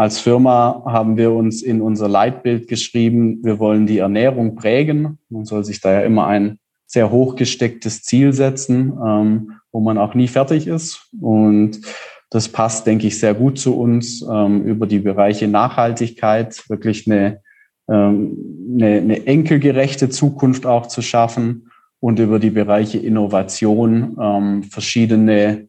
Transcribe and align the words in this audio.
als 0.00 0.18
Firma 0.18 0.82
haben 0.86 1.18
wir 1.18 1.30
uns 1.30 1.60
in 1.60 1.82
unser 1.82 2.08
Leitbild 2.08 2.68
geschrieben, 2.68 3.40
wir 3.42 3.58
wollen 3.58 3.86
die 3.86 3.98
Ernährung 3.98 4.54
prägen. 4.54 5.18
Man 5.28 5.44
soll 5.44 5.62
sich 5.62 5.82
da 5.82 5.92
ja 5.92 6.00
immer 6.00 6.26
ein 6.26 6.58
sehr 6.86 7.10
hoch 7.10 7.36
gestecktes 7.36 8.02
Ziel 8.02 8.32
setzen, 8.32 8.94
ähm, 9.06 9.52
wo 9.72 9.80
man 9.80 9.98
auch 9.98 10.14
nie 10.14 10.26
fertig 10.26 10.66
ist. 10.66 11.06
Und 11.20 11.82
das 12.30 12.48
passt, 12.48 12.86
denke 12.86 13.08
ich, 13.08 13.18
sehr 13.18 13.34
gut 13.34 13.58
zu 13.58 13.78
uns 13.78 14.22
ähm, 14.22 14.64
über 14.64 14.86
die 14.86 15.00
Bereiche 15.00 15.48
Nachhaltigkeit, 15.48 16.64
wirklich 16.70 17.06
eine, 17.06 17.42
ähm, 17.86 18.38
eine, 18.72 19.02
eine 19.02 19.26
enkelgerechte 19.26 20.08
Zukunft 20.08 20.64
auch 20.64 20.86
zu 20.86 21.02
schaffen 21.02 21.70
und 22.00 22.18
über 22.18 22.38
die 22.38 22.48
Bereiche 22.48 22.96
Innovation 22.96 24.16
ähm, 24.18 24.62
verschiedene, 24.62 25.68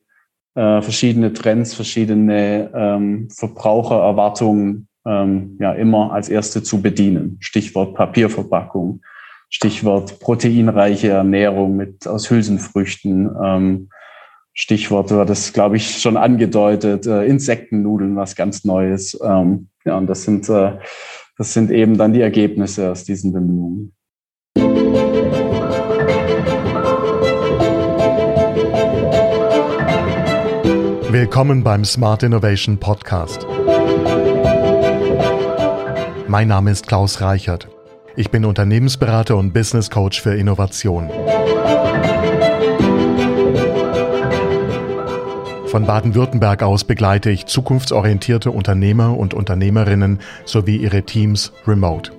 äh, 0.56 0.82
verschiedene 0.82 1.34
Trends, 1.34 1.74
verschiedene 1.74 2.72
ähm, 2.74 3.30
Verbrauchererwartungen 3.30 4.88
ähm, 5.06 5.58
ja 5.60 5.74
immer 5.74 6.12
als 6.12 6.30
erste 6.30 6.64
zu 6.64 6.82
bedienen. 6.82 7.38
Stichwort 7.40 7.96
Papierverpackung, 7.96 9.02
Stichwort 9.50 10.20
proteinreiche 10.20 11.10
Ernährung 11.10 11.76
mit 11.76 12.08
aus 12.08 12.30
Hülsenfrüchten. 12.30 13.30
Ähm, 13.44 13.90
Stichwort 14.54 15.12
war 15.12 15.26
das, 15.26 15.54
glaube 15.54 15.78
ich, 15.78 16.02
schon 16.02 16.18
angedeutet, 16.18 17.08
äh, 17.08 17.26
Insektennudeln, 17.26 18.16
was 18.18 18.36
ganz 18.36 18.66
Neues. 18.66 19.18
Ähm, 19.24 19.70
ja, 19.86 19.98
und 19.98 20.08
das 20.08 20.24
sind, 20.24 20.50
äh, 20.50 20.78
das 21.38 21.54
sind 21.54 21.72
eben 21.72 21.98
dann 21.98 22.14
die 22.14 22.22
Ergebnisse 22.22 22.92
aus 22.92 23.06
diesen 23.06 23.32
Bemühungen. 23.32 23.94
Willkommen 31.12 31.62
beim 31.62 31.84
Smart 31.84 32.24
Innovation 32.24 32.78
Podcast. 32.78 33.46
Mein 36.30 36.48
Name 36.48 36.72
ist 36.72 36.88
Klaus 36.88 37.20
Reichert. 37.20 37.68
Ich 38.16 38.32
bin 38.32 38.46
Unternehmensberater 38.46 39.36
und 39.36 39.52
Business 39.52 39.90
Coach 39.90 40.22
für 40.22 40.34
Innovation. 40.36 41.10
Von 45.68 45.86
Baden-Württemberg 45.86 46.64
aus 46.64 46.86
begleite 46.86 47.30
ich 47.30 47.46
zukunftsorientierte 47.46 48.50
Unternehmer 48.50 49.18
und 49.18 49.34
Unternehmerinnen 49.34 50.20
sowie 50.46 50.78
ihre 50.78 51.04
Teams 51.04 51.52
remote. 51.68 52.14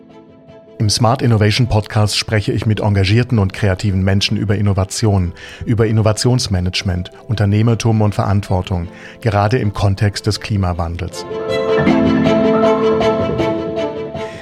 Im 0.78 0.90
Smart 0.90 1.22
Innovation 1.22 1.68
Podcast 1.68 2.16
spreche 2.16 2.52
ich 2.52 2.66
mit 2.66 2.80
engagierten 2.80 3.38
und 3.38 3.52
kreativen 3.52 4.02
Menschen 4.02 4.36
über 4.36 4.56
Innovation, 4.56 5.32
über 5.64 5.86
Innovationsmanagement, 5.86 7.10
Unternehmertum 7.28 8.00
und 8.00 8.14
Verantwortung, 8.14 8.88
gerade 9.20 9.58
im 9.58 9.72
Kontext 9.72 10.26
des 10.26 10.40
Klimawandels. 10.40 11.24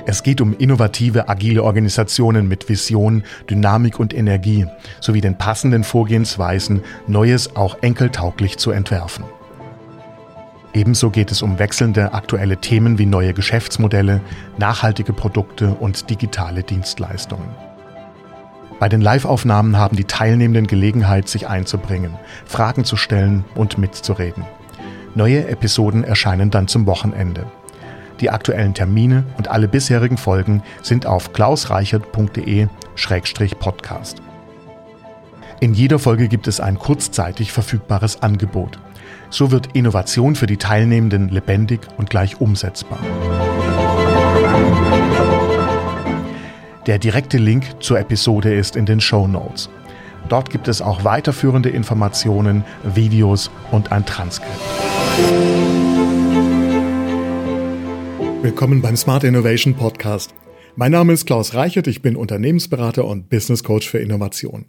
Es 0.07 0.23
geht 0.23 0.41
um 0.41 0.57
innovative, 0.57 1.29
agile 1.29 1.63
Organisationen 1.63 2.49
mit 2.49 2.69
Vision, 2.69 3.23
Dynamik 3.49 4.01
und 4.01 4.13
Energie 4.13 4.67
sowie 5.01 5.21
den 5.21 5.39
passenden 5.39 5.85
Vorgehensweisen, 5.85 6.83
Neues 7.07 7.55
auch 7.55 7.79
enkeltauglich 7.83 8.57
zu 8.57 8.71
entwerfen. 8.71 9.25
Ebenso 10.73 11.11
geht 11.11 11.33
es 11.33 11.43
um 11.43 11.59
wechselnde 11.59 12.15
aktuelle 12.15 12.59
Themen 12.59 12.97
wie 12.99 13.07
neue 13.07 13.35
Geschäftsmodelle, 13.35 14.21
nachhaltige 14.57 15.13
Produkte 15.13 15.75
und 15.75 16.09
digitale 16.11 16.63
Dienstleistungen. 16.63 17.49
Bei 18.79 18.89
den 18.89 19.01
Live-Aufnahmen 19.01 19.77
haben 19.77 19.97
die 19.97 20.05
Teilnehmenden 20.05 20.69
Gelegenheit, 20.69 21.29
sich 21.29 21.49
einzubringen, 21.49 22.15
Fragen 22.47 22.85
zu 22.85 22.95
stellen 22.97 23.45
und 23.55 23.79
mitzureden. 23.79 24.45
Neue 25.15 25.49
Episoden 25.49 26.05
erscheinen 26.05 26.51
dann 26.51 26.69
zum 26.69 26.87
Wochenende. 26.87 27.47
Die 28.21 28.31
aktuellen 28.31 28.75
Termine 28.75 29.25
und 29.39 29.49
alle 29.49 29.67
bisherigen 29.67 30.19
Folgen 30.19 30.63
sind 30.83 31.05
auf 31.05 31.33
klausreichert.de-podcast. 31.33 34.23
In 35.59 35.75
jeder 35.75 35.99
Folge 35.99 36.29
gibt 36.29 36.47
es 36.47 36.61
ein 36.61 36.79
kurzzeitig 36.79 37.51
verfügbares 37.53 38.23
Angebot. 38.23 38.79
So 39.33 39.53
wird 39.53 39.69
Innovation 39.75 40.35
für 40.35 40.49
die 40.49 40.57
Teilnehmenden 40.57 41.29
lebendig 41.29 41.81
und 41.97 42.11
gleich 42.11 42.41
umsetzbar. 42.41 42.99
Der 46.87 46.99
direkte 46.99 47.39
Link 47.39 47.65
zur 47.79 48.01
Episode 48.01 48.53
ist 48.53 48.75
in 48.75 48.87
den 48.87 49.01
Show 49.01 49.29
Notes. 49.29 49.71
Dort 50.29 50.51
gibt 50.51 50.67
es 50.67 50.83
auch 50.83 51.05
weiterführende 51.05 51.71
Informationen, 51.71 52.65
Videos 52.83 53.53
und 53.71 53.93
ein 53.93 54.05
Transkript. 54.05 54.51
Willkommen 58.43 58.83
beim 58.83 58.97
Smart 58.97 59.23
Innovation 59.23 59.75
Podcast. 59.75 60.35
Mein 60.75 60.91
Name 60.91 61.13
ist 61.13 61.27
Klaus 61.27 61.55
Reichert, 61.55 61.87
ich 61.87 62.03
bin 62.03 62.17
Unternehmensberater 62.17 63.05
und 63.05 63.29
Business 63.29 63.63
Coach 63.63 63.89
für 63.89 63.99
Innovation. 63.99 64.65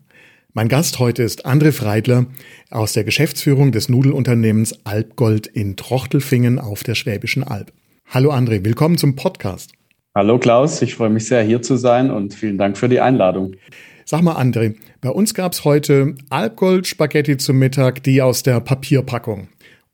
Mein 0.53 0.67
Gast 0.67 0.99
heute 0.99 1.23
ist 1.23 1.45
André 1.45 1.71
Freidler 1.71 2.25
aus 2.71 2.91
der 2.91 3.05
Geschäftsführung 3.05 3.71
des 3.71 3.87
Nudelunternehmens 3.87 4.85
Alpgold 4.85 5.47
in 5.47 5.77
Trochtelfingen 5.77 6.59
auf 6.59 6.83
der 6.83 6.93
Schwäbischen 6.95 7.45
Alb. 7.45 7.71
Hallo 8.09 8.33
André, 8.33 8.65
willkommen 8.65 8.97
zum 8.97 9.15
Podcast. 9.15 9.71
Hallo 10.13 10.39
Klaus, 10.39 10.81
ich 10.81 10.95
freue 10.95 11.09
mich 11.09 11.25
sehr 11.25 11.41
hier 11.41 11.61
zu 11.61 11.77
sein 11.77 12.11
und 12.11 12.33
vielen 12.33 12.57
Dank 12.57 12.77
für 12.77 12.89
die 12.89 12.99
Einladung. 12.99 13.55
Sag 14.03 14.23
mal 14.23 14.35
André, 14.35 14.75
bei 14.99 15.09
uns 15.09 15.33
gab 15.33 15.53
es 15.53 15.63
heute 15.63 16.15
Alpgold 16.29 16.85
Spaghetti 16.85 17.37
zum 17.37 17.57
Mittag, 17.57 18.03
die 18.03 18.21
aus 18.21 18.43
der 18.43 18.59
Papierpackung. 18.59 19.47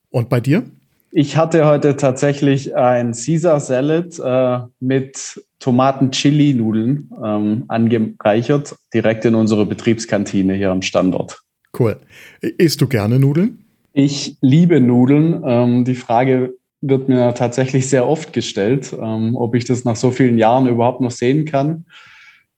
Und 0.09 0.27
bei 0.29 0.39
dir? 0.39 0.63
Ich 1.11 1.37
hatte 1.37 1.65
heute 1.65 1.95
tatsächlich 1.95 2.75
ein 2.75 3.13
Caesar 3.13 3.59
Salad 3.59 4.19
äh, 4.19 4.67
mit 4.79 5.41
Tomaten-Chili-Nudeln 5.59 7.09
ähm, 7.23 7.63
angereichert, 7.67 8.75
direkt 8.93 9.25
in 9.25 9.35
unsere 9.35 9.65
Betriebskantine 9.65 10.53
hier 10.53 10.71
am 10.71 10.81
Standort. 10.81 11.41
Cool. 11.77 11.97
Isst 12.41 12.81
du 12.81 12.87
gerne 12.87 13.19
Nudeln? 13.19 13.65
Ich 13.93 14.37
liebe 14.41 14.79
Nudeln. 14.79 15.41
Ähm, 15.45 15.85
die 15.85 15.95
Frage 15.95 16.53
wird 16.81 17.09
mir 17.09 17.33
tatsächlich 17.33 17.89
sehr 17.89 18.07
oft 18.07 18.33
gestellt, 18.33 18.95
ähm, 18.99 19.35
ob 19.35 19.55
ich 19.55 19.65
das 19.65 19.85
nach 19.85 19.95
so 19.95 20.11
vielen 20.11 20.37
Jahren 20.37 20.67
überhaupt 20.67 21.01
noch 21.01 21.11
sehen 21.11 21.45
kann. 21.45 21.85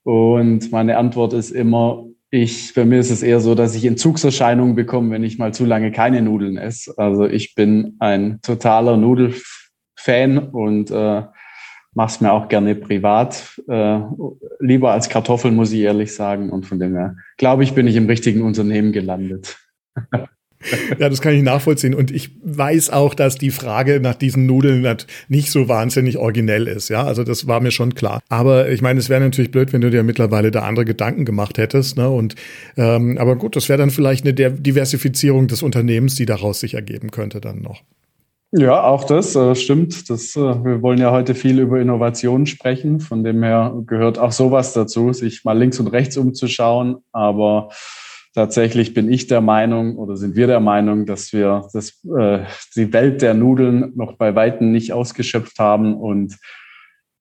Und 0.03 0.71
meine 0.71 0.97
Antwort 0.97 1.33
ist 1.33 1.51
immer, 1.51 2.05
ich, 2.31 2.73
bei 2.75 2.85
mir 2.85 2.99
ist 2.99 3.09
es 3.09 3.23
eher 3.23 3.39
so, 3.39 3.55
dass 3.55 3.75
ich 3.75 3.85
Entzugserscheinungen 3.85 4.75
bekomme, 4.75 5.11
wenn 5.11 5.23
ich 5.23 5.39
mal 5.39 5.53
zu 5.53 5.65
lange 5.65 5.91
keine 5.91 6.21
Nudeln 6.21 6.57
esse. 6.57 6.93
Also 6.97 7.25
ich 7.25 7.55
bin 7.55 7.95
ein 7.99 8.39
totaler 8.41 8.97
Nudelfan 8.97 10.37
und 10.51 10.91
äh, 10.91 11.23
mache 11.93 12.07
es 12.07 12.21
mir 12.21 12.31
auch 12.31 12.47
gerne 12.47 12.75
privat. 12.75 13.59
Äh, 13.67 13.99
lieber 14.59 14.91
als 14.91 15.09
Kartoffeln, 15.09 15.55
muss 15.55 15.71
ich 15.71 15.81
ehrlich 15.81 16.13
sagen. 16.13 16.51
Und 16.51 16.65
von 16.65 16.79
dem 16.79 16.95
her, 16.95 17.15
glaube 17.37 17.63
ich, 17.63 17.73
bin 17.73 17.87
ich 17.87 17.95
im 17.95 18.05
richtigen 18.05 18.43
Unternehmen 18.43 18.91
gelandet. 18.91 19.57
Ja, 20.97 21.07
das 21.07 21.21
kann 21.21 21.33
ich 21.33 21.41
nachvollziehen. 21.41 21.95
Und 21.95 22.11
ich 22.11 22.31
weiß 22.43 22.89
auch, 22.89 23.13
dass 23.13 23.37
die 23.37 23.51
Frage 23.51 23.99
nach 24.01 24.15
diesen 24.15 24.45
Nudeln 24.45 24.85
nicht 25.29 25.51
so 25.51 25.69
wahnsinnig 25.69 26.17
originell 26.17 26.67
ist. 26.67 26.89
Ja, 26.89 27.05
also 27.05 27.23
das 27.23 27.47
war 27.47 27.61
mir 27.61 27.71
schon 27.71 27.95
klar. 27.95 28.21
Aber 28.29 28.69
ich 28.69 28.81
meine, 28.81 28.99
es 28.99 29.09
wäre 29.09 29.21
natürlich 29.21 29.51
blöd, 29.51 29.71
wenn 29.71 29.81
du 29.81 29.89
dir 29.89 30.03
mittlerweile 30.03 30.51
da 30.51 30.63
andere 30.63 30.85
Gedanken 30.85 31.23
gemacht 31.23 31.57
hättest. 31.57 31.97
Ne? 31.97 32.09
Und 32.09 32.35
ähm, 32.75 33.17
aber 33.17 33.37
gut, 33.37 33.55
das 33.55 33.69
wäre 33.69 33.79
dann 33.79 33.89
vielleicht 33.89 34.25
eine 34.25 34.33
Diversifizierung 34.33 35.47
des 35.47 35.63
Unternehmens, 35.63 36.15
die 36.15 36.25
daraus 36.25 36.59
sich 36.59 36.73
ergeben 36.73 37.11
könnte 37.11 37.39
dann 37.39 37.61
noch. 37.61 37.81
Ja, 38.51 38.83
auch 38.83 39.03
das 39.03 39.35
äh, 39.35 39.53
stimmt. 39.53 40.09
Das, 40.09 40.35
äh, 40.35 40.39
wir 40.39 40.81
wollen 40.81 40.97
ja 40.97 41.11
heute 41.11 41.35
viel 41.35 41.59
über 41.59 41.79
Innovation 41.79 42.47
sprechen. 42.47 42.99
Von 42.99 43.23
dem 43.23 43.43
her 43.43 43.75
gehört 43.85 44.17
auch 44.17 44.31
sowas 44.31 44.73
dazu, 44.73 45.13
sich 45.13 45.45
mal 45.45 45.57
links 45.57 45.79
und 45.79 45.87
rechts 45.87 46.17
umzuschauen. 46.17 46.97
Aber 47.11 47.69
tatsächlich 48.33 48.93
bin 48.93 49.11
ich 49.11 49.27
der 49.27 49.41
Meinung 49.41 49.97
oder 49.97 50.17
sind 50.17 50.35
wir 50.35 50.47
der 50.47 50.59
Meinung, 50.59 51.05
dass 51.05 51.33
wir 51.33 51.67
das, 51.73 52.03
äh, 52.17 52.39
die 52.75 52.91
Welt 52.93 53.21
der 53.21 53.33
Nudeln 53.33 53.93
noch 53.95 54.13
bei 54.13 54.35
Weitem 54.35 54.71
nicht 54.71 54.93
ausgeschöpft 54.93 55.59
haben 55.59 55.95
und 55.95 56.37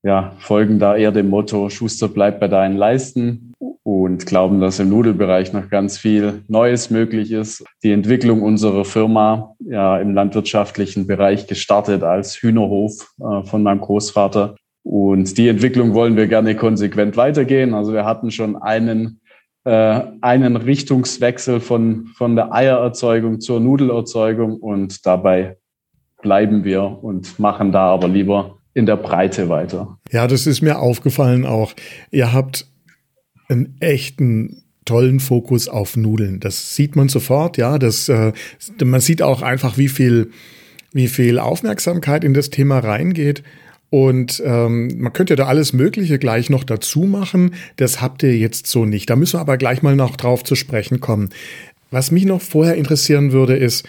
ja, 0.03 0.33
folgen 0.39 0.79
da 0.79 0.95
eher 0.95 1.11
dem 1.11 1.29
Motto, 1.29 1.69
Schuster 1.69 2.07
bleibt 2.07 2.39
bei 2.39 2.47
deinen 2.47 2.77
Leisten 2.77 3.53
und 3.83 4.25
glauben, 4.25 4.61
dass 4.61 4.79
im 4.79 4.89
Nudelbereich 4.89 5.51
noch 5.51 5.69
ganz 5.69 5.97
viel 5.97 6.43
Neues 6.47 6.89
möglich 6.89 7.31
ist. 7.31 7.65
Die 7.83 7.91
Entwicklung 7.91 8.41
unserer 8.41 8.85
Firma 8.85 9.55
ja 9.59 9.99
im 9.99 10.13
landwirtschaftlichen 10.13 11.05
Bereich 11.05 11.47
gestartet 11.47 12.03
als 12.03 12.35
Hühnerhof 12.35 13.13
äh, 13.19 13.43
von 13.43 13.63
meinem 13.63 13.81
Großvater. 13.81 14.55
Und 14.83 15.37
die 15.37 15.49
Entwicklung 15.49 15.93
wollen 15.93 16.15
wir 16.15 16.27
gerne 16.27 16.55
konsequent 16.55 17.17
weitergehen. 17.17 17.73
Also 17.73 17.91
wir 17.93 18.05
hatten 18.05 18.31
schon 18.31 18.55
einen 18.55 19.19
einen 19.65 20.55
Richtungswechsel 20.55 21.59
von, 21.59 22.07
von 22.15 22.35
der 22.35 22.53
Eiererzeugung 22.53 23.41
zur 23.41 23.59
Nudelerzeugung 23.59 24.55
und 24.57 25.05
dabei 25.05 25.57
bleiben 26.21 26.63
wir 26.63 26.83
und 27.03 27.37
machen 27.39 27.71
da 27.71 27.91
aber 27.93 28.07
lieber 28.07 28.57
in 28.73 28.85
der 28.85 28.95
Breite 28.95 29.49
weiter. 29.49 29.97
Ja, 30.11 30.27
das 30.27 30.47
ist 30.47 30.61
mir 30.61 30.79
aufgefallen 30.79 31.45
auch. 31.45 31.73
Ihr 32.09 32.31
habt 32.31 32.67
einen 33.49 33.75
echten 33.79 34.63
tollen 34.85 35.19
Fokus 35.19 35.67
auf 35.67 35.97
Nudeln. 35.97 36.39
Das 36.39 36.75
sieht 36.75 36.95
man 36.95 37.09
sofort, 37.09 37.57
ja. 37.57 37.77
Das, 37.77 38.09
äh, 38.09 38.31
man 38.83 39.01
sieht 39.01 39.21
auch 39.21 39.41
einfach, 39.41 39.77
wie 39.77 39.89
viel 39.89 40.31
wie 40.91 41.07
viel 41.07 41.39
Aufmerksamkeit 41.39 42.23
in 42.23 42.33
das 42.33 42.49
Thema 42.49 42.79
reingeht. 42.79 43.43
Und 43.89 44.41
ähm, 44.45 44.99
man 44.99 45.13
könnte 45.13 45.35
da 45.35 45.47
alles 45.47 45.73
Mögliche 45.73 46.19
gleich 46.19 46.49
noch 46.49 46.63
dazu 46.63 47.01
machen. 47.01 47.55
Das 47.77 48.01
habt 48.01 48.21
ihr 48.23 48.37
jetzt 48.37 48.67
so 48.67 48.85
nicht. 48.85 49.09
Da 49.09 49.15
müssen 49.15 49.37
wir 49.37 49.41
aber 49.41 49.57
gleich 49.57 49.81
mal 49.81 49.95
noch 49.95 50.15
drauf 50.15 50.43
zu 50.43 50.55
sprechen 50.55 50.99
kommen. 50.99 51.29
Was 51.91 52.11
mich 52.11 52.25
noch 52.25 52.41
vorher 52.41 52.75
interessieren 52.75 53.31
würde, 53.31 53.55
ist, 53.55 53.87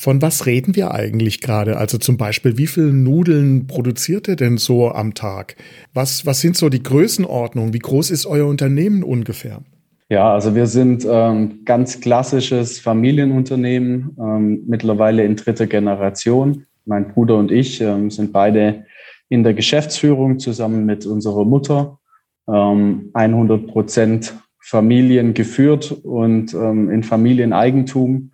von 0.00 0.22
was 0.22 0.46
reden 0.46 0.76
wir 0.76 0.92
eigentlich 0.92 1.40
gerade? 1.40 1.76
Also 1.76 1.98
zum 1.98 2.16
Beispiel, 2.16 2.56
wie 2.56 2.66
viel 2.66 2.92
Nudeln 2.92 3.66
produziert 3.66 4.28
ihr 4.28 4.36
denn 4.36 4.58
so 4.58 4.90
am 4.90 5.14
Tag? 5.14 5.56
Was, 5.92 6.24
was 6.24 6.40
sind 6.40 6.56
so 6.56 6.68
die 6.68 6.82
Größenordnungen? 6.82 7.74
Wie 7.74 7.78
groß 7.78 8.10
ist 8.10 8.26
euer 8.26 8.46
Unternehmen 8.46 9.02
ungefähr? 9.02 9.62
Ja, 10.08 10.32
also 10.32 10.54
wir 10.54 10.66
sind 10.66 11.06
ähm, 11.08 11.60
ganz 11.64 12.00
klassisches 12.00 12.80
Familienunternehmen, 12.80 14.16
ähm, 14.18 14.64
mittlerweile 14.66 15.24
in 15.24 15.36
dritter 15.36 15.66
Generation. 15.66 16.66
Mein 16.84 17.12
Bruder 17.12 17.36
und 17.36 17.50
ich 17.50 17.80
ähm, 17.80 18.10
sind 18.10 18.32
beide 18.32 18.84
in 19.28 19.42
der 19.42 19.54
Geschäftsführung 19.54 20.38
zusammen 20.38 20.86
mit 20.86 21.06
unserer 21.06 21.44
Mutter. 21.44 21.98
100 22.46 23.60
ähm, 23.60 23.66
Prozent 23.68 24.34
Familien 24.58 25.34
geführt 25.34 25.92
und 26.02 26.52
ähm, 26.54 26.90
in 26.90 27.02
Familieneigentum, 27.02 28.32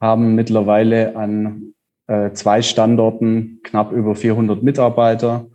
haben 0.00 0.34
mittlerweile 0.34 1.14
an 1.16 1.74
äh, 2.06 2.32
zwei 2.32 2.62
Standorten 2.62 3.60
knapp 3.62 3.92
über 3.92 4.14
400 4.14 4.62
Mitarbeiter. 4.62 5.46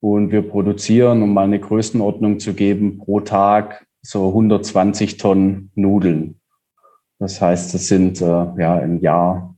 Und 0.00 0.30
wir 0.30 0.42
produzieren, 0.42 1.22
um 1.22 1.32
mal 1.32 1.44
eine 1.44 1.58
Größenordnung 1.58 2.38
zu 2.38 2.52
geben, 2.52 2.98
pro 2.98 3.20
Tag 3.20 3.86
so 4.02 4.28
120 4.28 5.16
Tonnen 5.16 5.70
Nudeln. 5.74 6.40
Das 7.18 7.40
heißt, 7.40 7.72
das 7.74 7.88
sind 7.88 8.20
äh, 8.20 8.24
ja 8.24 8.78
im 8.78 9.00
Jahr 9.00 9.55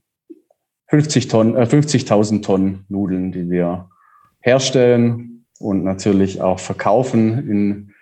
50 0.89 1.27
Tonnen, 1.27 1.55
äh, 1.55 1.65
50.000 1.65 2.43
Tonnen 2.43 2.85
Nudeln, 2.89 3.31
die 3.31 3.49
wir 3.49 3.89
herstellen 4.41 5.45
und 5.59 5.83
natürlich 5.83 6.41
auch 6.41 6.59
verkaufen 6.59 7.49
in 7.49 7.93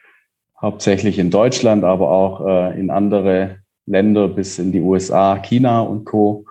hauptsächlich 0.60 1.20
in 1.20 1.30
Deutschland, 1.30 1.84
aber 1.84 2.10
auch 2.12 2.48
äh, 2.48 2.80
in 2.80 2.90
andere 2.90 3.58
Länder 3.86 4.28
bis 4.28 4.60
in 4.60 4.72
die 4.72 4.82
USA, 4.82 5.38
China 5.38 5.82
und 5.82 6.06
Co. 6.06 6.46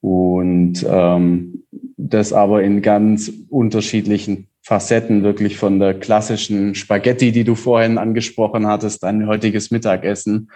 Und 0.00 0.84
ähm, 0.88 1.64
das 1.96 2.32
aber 2.32 2.62
in 2.62 2.82
ganz 2.82 3.30
unterschiedlichen 3.48 4.48
Facetten 4.62 5.22
wirklich 5.22 5.56
von 5.56 5.78
der 5.78 5.94
klassischen 5.94 6.74
Spaghetti, 6.74 7.32
die 7.32 7.44
du 7.44 7.54
vorhin 7.54 7.98
angesprochen 7.98 8.66
hattest, 8.66 9.02
dein 9.02 9.26
heutiges 9.26 9.70
Mittagessen, 9.70 10.50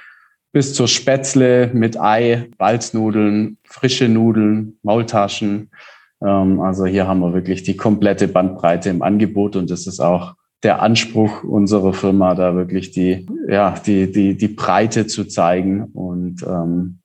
bis 0.56 0.72
zur 0.72 0.88
Spätzle 0.88 1.70
mit 1.74 2.00
Ei, 2.00 2.48
Balznudeln, 2.56 3.58
frische 3.64 4.08
Nudeln, 4.08 4.78
Maultaschen. 4.82 5.68
Ähm, 6.24 6.60
also 6.60 6.86
hier 6.86 7.06
haben 7.06 7.20
wir 7.20 7.34
wirklich 7.34 7.62
die 7.62 7.76
komplette 7.76 8.26
Bandbreite 8.26 8.88
im 8.88 9.02
Angebot 9.02 9.54
und 9.54 9.70
das 9.70 9.86
ist 9.86 10.00
auch 10.00 10.32
der 10.62 10.80
Anspruch 10.80 11.44
unserer 11.44 11.92
Firma, 11.92 12.34
da 12.34 12.56
wirklich 12.56 12.90
die, 12.90 13.26
ja, 13.46 13.74
die, 13.84 14.10
die, 14.10 14.34
die 14.34 14.48
Breite 14.48 15.06
zu 15.06 15.24
zeigen 15.24 15.90
und, 15.92 16.42
ähm, 16.48 17.00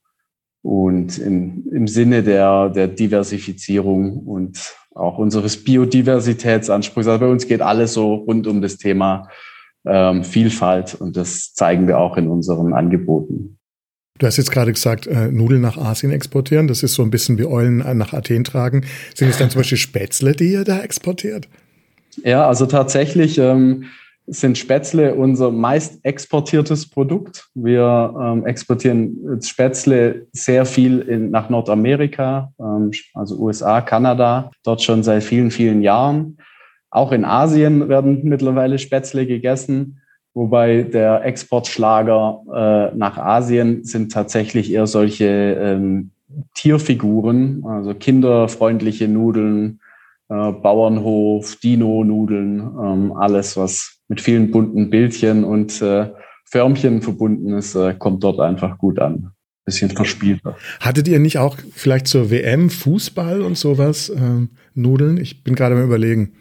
und 0.61 1.17
im, 1.17 1.67
im 1.73 1.89
Sinne 1.89 2.23
der, 2.23 2.69
der 2.69 2.87
Diversifizierung 2.87 4.19
und 4.19 4.73
auch 4.95 5.17
unseres 5.17 5.61
Biodiversitätsanspruchs. 5.61 7.05
Also 7.05 7.19
bei 7.19 7.29
uns 7.29 7.45
geht 7.49 7.61
alles 7.61 7.95
so 7.95 8.13
rund 8.13 8.47
um 8.47 8.61
das 8.61 8.77
Thema 8.77 9.27
ähm, 9.85 10.23
Vielfalt 10.23 10.95
und 10.95 11.17
das 11.17 11.53
zeigen 11.53 11.87
wir 11.87 11.99
auch 11.99 12.17
in 12.17 12.27
unseren 12.27 12.73
Angeboten. 12.73 13.57
Du 14.19 14.27
hast 14.27 14.37
jetzt 14.37 14.51
gerade 14.51 14.71
gesagt, 14.71 15.07
äh, 15.07 15.31
Nudeln 15.31 15.61
nach 15.61 15.77
Asien 15.77 16.11
exportieren. 16.11 16.67
Das 16.67 16.83
ist 16.83 16.93
so 16.93 17.01
ein 17.01 17.09
bisschen 17.09 17.39
wie 17.39 17.45
Eulen 17.45 17.77
nach 17.97 18.13
Athen 18.13 18.43
tragen. 18.43 18.85
Sind 19.15 19.29
es 19.29 19.39
dann 19.39 19.49
zum 19.49 19.61
Beispiel 19.61 19.79
Spätzle, 19.79 20.33
die 20.33 20.51
ihr 20.51 20.63
da 20.63 20.81
exportiert? 20.81 21.47
Ja, 22.23 22.47
also 22.47 22.67
tatsächlich 22.67 23.39
ähm, 23.39 23.85
sind 24.27 24.57
Spätzle 24.57 25.15
unser 25.15 25.51
meist 25.51 25.99
exportiertes 26.03 26.89
Produkt. 26.89 27.49
Wir 27.55 28.13
ähm, 28.21 28.45
exportieren 28.45 29.41
Spätzle 29.41 30.27
sehr 30.31 30.65
viel 30.65 30.99
in, 30.99 31.31
nach 31.31 31.49
Nordamerika, 31.49 32.53
ähm, 32.59 32.91
also 33.13 33.37
USA, 33.39 33.81
Kanada, 33.81 34.51
dort 34.63 34.81
schon 34.81 35.03
seit 35.03 35.23
vielen, 35.23 35.51
vielen 35.51 35.81
Jahren. 35.81 36.37
Auch 36.91 37.13
in 37.13 37.25
Asien 37.25 37.87
werden 37.89 38.19
mittlerweile 38.23 38.77
Spätzle 38.77 39.25
gegessen, 39.25 40.01
wobei 40.33 40.83
der 40.83 41.23
Exportschlager 41.25 42.91
äh, 42.93 42.97
nach 42.97 43.17
Asien 43.17 43.85
sind 43.85 44.11
tatsächlich 44.11 44.71
eher 44.71 44.87
solche 44.87 45.25
ähm, 45.25 46.11
Tierfiguren, 46.53 47.63
also 47.65 47.93
kinderfreundliche 47.93 49.07
Nudeln, 49.07 49.79
äh, 50.29 50.51
Bauernhof, 50.51 51.55
Dino-Nudeln, 51.57 52.59
ähm, 52.59 53.13
alles, 53.13 53.55
was 53.55 53.99
mit 54.09 54.19
vielen 54.19 54.51
bunten 54.51 54.89
Bildchen 54.89 55.43
und 55.45 55.81
äh, 55.81 56.09
Förmchen 56.45 57.01
verbunden 57.01 57.53
ist, 57.53 57.75
äh, 57.75 57.93
kommt 57.93 58.23
dort 58.23 58.41
einfach 58.41 58.77
gut 58.77 58.99
an. 58.99 59.31
Bisschen 59.63 59.91
verspielter. 59.91 60.57
Hattet 60.81 61.07
ihr 61.07 61.19
nicht 61.19 61.37
auch 61.37 61.55
vielleicht 61.71 62.07
zur 62.07 62.31
WM 62.31 62.69
Fußball 62.69 63.41
und 63.41 63.57
sowas 63.57 64.09
äh, 64.09 64.47
Nudeln? 64.73 65.17
Ich 65.17 65.43
bin 65.43 65.55
gerade 65.55 65.75
mal 65.75 65.85
überlegen. 65.85 66.33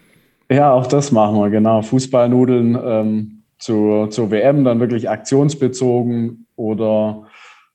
Ja, 0.50 0.73
auch 0.73 0.88
das 0.88 1.12
machen 1.12 1.37
wir, 1.37 1.49
genau. 1.49 1.81
Fußballnudeln 1.82 2.76
ähm, 2.85 3.43
zur, 3.58 4.11
zur 4.11 4.32
WM, 4.32 4.64
dann 4.64 4.81
wirklich 4.81 5.08
aktionsbezogen 5.08 6.47
oder 6.56 7.26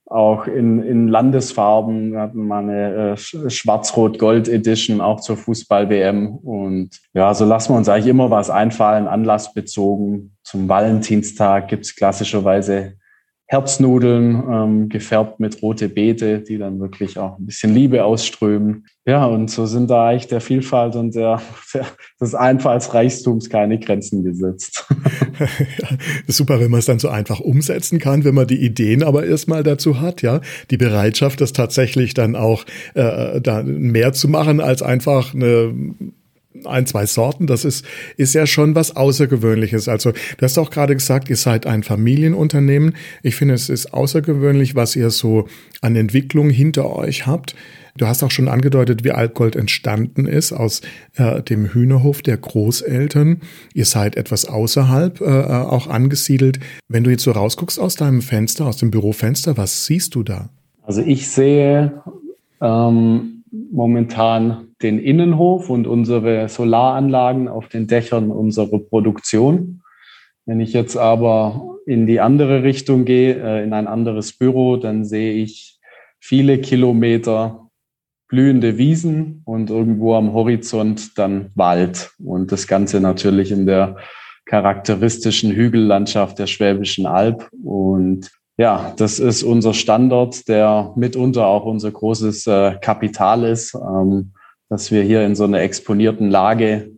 auch 0.07 0.45
in, 0.45 0.83
in 0.83 1.07
Landesfarben. 1.07 2.11
Wir 2.11 2.19
hatten 2.19 2.45
mal 2.45 2.63
eine 2.63 3.13
äh, 3.13 3.49
Schwarz-Rot-Gold-Edition 3.49 4.99
auch 4.99 5.21
zur 5.21 5.37
Fußball-WM. 5.37 6.35
Und 6.35 6.89
ja, 7.13 7.33
so 7.33 7.45
lassen 7.45 7.73
wir 7.73 7.77
uns 7.77 7.87
eigentlich 7.87 8.07
immer 8.07 8.29
was 8.29 8.49
einfallen, 8.49 9.07
anlassbezogen. 9.07 10.35
Zum 10.43 10.67
Valentinstag 10.67 11.69
gibt's 11.69 11.95
klassischerweise 11.95 12.97
Herznudeln, 13.47 14.43
ähm, 14.51 14.89
gefärbt 14.89 15.39
mit 15.39 15.61
rote 15.61 15.87
Beete, 15.87 16.39
die 16.39 16.57
dann 16.57 16.79
wirklich 16.79 17.19
auch 17.19 17.37
ein 17.37 17.45
bisschen 17.45 17.75
Liebe 17.75 18.03
ausströmen. 18.03 18.85
Ja, 19.05 19.25
und 19.25 19.51
so 19.51 19.67
sind 19.67 19.89
da 19.89 20.07
eigentlich 20.07 20.27
der 20.27 20.41
Vielfalt 20.41 20.95
und 20.95 21.13
der, 21.13 21.39
der 21.73 21.85
des 22.19 22.33
Einfallsreichtums 22.33 23.49
keine 23.49 23.77
Grenzen 23.77 24.23
gesetzt. 24.23 24.87
ja, 25.39 25.47
super, 26.27 26.59
wenn 26.59 26.71
man 26.71 26.79
es 26.79 26.85
dann 26.85 26.99
so 26.99 27.09
einfach 27.09 27.39
umsetzen 27.39 27.99
kann, 27.99 28.23
wenn 28.23 28.35
man 28.35 28.47
die 28.47 28.63
Ideen 28.63 29.03
aber 29.03 29.25
erstmal 29.25 29.63
dazu 29.63 30.01
hat, 30.01 30.21
ja, 30.21 30.41
die 30.71 30.77
Bereitschaft, 30.77 31.39
das 31.39 31.53
tatsächlich 31.53 32.13
dann 32.13 32.35
auch 32.35 32.65
äh, 32.95 33.41
da 33.41 33.63
mehr 33.63 34.13
zu 34.13 34.27
machen 34.27 34.59
als 34.59 34.81
einfach 34.81 35.33
eine 35.33 35.73
ein, 36.63 36.85
zwei 36.85 37.05
Sorten, 37.05 37.47
das 37.47 37.65
ist, 37.65 37.85
ist 38.17 38.33
ja 38.33 38.47
schon 38.47 38.75
was 38.75 38.95
Außergewöhnliches. 38.95 39.87
Also, 39.87 40.11
du 40.11 40.41
hast 40.41 40.57
auch 40.57 40.71
gerade 40.71 40.95
gesagt, 40.95 41.29
ihr 41.29 41.35
seid 41.35 41.65
ein 41.65 41.83
Familienunternehmen. 41.83 42.95
Ich 43.23 43.35
finde, 43.35 43.53
es 43.53 43.69
ist 43.69 43.93
außergewöhnlich, 43.93 44.75
was 44.75 44.95
ihr 44.95 45.09
so 45.09 45.47
an 45.81 45.95
Entwicklung 45.95 46.49
hinter 46.49 46.95
euch 46.95 47.27
habt. 47.27 47.55
Du 47.97 48.07
hast 48.07 48.23
auch 48.23 48.31
schon 48.31 48.49
angedeutet, 48.49 49.05
wie 49.05 49.11
Altgold 49.11 49.55
entstanden 49.55 50.25
ist 50.25 50.51
aus 50.51 50.81
äh, 51.15 51.41
dem 51.41 51.67
Hühnerhof 51.67 52.21
der 52.21 52.35
Großeltern. 52.35 53.39
Ihr 53.73 53.85
seid 53.85 54.17
etwas 54.17 54.45
außerhalb 54.45 55.21
äh, 55.21 55.23
auch 55.23 55.87
angesiedelt. 55.87 56.59
Wenn 56.89 57.05
du 57.05 57.11
jetzt 57.11 57.23
so 57.23 57.31
rausguckst 57.31 57.79
aus 57.79 57.95
deinem 57.95 58.21
Fenster, 58.21 58.65
aus 58.65 58.77
dem 58.77 58.91
Bürofenster, 58.91 59.55
was 59.55 59.85
siehst 59.85 60.13
du 60.15 60.23
da? 60.23 60.49
Also 60.83 61.01
ich 61.01 61.29
sehe 61.29 62.03
ähm, 62.61 63.34
momentan 63.71 64.75
den 64.81 64.99
Innenhof 64.99 65.69
und 65.69 65.87
unsere 65.87 66.49
Solaranlagen 66.49 67.47
auf 67.47 67.67
den 67.67 67.87
Dächern 67.87 68.31
unserer 68.31 68.79
Produktion. 68.79 69.81
Wenn 70.45 70.59
ich 70.59 70.73
jetzt 70.73 70.97
aber 70.97 71.77
in 71.85 72.05
die 72.05 72.19
andere 72.19 72.63
Richtung 72.63 73.05
gehe, 73.05 73.35
äh, 73.35 73.63
in 73.63 73.73
ein 73.73 73.87
anderes 73.87 74.37
Büro, 74.37 74.77
dann 74.77 75.05
sehe 75.05 75.33
ich 75.33 75.79
viele 76.19 76.59
Kilometer 76.59 77.69
blühende 78.27 78.77
Wiesen 78.77 79.41
und 79.45 79.69
irgendwo 79.69 80.15
am 80.15 80.33
Horizont 80.33 81.17
dann 81.17 81.51
Wald. 81.55 82.11
Und 82.23 82.51
das 82.51 82.67
Ganze 82.67 82.99
natürlich 82.99 83.51
in 83.51 83.65
der 83.65 83.97
charakteristischen 84.45 85.51
Hügellandschaft 85.51 86.39
der 86.39 86.47
Schwäbischen 86.47 87.05
Alb. 87.05 87.49
Und 87.63 88.31
ja, 88.57 88.93
das 88.97 89.19
ist 89.19 89.43
unser 89.43 89.73
Standort, 89.73 90.47
der 90.47 90.93
mitunter 90.95 91.45
auch 91.47 91.65
unser 91.65 91.91
großes 91.91 92.47
äh, 92.47 92.75
Kapital 92.81 93.43
ist, 93.43 93.75
ähm, 93.75 94.31
dass 94.69 94.91
wir 94.91 95.03
hier 95.03 95.25
in 95.25 95.35
so 95.35 95.43
einer 95.43 95.59
exponierten 95.59 96.29
Lage 96.29 96.91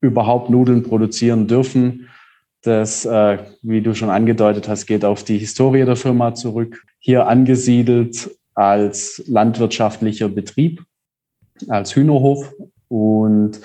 überhaupt 0.00 0.48
Nudeln 0.50 0.82
produzieren 0.82 1.46
dürfen. 1.46 2.08
Das, 2.62 3.04
äh, 3.04 3.38
wie 3.62 3.82
du 3.82 3.94
schon 3.94 4.08
angedeutet 4.10 4.68
hast, 4.68 4.86
geht 4.86 5.04
auf 5.04 5.22
die 5.22 5.38
Historie 5.38 5.84
der 5.84 5.96
Firma 5.96 6.34
zurück. 6.34 6.82
Hier 6.98 7.26
angesiedelt 7.26 8.30
als 8.54 9.22
landwirtschaftlicher 9.26 10.28
Betrieb, 10.28 10.82
als 11.68 11.94
Hühnerhof 11.94 12.52
und 12.88 13.60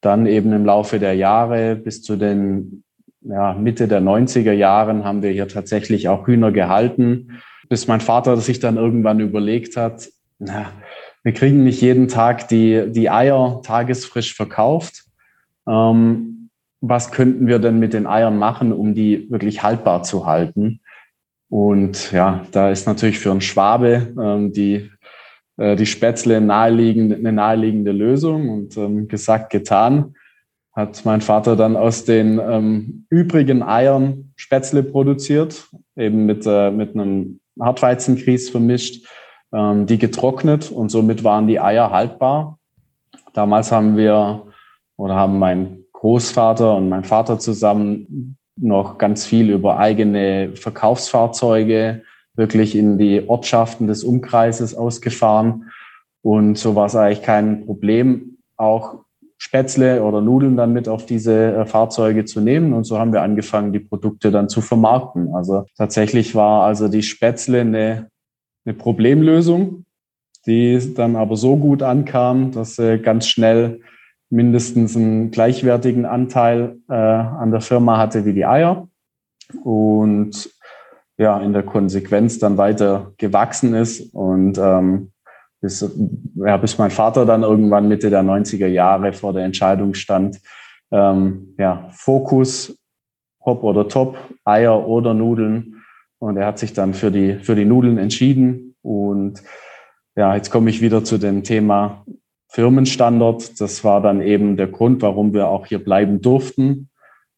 dann 0.00 0.26
eben 0.26 0.52
im 0.52 0.64
Laufe 0.64 0.98
der 0.98 1.14
Jahre 1.14 1.76
bis 1.76 2.02
zu 2.02 2.16
den 2.16 2.84
ja, 3.22 3.54
Mitte 3.54 3.88
der 3.88 4.00
90er 4.00 4.52
Jahren 4.52 5.04
haben 5.04 5.22
wir 5.22 5.30
hier 5.30 5.48
tatsächlich 5.48 6.08
auch 6.08 6.26
Hühner 6.26 6.52
gehalten, 6.52 7.40
bis 7.68 7.86
mein 7.86 8.00
Vater 8.00 8.36
sich 8.38 8.60
dann 8.60 8.76
irgendwann 8.76 9.20
überlegt 9.20 9.76
hat, 9.76 10.08
na, 10.38 10.72
wir 11.22 11.32
kriegen 11.32 11.64
nicht 11.64 11.82
jeden 11.82 12.08
Tag 12.08 12.48
die, 12.48 12.90
die 12.90 13.10
Eier 13.10 13.60
tagesfrisch 13.62 14.34
verkauft. 14.34 15.04
Ähm, 15.68 16.48
was 16.80 17.12
könnten 17.12 17.46
wir 17.46 17.58
denn 17.58 17.78
mit 17.78 17.92
den 17.92 18.06
Eiern 18.06 18.38
machen, 18.38 18.72
um 18.72 18.94
die 18.94 19.30
wirklich 19.30 19.62
haltbar 19.62 20.02
zu 20.02 20.24
halten? 20.24 20.80
Und 21.50 22.10
ja, 22.12 22.46
da 22.52 22.70
ist 22.70 22.86
natürlich 22.86 23.18
für 23.18 23.32
einen 23.32 23.42
Schwabe 23.42 24.14
ähm, 24.18 24.52
die, 24.52 24.90
äh, 25.58 25.76
die 25.76 25.84
Spätzle 25.84 26.40
naheliegende, 26.40 27.16
eine 27.16 27.32
naheliegende 27.32 27.92
Lösung 27.92 28.48
und 28.48 28.76
ähm, 28.78 29.08
gesagt, 29.08 29.50
getan 29.50 30.14
hat 30.80 31.04
mein 31.04 31.20
Vater 31.20 31.54
dann 31.54 31.76
aus 31.76 32.04
den 32.04 32.40
ähm, 32.40 33.06
übrigen 33.10 33.62
Eiern 33.62 34.32
Spätzle 34.36 34.82
produziert, 34.82 35.68
eben 35.96 36.26
mit, 36.26 36.44
äh, 36.46 36.70
mit 36.70 36.94
einem 36.94 37.40
Hartweizengrieß 37.60 38.50
vermischt, 38.50 39.06
ähm, 39.52 39.86
die 39.86 39.98
getrocknet 39.98 40.70
und 40.70 40.88
somit 40.88 41.22
waren 41.22 41.46
die 41.46 41.60
Eier 41.60 41.90
haltbar. 41.90 42.58
Damals 43.32 43.70
haben 43.70 43.96
wir 43.96 44.46
oder 44.96 45.14
haben 45.14 45.38
mein 45.38 45.84
Großvater 45.92 46.76
und 46.76 46.88
mein 46.88 47.04
Vater 47.04 47.38
zusammen 47.38 48.36
noch 48.56 48.98
ganz 48.98 49.26
viel 49.26 49.50
über 49.50 49.78
eigene 49.78 50.52
Verkaufsfahrzeuge 50.54 52.02
wirklich 52.34 52.74
in 52.74 52.98
die 52.98 53.28
Ortschaften 53.28 53.86
des 53.86 54.02
Umkreises 54.02 54.74
ausgefahren. 54.74 55.70
Und 56.22 56.56
so 56.56 56.74
war 56.74 56.86
es 56.86 56.96
eigentlich 56.96 57.22
kein 57.22 57.66
Problem, 57.66 58.38
auch 58.56 59.04
Spätzle 59.42 60.02
oder 60.02 60.20
Nudeln 60.20 60.54
dann 60.58 60.74
mit 60.74 60.86
auf 60.86 61.06
diese 61.06 61.54
äh, 61.54 61.64
Fahrzeuge 61.64 62.26
zu 62.26 62.42
nehmen. 62.42 62.74
Und 62.74 62.84
so 62.84 62.98
haben 62.98 63.14
wir 63.14 63.22
angefangen, 63.22 63.72
die 63.72 63.80
Produkte 63.80 64.30
dann 64.30 64.50
zu 64.50 64.60
vermarkten. 64.60 65.34
Also 65.34 65.64
tatsächlich 65.78 66.34
war 66.34 66.64
also 66.64 66.88
die 66.88 67.02
Spätzle 67.02 67.62
eine, 67.62 68.10
eine 68.66 68.74
Problemlösung, 68.74 69.86
die 70.46 70.94
dann 70.94 71.16
aber 71.16 71.36
so 71.36 71.56
gut 71.56 71.82
ankam, 71.82 72.52
dass 72.52 72.76
sie 72.76 72.98
ganz 72.98 73.28
schnell 73.28 73.80
mindestens 74.28 74.94
einen 74.94 75.30
gleichwertigen 75.30 76.04
Anteil 76.04 76.76
äh, 76.90 76.92
an 76.92 77.50
der 77.50 77.62
Firma 77.62 77.96
hatte 77.96 78.26
wie 78.26 78.34
die 78.34 78.44
Eier 78.44 78.88
und 79.64 80.50
ja, 81.16 81.40
in 81.40 81.54
der 81.54 81.62
Konsequenz 81.62 82.38
dann 82.38 82.58
weiter 82.58 83.12
gewachsen 83.16 83.74
ist 83.74 84.14
und 84.14 84.58
ähm, 84.58 85.12
bis, 85.60 85.88
ja, 86.36 86.56
bis 86.56 86.78
mein 86.78 86.90
Vater 86.90 87.26
dann 87.26 87.42
irgendwann 87.42 87.88
Mitte 87.88 88.10
der 88.10 88.22
90er 88.22 88.66
Jahre 88.66 89.12
vor 89.12 89.32
der 89.32 89.44
Entscheidung 89.44 89.94
stand, 89.94 90.40
ähm, 90.90 91.54
ja, 91.58 91.88
Fokus, 91.90 92.76
Hop 93.44 93.62
oder 93.62 93.88
Top, 93.88 94.16
Eier 94.44 94.86
oder 94.86 95.14
Nudeln. 95.14 95.82
Und 96.18 96.36
er 96.36 96.46
hat 96.46 96.58
sich 96.58 96.72
dann 96.72 96.94
für 96.94 97.10
die, 97.10 97.36
für 97.36 97.54
die 97.54 97.64
Nudeln 97.64 97.98
entschieden. 97.98 98.74
Und 98.82 99.42
ja, 100.16 100.34
jetzt 100.34 100.50
komme 100.50 100.70
ich 100.70 100.82
wieder 100.82 101.04
zu 101.04 101.18
dem 101.18 101.44
Thema 101.44 102.04
Firmenstandort. 102.48 103.60
Das 103.60 103.84
war 103.84 104.02
dann 104.02 104.20
eben 104.20 104.56
der 104.56 104.66
Grund, 104.66 105.02
warum 105.02 105.32
wir 105.32 105.48
auch 105.48 105.66
hier 105.66 105.82
bleiben 105.82 106.20
durften. 106.20 106.90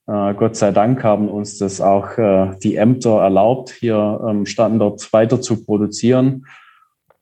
Äh, 0.09 0.35
Gott 0.35 0.57
sei 0.57 0.73
Dank 0.73 1.05
haben 1.05 1.29
uns 1.29 1.59
das 1.59 1.81
auch 1.81 2.19
äh, 2.19 2.57
die 2.63 2.77
Ämter 2.77 3.21
erlaubt, 3.21 3.71
hier 3.71 3.97
am 3.97 4.47
Standort 4.47 5.13
weiter 5.13 5.41
zu 5.41 5.65
produzieren. 5.65 6.47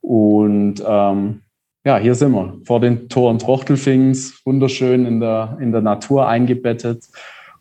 Und 0.01 0.83
ähm, 0.87 1.41
ja, 1.85 1.99
hier 1.99 2.15
sind 2.15 2.33
wir 2.33 2.59
vor 2.65 2.81
den 2.81 3.09
Toren 3.09 3.39
Trochtelfings, 3.39 4.43
wunderschön 4.45 5.07
in 5.07 5.21
der, 5.21 5.57
in 5.61 5.73
der 5.73 5.81
Natur 5.81 6.29
eingebettet. 6.29 7.07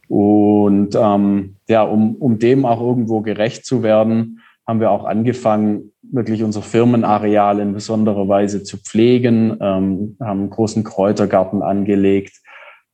Und 0.08 0.96
ähm, 0.96 1.56
ja, 1.68 1.84
um, 1.84 2.16
um 2.16 2.40
dem 2.40 2.66
auch 2.66 2.82
irgendwo 2.82 3.22
gerecht 3.22 3.66
zu 3.66 3.84
werden, 3.84 4.42
haben 4.68 4.80
wir 4.80 4.92
auch 4.92 5.06
angefangen, 5.06 5.94
wirklich 6.02 6.44
unser 6.44 6.62
Firmenareal 6.62 7.60
in 7.60 7.74
besonderer 7.74 8.28
Weise 8.28 8.64
zu 8.64 8.78
pflegen, 8.78 9.58
ähm, 9.62 10.18
haben 10.20 10.40
einen 10.42 10.50
großen 10.50 10.84
Kräutergarten 10.84 11.62
angelegt, 11.62 12.42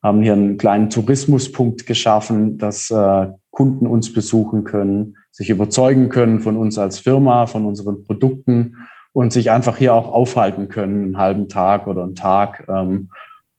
haben 0.03 0.21
hier 0.21 0.33
einen 0.33 0.57
kleinen 0.57 0.89
Tourismuspunkt 0.89 1.85
geschaffen, 1.85 2.57
dass 2.57 2.91
äh, 2.91 3.27
Kunden 3.49 3.87
uns 3.87 4.13
besuchen 4.13 4.63
können, 4.63 5.17
sich 5.31 5.49
überzeugen 5.49 6.09
können 6.09 6.39
von 6.39 6.57
uns 6.57 6.77
als 6.77 6.99
Firma, 6.99 7.47
von 7.47 7.65
unseren 7.65 8.03
Produkten 8.03 8.75
und 9.15 9.31
sich 9.31 9.49
einfach 9.49 9.77
hier 9.77 9.93
auch 9.93 10.11
aufhalten 10.11 10.67
können, 10.67 11.05
einen 11.05 11.17
halben 11.17 11.47
Tag 11.47 11.87
oder 11.87 12.03
einen 12.03 12.15
Tag 12.15 12.65
ähm, 12.67 13.11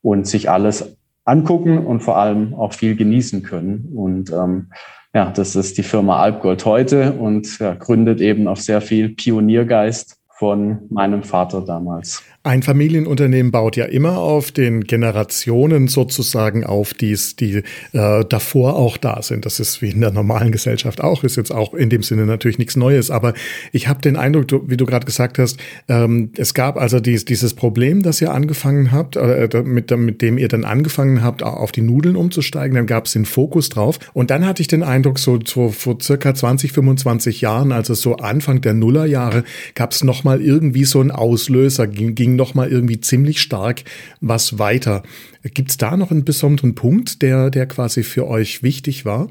und 0.03 0.27
sich 0.27 0.51
alles 0.51 0.99
angucken 1.25 1.79
und 1.79 2.01
vor 2.01 2.19
allem 2.19 2.53
auch 2.53 2.75
viel 2.75 2.95
genießen 2.95 3.43
können. 3.43 3.91
Und 3.95 4.31
ähm, 4.31 4.71
ja, 5.15 5.31
das 5.31 5.57
ist 5.57 5.79
die 5.79 5.83
Firma 5.83 6.21
Alpgold 6.21 6.67
heute 6.67 7.15
und 7.15 7.59
ja, 7.59 7.73
gründet 7.73 8.21
eben 8.21 8.49
auf 8.49 8.61
sehr 8.61 8.83
viel 8.83 9.09
Pioniergeist 9.09 10.19
von 10.29 10.81
meinem 10.91 11.23
Vater 11.23 11.63
damals. 11.63 12.23
Ein 12.47 12.63
Familienunternehmen 12.63 13.51
baut 13.51 13.75
ja 13.75 13.87
immer 13.87 14.19
auf 14.19 14.53
den 14.53 14.85
Generationen 14.85 15.89
sozusagen 15.89 16.63
auf, 16.63 16.95
die's, 16.95 17.35
die 17.35 17.65
äh, 17.93 18.25
davor 18.25 18.77
auch 18.77 18.99
da 18.99 19.21
sind. 19.21 19.45
Das 19.45 19.59
ist 19.59 19.83
wie 19.83 19.91
in 19.91 20.01
der 20.01 20.13
normalen 20.13 20.53
Gesellschaft 20.53 21.01
auch, 21.01 21.25
ist 21.25 21.35
jetzt 21.35 21.51
auch 21.51 21.75
in 21.75 21.91
dem 21.91 22.05
Sinne 22.05 22.25
natürlich 22.25 22.59
nichts 22.59 22.77
Neues. 22.77 23.11
Aber 23.11 23.35
ich 23.73 23.89
habe 23.89 24.01
den 24.01 24.15
Eindruck, 24.15 24.47
du, 24.47 24.63
wie 24.69 24.77
du 24.77 24.87
gerade 24.87 25.05
gesagt 25.05 25.41
hast, 25.41 25.59
ähm, 25.89 26.31
es 26.37 26.55
gab 26.55 26.77
also 26.77 27.01
dies, 27.01 27.25
dieses 27.25 27.53
Problem, 27.53 28.03
das 28.03 28.21
ihr 28.21 28.33
angefangen 28.33 28.93
habt, 28.93 29.17
äh, 29.17 29.49
mit, 29.65 29.91
mit 29.91 30.23
dem 30.23 30.39
ihr 30.39 30.47
dann 30.47 30.65
angefangen 30.65 31.25
habt, 31.25 31.43
auf 31.43 31.73
die 31.73 31.83
Nudeln 31.83 32.15
umzusteigen. 32.15 32.77
Dann 32.77 32.87
gab 32.87 33.07
es 33.07 33.13
den 33.15 33.25
Fokus 33.25 33.71
drauf. 33.71 33.99
Und 34.13 34.31
dann 34.31 34.47
hatte 34.47 34.63
ich 34.63 34.69
den 34.69 34.85
Eindruck, 34.85 35.19
so, 35.19 35.41
so 35.45 35.71
vor 35.71 35.99
circa 36.01 36.33
20, 36.33 36.71
25 36.71 37.41
Jahren, 37.41 37.73
also 37.73 37.95
so 37.95 38.19
Anfang 38.19 38.61
der 38.61 38.75
Nullerjahre, 38.75 39.43
gab 39.75 39.91
es 39.91 40.05
nochmal 40.05 40.41
irgendwie 40.41 40.85
so 40.85 41.01
einen 41.01 41.11
Auslöser, 41.11 41.89
ging, 41.89 42.15
ging 42.15 42.36
noch 42.37 42.55
mal 42.55 42.69
irgendwie 42.69 43.01
ziemlich 43.01 43.41
stark 43.41 43.85
was 44.21 44.59
weiter. 44.59 45.03
Gibt 45.43 45.71
es 45.71 45.77
da 45.77 45.97
noch 45.97 46.11
einen 46.11 46.25
besonderen 46.25 46.75
Punkt, 46.75 47.23
der, 47.23 47.51
der 47.51 47.67
quasi 47.67 48.03
für 48.03 48.29
euch 48.29 48.63
wichtig 48.63 49.05
war? 49.05 49.29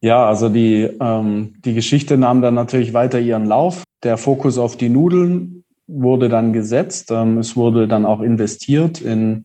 Ja, 0.00 0.26
also 0.26 0.48
die, 0.48 0.88
ähm, 1.00 1.54
die 1.64 1.74
Geschichte 1.74 2.16
nahm 2.16 2.40
dann 2.40 2.54
natürlich 2.54 2.94
weiter 2.94 3.18
ihren 3.18 3.46
Lauf. 3.46 3.82
Der 4.04 4.16
Fokus 4.16 4.56
auf 4.58 4.76
die 4.76 4.88
Nudeln 4.88 5.64
wurde 5.88 6.28
dann 6.28 6.52
gesetzt. 6.52 7.10
Ähm, 7.10 7.38
es 7.38 7.56
wurde 7.56 7.88
dann 7.88 8.06
auch 8.06 8.20
investiert 8.20 9.00
in, 9.00 9.44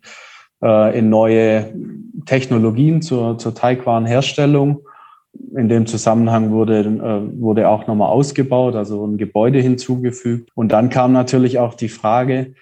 äh, 0.63 0.97
in 0.97 1.09
neue 1.09 1.73
Technologien 2.25 3.01
zur, 3.01 3.39
zur 3.39 3.55
Teigwarenherstellung. 3.55 4.81
In 5.55 5.69
dem 5.69 5.87
Zusammenhang 5.87 6.51
wurde, 6.51 6.81
äh, 6.81 7.41
wurde 7.41 7.67
auch 7.67 7.87
nochmal 7.87 8.09
ausgebaut, 8.09 8.75
also 8.75 9.05
ein 9.07 9.17
Gebäude 9.17 9.59
hinzugefügt. 9.59 10.51
Und 10.53 10.71
dann 10.71 10.89
kam 10.91 11.13
natürlich 11.13 11.57
auch 11.57 11.73
die 11.73 11.89
Frage, 11.89 12.53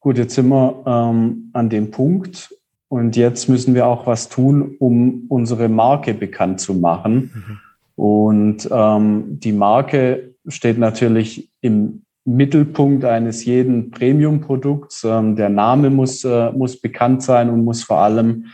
gut, 0.00 0.18
jetzt 0.18 0.34
sind 0.34 0.48
wir 0.48 0.82
ähm, 0.86 1.50
an 1.52 1.68
dem 1.68 1.90
Punkt 1.90 2.54
und 2.88 3.16
jetzt 3.16 3.48
müssen 3.48 3.74
wir 3.74 3.86
auch 3.86 4.06
was 4.06 4.28
tun, 4.28 4.74
um 4.78 5.26
unsere 5.28 5.68
Marke 5.68 6.14
bekannt 6.14 6.60
zu 6.60 6.74
machen. 6.74 7.30
Mhm. 7.34 7.58
Und 7.94 8.68
ähm, 8.72 9.38
die 9.40 9.52
Marke 9.52 10.34
steht 10.48 10.78
natürlich 10.78 11.50
im 11.60 12.02
Mittelpunkt 12.24 13.04
eines 13.04 13.44
jeden 13.44 13.90
Premium-Produkts. 13.90 15.04
Ähm, 15.04 15.36
der 15.36 15.50
Name 15.50 15.90
muss, 15.90 16.24
äh, 16.24 16.50
muss 16.52 16.80
bekannt 16.80 17.22
sein 17.22 17.50
und 17.50 17.64
muss 17.64 17.82
vor 17.82 17.98
allem 17.98 18.46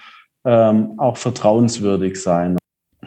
ähm, 0.45 0.99
auch 0.99 1.17
vertrauenswürdig 1.17 2.21
sein. 2.21 2.57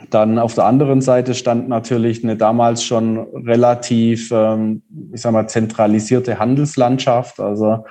Dann 0.09 0.39
auf 0.39 0.55
der 0.55 0.65
anderen 0.65 1.01
Seite 1.01 1.33
stand 1.33 1.69
natürlich 1.69 2.23
eine 2.23 2.35
damals 2.35 2.83
schon 2.83 3.17
relativ, 3.17 4.31
ähm, 4.31 4.81
ich 5.13 5.21
sag 5.21 5.33
mal, 5.33 5.47
zentralisierte 5.47 6.39
Handelslandschaft. 6.39 7.39
Also 7.39 7.85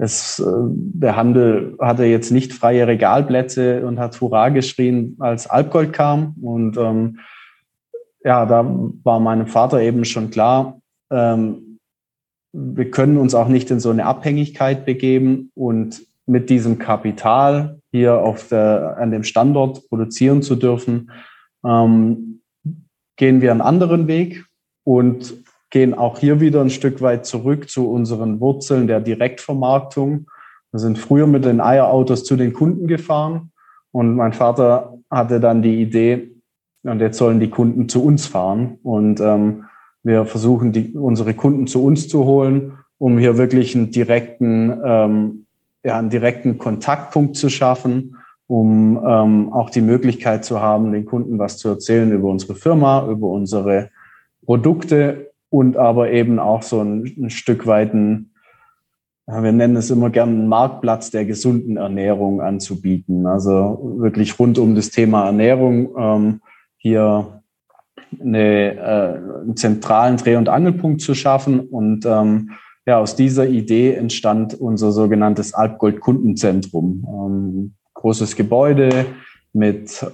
es, 0.00 0.38
äh, 0.38 0.44
der 0.46 1.16
Handel 1.16 1.76
hatte 1.78 2.04
jetzt 2.04 2.30
nicht 2.30 2.54
freie 2.54 2.86
Regalplätze 2.86 3.86
und 3.86 3.98
hat 3.98 4.18
Hurra 4.20 4.48
geschrien, 4.48 5.16
als 5.18 5.48
Alpgold 5.48 5.92
kam. 5.92 6.34
Und 6.40 6.78
ähm, 6.78 7.18
ja, 8.24 8.46
da 8.46 8.64
war 9.04 9.20
meinem 9.20 9.46
Vater 9.46 9.80
eben 9.80 10.04
schon 10.06 10.30
klar, 10.30 10.80
ähm, 11.10 11.78
wir 12.52 12.90
können 12.90 13.18
uns 13.18 13.34
auch 13.34 13.48
nicht 13.48 13.70
in 13.70 13.78
so 13.78 13.90
eine 13.90 14.06
Abhängigkeit 14.06 14.84
begeben 14.84 15.52
und 15.54 16.02
mit 16.26 16.50
diesem 16.50 16.78
Kapital 16.78 17.78
hier 17.92 18.18
auf 18.18 18.48
der, 18.48 18.96
an 18.98 19.10
dem 19.10 19.22
Standort 19.22 19.88
produzieren 19.88 20.42
zu 20.42 20.56
dürfen, 20.56 21.10
ähm, 21.64 22.40
gehen 23.16 23.42
wir 23.42 23.50
einen 23.50 23.60
anderen 23.60 24.06
Weg 24.06 24.46
und 24.84 25.34
gehen 25.70 25.94
auch 25.94 26.18
hier 26.18 26.40
wieder 26.40 26.60
ein 26.60 26.70
Stück 26.70 27.00
weit 27.00 27.26
zurück 27.26 27.70
zu 27.70 27.90
unseren 27.90 28.40
Wurzeln 28.40 28.86
der 28.86 29.00
Direktvermarktung. 29.00 30.26
Wir 30.72 30.80
sind 30.80 30.98
früher 30.98 31.26
mit 31.26 31.44
den 31.44 31.60
Eierautos 31.60 32.24
zu 32.24 32.36
den 32.36 32.52
Kunden 32.52 32.86
gefahren 32.86 33.52
und 33.92 34.14
mein 34.14 34.32
Vater 34.32 34.98
hatte 35.10 35.40
dann 35.40 35.62
die 35.62 35.80
Idee, 35.80 36.30
und 36.82 37.00
jetzt 37.00 37.18
sollen 37.18 37.40
die 37.40 37.50
Kunden 37.50 37.88
zu 37.88 38.02
uns 38.02 38.26
fahren. 38.26 38.78
Und 38.82 39.20
ähm, 39.20 39.64
wir 40.02 40.24
versuchen, 40.24 40.72
die, 40.72 40.94
unsere 40.94 41.34
Kunden 41.34 41.66
zu 41.66 41.84
uns 41.84 42.08
zu 42.08 42.24
holen, 42.24 42.78
um 42.98 43.18
hier 43.18 43.36
wirklich 43.36 43.74
einen 43.74 43.90
direkten, 43.90 44.80
ähm, 44.84 45.46
ja, 45.84 45.98
einen 45.98 46.10
direkten 46.10 46.58
Kontaktpunkt 46.58 47.36
zu 47.36 47.48
schaffen, 47.48 48.16
um 48.46 49.00
ähm, 49.06 49.52
auch 49.52 49.70
die 49.70 49.80
Möglichkeit 49.80 50.44
zu 50.44 50.60
haben, 50.60 50.92
den 50.92 51.04
Kunden 51.04 51.38
was 51.38 51.58
zu 51.58 51.68
erzählen 51.68 52.10
über 52.12 52.28
unsere 52.28 52.54
Firma, 52.54 53.06
über 53.08 53.28
unsere 53.28 53.90
Produkte 54.44 55.29
und 55.50 55.76
aber 55.76 56.10
eben 56.10 56.38
auch 56.38 56.62
so 56.62 56.80
ein, 56.80 57.04
ein 57.18 57.30
Stück 57.30 57.66
weit 57.66 57.92
wir 59.26 59.52
nennen 59.52 59.76
es 59.76 59.90
immer 59.90 60.10
gerne 60.10 60.32
einen 60.32 60.48
Marktplatz 60.48 61.10
der 61.10 61.24
gesunden 61.24 61.76
Ernährung 61.76 62.40
anzubieten. 62.40 63.26
Also 63.26 63.96
wirklich 63.98 64.38
rund 64.38 64.58
um 64.58 64.74
das 64.74 64.90
Thema 64.90 65.26
Ernährung 65.26 65.90
ähm, 65.96 66.40
hier 66.76 67.40
eine, 68.18 68.74
äh, 68.74 69.40
einen 69.42 69.56
zentralen 69.56 70.16
Dreh- 70.16 70.36
und 70.36 70.48
Angelpunkt 70.48 71.00
zu 71.00 71.14
schaffen. 71.14 71.60
Und 71.60 72.04
ähm, 72.06 72.50
ja, 72.86 72.98
aus 72.98 73.14
dieser 73.14 73.46
Idee 73.46 73.94
entstand 73.94 74.54
unser 74.54 74.90
sogenanntes 74.90 75.54
Alpgold 75.54 76.00
Kundenzentrum. 76.00 77.06
Ähm, 77.06 77.74
großes 77.94 78.34
Gebäude 78.34 79.06
mit, 79.52 80.04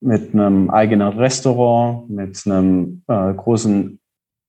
mit 0.00 0.34
einem 0.34 0.68
eigenen 0.68 1.16
Restaurant, 1.16 2.10
mit 2.10 2.42
einem 2.44 3.02
äh, 3.08 3.32
großen 3.32 4.00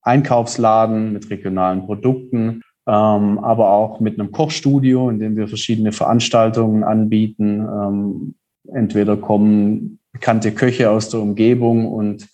Einkaufsladen, 0.07 1.13
mit 1.13 1.29
regionalen 1.29 1.85
Produkten, 1.85 2.61
ähm, 2.87 3.39
aber 3.39 3.71
auch 3.71 3.99
mit 3.99 4.19
einem 4.19 4.31
Kochstudio, 4.31 5.09
in 5.09 5.19
dem 5.19 5.35
wir 5.35 5.47
verschiedene 5.47 5.91
Veranstaltungen 5.91 6.83
anbieten. 6.83 7.59
Ähm, 7.59 8.35
entweder 8.73 9.17
kommen 9.17 9.99
bekannte 10.13 10.51
Köche 10.53 10.89
aus 10.89 11.09
der 11.09 11.19
Umgebung 11.19 11.87
und 11.87 12.27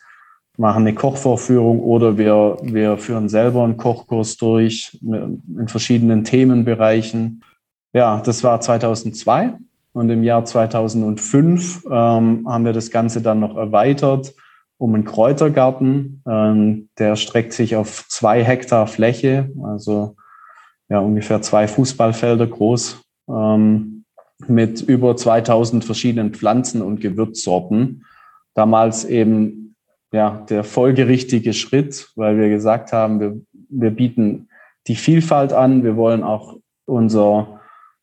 machen 0.58 0.84
eine 0.84 0.94
Kochvorführung 0.94 1.80
oder 1.80 2.18
wir, 2.18 2.58
wir 2.62 2.98
führen 2.98 3.28
selber 3.28 3.64
einen 3.64 3.78
Kochkurs 3.78 4.38
durch 4.38 5.00
in 5.02 5.68
verschiedenen 5.68 6.24
Themenbereichen. 6.24 7.44
Ja, 7.92 8.22
das 8.24 8.44
war 8.44 8.62
2002 8.62 9.54
und 9.94 10.10
im 10.10 10.24
Jahr 10.24 10.46
2005 10.46 11.86
ähm, 11.86 12.48
haben 12.48 12.66
wir 12.66 12.74
das 12.74 12.92
Ganze 12.92 13.22
dann 13.22 13.40
noch 13.40 13.58
erweitert 13.58 14.34
um 14.84 14.96
einen 14.96 15.06
Kräutergarten. 15.06 16.22
Ähm, 16.28 16.90
der 17.00 17.16
streckt 17.16 17.54
sich 17.54 17.78
auf 17.78 18.06
zwei 18.10 18.44
Hektar 18.44 18.86
Fläche, 18.86 19.50
also 19.64 20.18
ja, 20.90 21.00
ungefähr 21.00 21.42
zwei 21.42 21.70
Fußballfelder 21.70 22.48
groß, 22.48 23.02
ähm, 23.30 24.04
mit 24.46 24.82
über 24.82 25.16
2000 25.16 25.86
verschiedenen 25.86 26.34
Pflanzen 26.34 26.82
und 26.82 27.00
Gewürzsorten. 27.00 28.04
Damals 28.56 29.06
eben 29.06 29.76
ja, 30.12 30.46
der 30.50 30.66
folgerichtige 30.66 31.54
Schritt, 31.54 32.10
weil 32.18 32.38
wir 32.38 32.50
gesagt 32.50 32.92
haben, 32.92 33.22
wir, 33.22 33.40
wir 33.70 33.92
bieten 33.92 34.50
die 34.88 34.96
Vielfalt 34.96 35.54
an, 35.54 35.86
wir 35.86 35.96
wollen 35.96 36.24
auch 36.24 36.58
unser, 36.86 37.62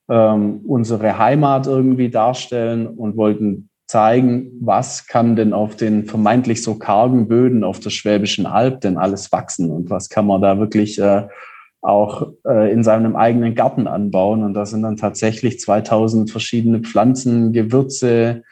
ähm, 0.08 0.62
unsere 0.66 1.18
Heimat 1.18 1.66
irgendwie 1.66 2.08
darstellen 2.08 2.87
und 2.87 3.18
wollten 3.18 3.69
zeigen, 3.90 4.52
was 4.61 5.09
kann 5.09 5.35
denn 5.35 5.52
auf 5.52 5.75
den 5.75 6.04
vermeintlich 6.04 6.62
so 6.62 6.76
kargen 6.76 7.26
Böden 7.26 7.64
auf 7.64 7.80
der 7.80 7.90
Schwäbischen 7.90 8.47
Alb 8.47 8.80
denn 8.82 8.97
alles 8.97 9.32
wachsen 9.32 9.68
und 9.70 9.90
was 9.90 10.09
kann 10.09 10.26
man 10.26 10.40
da 10.40 10.61
wirklich 10.61 11.00
äh, 11.00 11.26
auch 11.82 12.28
äh, 12.47 12.73
in 12.73 12.85
seinem 12.85 13.16
eigenen 13.16 13.56
Garten 13.56 13.88
anbauen. 13.88 14.44
Und 14.44 14.54
da 14.54 14.64
sind 14.64 14.82
dann 14.82 14.97
tatsächlich 14.97 15.59
2000 15.59 16.30
verschiedene 16.30 16.80
Pflanzen, 16.80 17.52
Gewürze, 17.52 18.44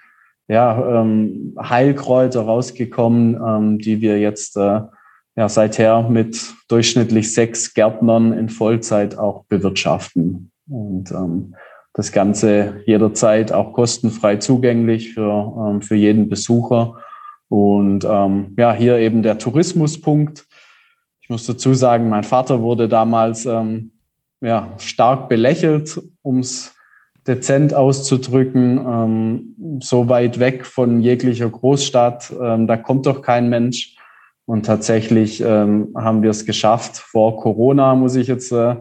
ja, 0.49 1.02
ähm, 1.02 1.54
Heilkräuter 1.61 2.40
rausgekommen, 2.40 3.35
ähm, 3.37 3.78
die 3.78 4.00
wir 4.00 4.18
jetzt 4.18 4.57
äh, 4.57 4.80
ja, 5.37 5.49
seither 5.49 6.09
mit 6.09 6.52
durchschnittlich 6.66 7.33
sechs 7.33 7.75
Gärtnern 7.75 8.33
in 8.33 8.49
Vollzeit 8.49 9.16
auch 9.16 9.45
bewirtschaften. 9.45 10.50
Und 10.68 11.12
ähm, 11.12 11.54
das 11.99 12.12
Ganze 12.12 12.81
jederzeit 12.87 13.50
auch 13.50 13.73
kostenfrei 13.73 14.37
zugänglich 14.37 15.14
für, 15.14 15.52
ähm, 15.69 15.83
für 15.83 15.97
jeden 15.97 16.28
Besucher. 16.28 16.95
Und 17.49 18.05
ähm, 18.09 18.55
ja, 18.57 18.73
hier 18.73 18.99
eben 18.99 19.25
der 19.25 19.38
Tourismuspunkt. 19.38 20.47
Ich 21.21 21.28
muss 21.28 21.45
dazu 21.45 21.75
sagen, 21.75 22.09
mein 22.09 22.23
Vater 22.23 22.62
wurde 22.62 22.88
damals 22.88 23.47
ähm, 23.47 23.90
ja, 24.40 24.75
stark 24.78 25.28
belächelt, 25.28 26.00
um 26.23 26.38
es 26.38 26.73
dezent 27.26 27.75
auszudrücken, 27.75 28.78
ähm, 28.78 29.81
so 29.83 30.09
weit 30.09 30.38
weg 30.38 30.67
von 30.67 31.00
jeglicher 31.00 31.50
Großstadt. 31.50 32.33
Ähm, 32.40 32.69
da 32.69 32.76
kommt 32.76 33.07
doch 33.07 33.23
kein 33.23 33.49
Mensch. 33.49 33.96
Und 34.46 34.66
tatsächlich 34.66 35.40
ähm, 35.40 35.88
haben 35.96 36.22
wir 36.22 36.31
es 36.31 36.46
geschafft. 36.46 36.96
Vor 36.96 37.38
Corona 37.38 37.96
muss 37.96 38.14
ich 38.14 38.29
jetzt 38.29 38.53
äh, 38.53 38.77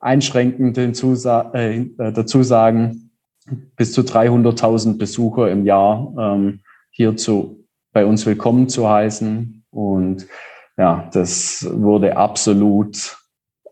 einschränkend 0.00 0.76
hinzusa 0.76 1.50
äh, 1.54 1.78
äh, 1.78 2.12
dazu 2.12 2.42
sagen, 2.42 3.10
bis 3.76 3.92
zu 3.92 4.02
300.000 4.02 4.98
Besucher 4.98 5.50
im 5.50 5.64
Jahr 5.64 6.12
ähm, 6.18 6.60
hier 6.90 7.16
zu, 7.16 7.64
bei 7.92 8.04
uns 8.04 8.26
willkommen 8.26 8.68
zu 8.68 8.88
heißen. 8.88 9.64
Und 9.70 10.26
ja, 10.76 11.08
das 11.12 11.66
wurde 11.70 12.16
absolut 12.16 13.16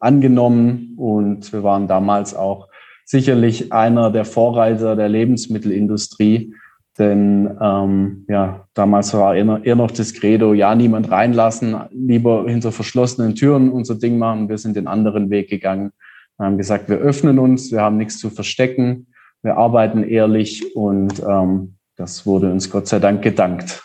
angenommen 0.01 0.95
und 0.97 1.53
wir 1.53 1.63
waren 1.63 1.89
damals 1.89 2.35
auch 2.35 2.69
sicherlich 3.05 3.73
einer 3.73 4.11
der 4.11 4.25
Vorreiter 4.25 4.97
der 4.97 5.09
Lebensmittelindustrie, 5.09 6.55
denn 6.99 7.59
ähm, 7.61 8.25
ja, 8.29 8.67
damals 8.75 9.13
war 9.15 9.35
eher, 9.35 9.61
eher 9.65 9.77
noch 9.77 9.91
das 9.91 10.15
Credo, 10.15 10.55
ja, 10.55 10.75
niemand 10.75 11.11
reinlassen, 11.11 11.77
lieber 11.91 12.45
hinter 12.47 12.71
verschlossenen 12.71 13.35
Türen 13.35 13.71
unser 13.71 13.97
Ding 13.97 14.17
machen. 14.17 14.49
Wir 14.49 14.59
sind 14.59 14.77
den 14.77 14.87
anderen 14.87 15.29
Weg 15.29 15.51
gegangen 15.51 15.93
wir 16.39 16.47
haben 16.47 16.59
gesagt, 16.59 16.89
wir 16.89 16.97
öffnen 16.97 17.39
uns, 17.39 17.71
wir 17.71 17.81
haben 17.81 17.97
nichts 17.97 18.19
zu 18.19 18.31
verstecken, 18.31 19.07
wir 19.43 19.57
arbeiten 19.57 20.03
ehrlich 20.03 20.75
und 20.75 21.21
ähm, 21.21 21.77
das 21.97 22.27
wurde 22.27 22.51
uns 22.51 22.71
Gott 22.71 22.89
sei 22.89 22.99
Dank 22.99 23.23
gedankt. 23.23 23.83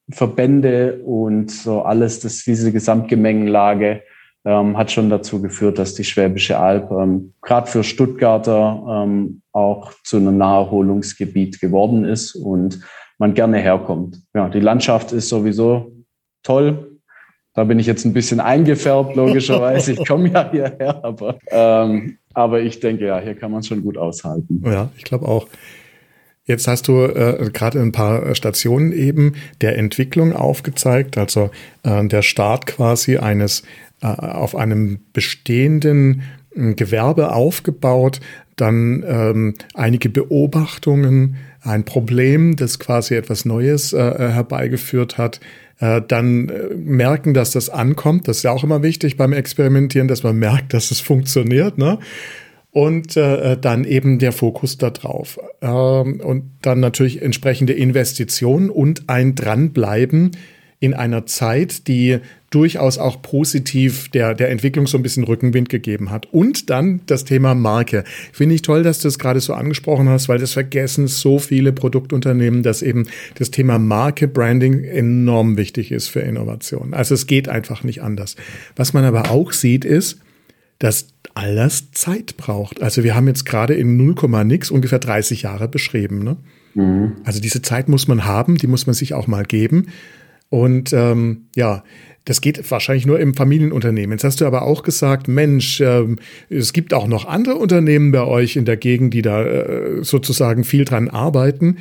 Verbände 0.10 1.02
und 1.06 1.52
so 1.52 1.84
alles, 1.84 2.20
das, 2.20 2.44
diese 2.44 2.72
Gesamtgemengenlage 2.72 4.02
ähm, 4.44 4.76
hat 4.76 4.92
schon 4.92 5.10
dazu 5.12 5.40
geführt, 5.42 5.78
dass 5.78 5.94
die 5.94 6.04
Schwäbische 6.04 6.58
Alb 6.58 6.92
ähm, 6.92 7.34
gerade 7.42 7.68
für 7.68 7.84
Stuttgarter 7.84 9.04
ähm, 9.06 9.44
auch 9.52 9.94
zu 10.04 10.18
einem 10.18 10.38
Naherholungsgebiet 10.38 11.62
geworden 11.62 12.06
ist 12.06 12.36
und 12.36 12.80
man 13.20 13.36
gerne 13.36 13.60
herkommt. 13.60 14.20
Ja, 14.34 14.50
die 14.50 14.60
Landschaft 14.60 15.12
ist 15.12 15.30
sowieso 15.30 15.92
toll. 16.42 17.00
Da 17.54 17.66
bin 17.66 17.78
ich 17.78 17.86
jetzt 17.86 18.06
ein 18.06 18.14
bisschen 18.14 18.40
eingefärbt, 18.40 19.16
logischerweise. 19.16 19.92
Ich 19.92 20.08
komme 20.08 20.30
ja 20.30 20.50
hierher, 20.50 21.04
aber, 21.04 21.38
ähm, 21.50 22.18
aber 22.34 22.62
ich 22.62 22.80
denke, 22.80 23.06
ja, 23.06 23.20
hier 23.20 23.36
kann 23.36 23.52
man 23.52 23.62
schon 23.62 23.84
gut 23.84 23.98
aushalten. 23.98 24.64
Ja, 24.66 24.90
ich 24.98 25.04
glaube 25.04 25.28
auch. 25.28 25.48
Jetzt 26.46 26.68
hast 26.68 26.88
du 26.88 27.04
äh, 27.04 27.50
gerade 27.54 27.80
ein 27.80 27.92
paar 27.92 28.34
Stationen 28.36 28.92
eben 28.92 29.34
der 29.62 29.78
Entwicklung 29.78 30.34
aufgezeigt, 30.34 31.18
also 31.18 31.52
äh, 31.84 32.06
der 32.08 32.24
Start 32.24 32.66
quasi 32.66 33.18
eines 33.18 33.64
äh, 34.02 34.08
auf 34.08 34.56
einem 34.56 35.00
bestehenden 35.14 36.24
äh, 36.56 36.74
Gewerbe 36.74 37.34
aufgebaut, 37.34 38.20
dann 38.56 39.04
ähm, 39.08 39.54
einige 39.74 40.10
Beobachtungen, 40.10 41.38
ein 41.62 41.86
Problem, 41.86 42.56
das 42.56 42.80
quasi 42.80 43.16
etwas 43.16 43.46
Neues 43.46 43.94
äh, 43.94 43.98
herbeigeführt 43.98 45.18
hat, 45.18 45.40
äh, 45.80 46.02
dann 46.08 46.50
äh, 46.50 46.76
merken, 46.76 47.34
dass 47.34 47.52
das 47.52 47.70
ankommt. 47.70 48.28
Das 48.28 48.38
ist 48.38 48.44
ja 48.44 48.52
auch 48.52 48.64
immer 48.64 48.82
wichtig 48.84 49.18
beim 49.18 49.34
Experimentieren, 49.34 50.08
dass 50.08 50.24
man 50.24 50.38
merkt, 50.38 50.74
dass 50.74 50.92
es 50.92 51.00
funktioniert. 51.00 51.78
Ne? 51.78 52.00
Und 52.72 53.18
äh, 53.18 53.58
dann 53.58 53.84
eben 53.84 54.18
der 54.20 54.32
Fokus 54.32 54.78
da 54.78 54.90
drauf. 54.90 55.40
Ähm, 55.62 56.22
und 56.22 56.44
dann 56.62 56.80
natürlich 56.80 57.22
entsprechende 57.22 57.74
Investitionen 57.74 58.70
und 58.70 59.10
ein 59.10 59.36
Dranbleiben 59.36 60.32
in 60.80 60.96
einer 60.96 61.28
Zeit, 61.28 61.88
die 61.88 62.20
durchaus 62.50 62.98
auch 62.98 63.22
positiv 63.22 64.10
der, 64.10 64.34
der 64.34 64.50
Entwicklung 64.50 64.88
so 64.88 64.98
ein 64.98 65.04
bisschen 65.04 65.24
Rückenwind 65.24 65.70
gegeben 65.70 66.10
hat. 66.10 66.28
Und 66.34 66.70
dann 66.70 67.02
das 67.06 67.24
Thema 67.24 67.54
Marke. 67.54 68.04
Finde 68.34 68.56
ich 68.56 68.62
toll, 68.62 68.82
dass 68.82 69.00
du 69.00 69.08
es 69.08 69.20
gerade 69.20 69.40
so 69.42 69.54
angesprochen 69.54 70.10
hast, 70.10 70.28
weil 70.28 70.40
das 70.40 70.54
vergessen 70.54 71.08
so 71.08 71.40
viele 71.40 71.72
Produktunternehmen, 71.72 72.64
dass 72.64 72.82
eben 72.82 73.08
das 73.36 73.52
Thema 73.52 73.80
Marke, 73.80 74.28
Branding 74.28 74.84
enorm 74.84 75.56
wichtig 75.56 75.92
ist 75.92 76.08
für 76.08 76.22
Innovation. 76.22 76.94
Also 76.94 77.14
es 77.14 77.28
geht 77.28 77.48
einfach 77.48 77.84
nicht 77.84 78.02
anders. 78.02 78.36
Was 78.76 78.94
man 78.94 79.06
aber 79.06 79.30
auch 79.30 79.52
sieht, 79.52 79.86
ist, 79.86 80.20
dass 80.82 81.10
all 81.36 81.56
das 81.56 81.92
Zeit 81.92 82.38
braucht. 82.38 82.82
Also 82.82 83.04
wir 83.04 83.16
haben 83.16 83.28
jetzt 83.28 83.46
gerade 83.46 83.76
in 83.76 83.98
0, 83.98 84.16
nix 84.44 84.72
ungefähr 84.72 84.98
30 84.98 85.44
Jahre 85.44 85.68
beschrieben. 85.68 86.24
Ne? 86.24 86.38
Mhm. 86.74 87.18
Also 87.24 87.40
diese 87.40 87.62
Zeit 87.62 87.88
muss 87.88 88.08
man 88.08 88.26
haben, 88.26 88.58
die 88.58 88.66
muss 88.66 88.88
man 88.88 88.96
sich 88.96 89.14
auch 89.14 89.28
mal 89.28 89.46
geben. 89.46 89.90
Und 90.50 90.92
ähm, 90.92 91.44
ja, 91.56 91.84
das 92.26 92.42
geht 92.42 92.70
wahrscheinlich 92.72 93.06
nur 93.06 93.20
im 93.20 93.36
Familienunternehmen. 93.36 94.14
Jetzt 94.14 94.24
hast 94.24 94.42
du 94.42 94.46
aber 94.46 94.64
auch 94.64 94.82
gesagt, 94.82 95.28
Mensch, 95.28 95.82
äh, 95.82 96.04
es 96.50 96.74
gibt 96.74 96.96
auch 96.96 97.08
noch 97.08 97.26
andere 97.26 97.56
Unternehmen 97.56 98.12
bei 98.12 98.24
euch 98.24 98.56
in 98.56 98.66
der 98.66 98.78
Gegend, 98.78 99.14
die 99.14 99.22
da 99.22 99.44
äh, 99.44 100.04
sozusagen 100.04 100.64
viel 100.64 100.84
dran 100.84 101.10
arbeiten. 101.10 101.78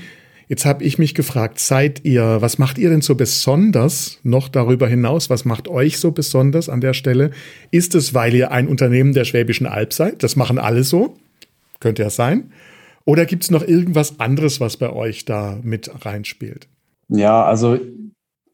Jetzt 0.50 0.66
habe 0.66 0.82
ich 0.82 0.98
mich 0.98 1.14
gefragt, 1.14 1.60
seid 1.60 2.04
ihr, 2.04 2.38
was 2.40 2.58
macht 2.58 2.76
ihr 2.76 2.90
denn 2.90 3.02
so 3.02 3.14
besonders 3.14 4.18
noch 4.24 4.48
darüber 4.48 4.88
hinaus? 4.88 5.30
Was 5.30 5.44
macht 5.44 5.68
euch 5.68 6.00
so 6.00 6.10
besonders 6.10 6.68
an 6.68 6.80
der 6.80 6.92
Stelle? 6.92 7.30
Ist 7.70 7.94
es, 7.94 8.14
weil 8.14 8.34
ihr 8.34 8.50
ein 8.50 8.66
Unternehmen 8.66 9.12
der 9.12 9.24
Schwäbischen 9.24 9.68
Alb 9.68 9.92
seid? 9.92 10.24
Das 10.24 10.34
machen 10.34 10.58
alle 10.58 10.82
so. 10.82 11.14
Könnte 11.78 12.02
ja 12.02 12.10
sein. 12.10 12.50
Oder 13.04 13.26
gibt 13.26 13.44
es 13.44 13.52
noch 13.52 13.62
irgendwas 13.62 14.18
anderes, 14.18 14.60
was 14.60 14.76
bei 14.76 14.92
euch 14.92 15.24
da 15.24 15.60
mit 15.62 16.04
reinspielt? 16.04 16.66
Ja, 17.06 17.44
also 17.44 17.78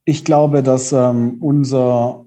ich 0.05 0.23
glaube, 0.23 0.63
dass 0.63 0.93
ähm, 0.93 1.39
unser, 1.41 2.27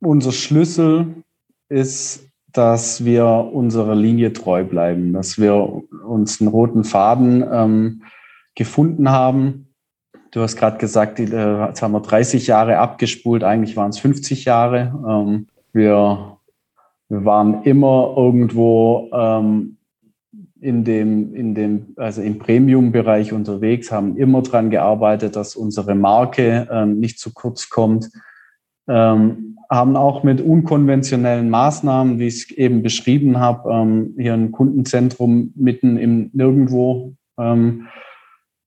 unser 0.00 0.30
Schlüssel 0.30 1.24
ist, 1.68 2.28
dass 2.52 3.04
wir 3.04 3.26
unserer 3.26 3.96
Linie 3.96 4.32
treu 4.32 4.62
bleiben, 4.62 5.12
dass 5.12 5.40
wir 5.40 5.54
uns 6.06 6.40
einen 6.40 6.50
roten 6.50 6.84
Faden 6.84 7.44
ähm, 7.50 8.02
gefunden 8.54 9.10
haben. 9.10 9.68
Du 10.30 10.40
hast 10.40 10.56
gerade 10.56 10.78
gesagt, 10.78 11.18
die, 11.18 11.24
äh, 11.24 11.66
jetzt 11.66 11.82
haben 11.82 11.92
wir 11.92 12.00
30 12.00 12.46
Jahre 12.46 12.78
abgespult, 12.78 13.44
eigentlich 13.44 13.76
waren 13.76 13.90
es 13.90 13.98
50 13.98 14.44
Jahre. 14.44 14.92
Ähm, 15.08 15.46
wir, 15.72 16.38
wir 17.08 17.24
waren 17.24 17.62
immer 17.62 18.14
irgendwo 18.16 19.10
ähm, 19.12 19.76
in 20.60 20.82
dem, 20.82 21.34
in 21.34 21.54
dem, 21.54 21.94
also 21.96 22.22
im 22.22 22.38
Premium-Bereich 22.38 23.32
unterwegs, 23.32 23.92
haben 23.92 24.16
immer 24.16 24.42
daran 24.42 24.70
gearbeitet, 24.70 25.36
dass 25.36 25.56
unsere 25.56 25.94
Marke 25.94 26.66
ähm, 26.70 26.98
nicht 26.98 27.18
zu 27.18 27.34
kurz 27.34 27.68
kommt. 27.68 28.10
Ähm, 28.88 29.56
haben 29.70 29.96
auch 29.96 30.22
mit 30.22 30.40
unkonventionellen 30.40 31.50
Maßnahmen, 31.50 32.18
wie 32.18 32.26
ich 32.26 32.34
es 32.34 32.50
eben 32.50 32.82
beschrieben 32.82 33.38
habe, 33.38 33.70
ähm, 33.70 34.14
hier 34.18 34.34
ein 34.34 34.52
Kundenzentrum 34.52 35.52
mitten 35.54 35.96
im 35.96 36.30
Nirgendwo 36.32 37.14
ähm, 37.38 37.88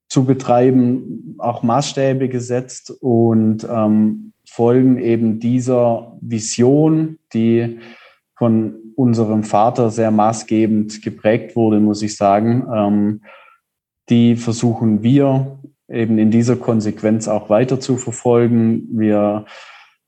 zu 0.07 0.25
betreiben, 0.25 1.35
auch 1.37 1.63
Maßstäbe 1.63 2.29
gesetzt 2.29 2.91
und 3.01 3.67
ähm, 3.69 4.33
folgen 4.45 4.97
eben 4.97 5.39
dieser 5.39 6.17
Vision, 6.21 7.19
die 7.33 7.79
von 8.35 8.75
unserem 8.95 9.43
Vater 9.43 9.89
sehr 9.89 10.11
maßgebend 10.11 11.01
geprägt 11.01 11.55
wurde, 11.55 11.79
muss 11.79 12.01
ich 12.01 12.15
sagen. 12.15 12.65
Ähm, 12.73 13.21
die 14.09 14.35
versuchen 14.35 15.03
wir 15.03 15.59
eben 15.89 16.17
in 16.17 16.31
dieser 16.31 16.55
Konsequenz 16.55 17.27
auch 17.27 17.49
weiter 17.49 17.79
zu 17.79 17.97
verfolgen. 17.97 18.87
Wir 18.91 19.45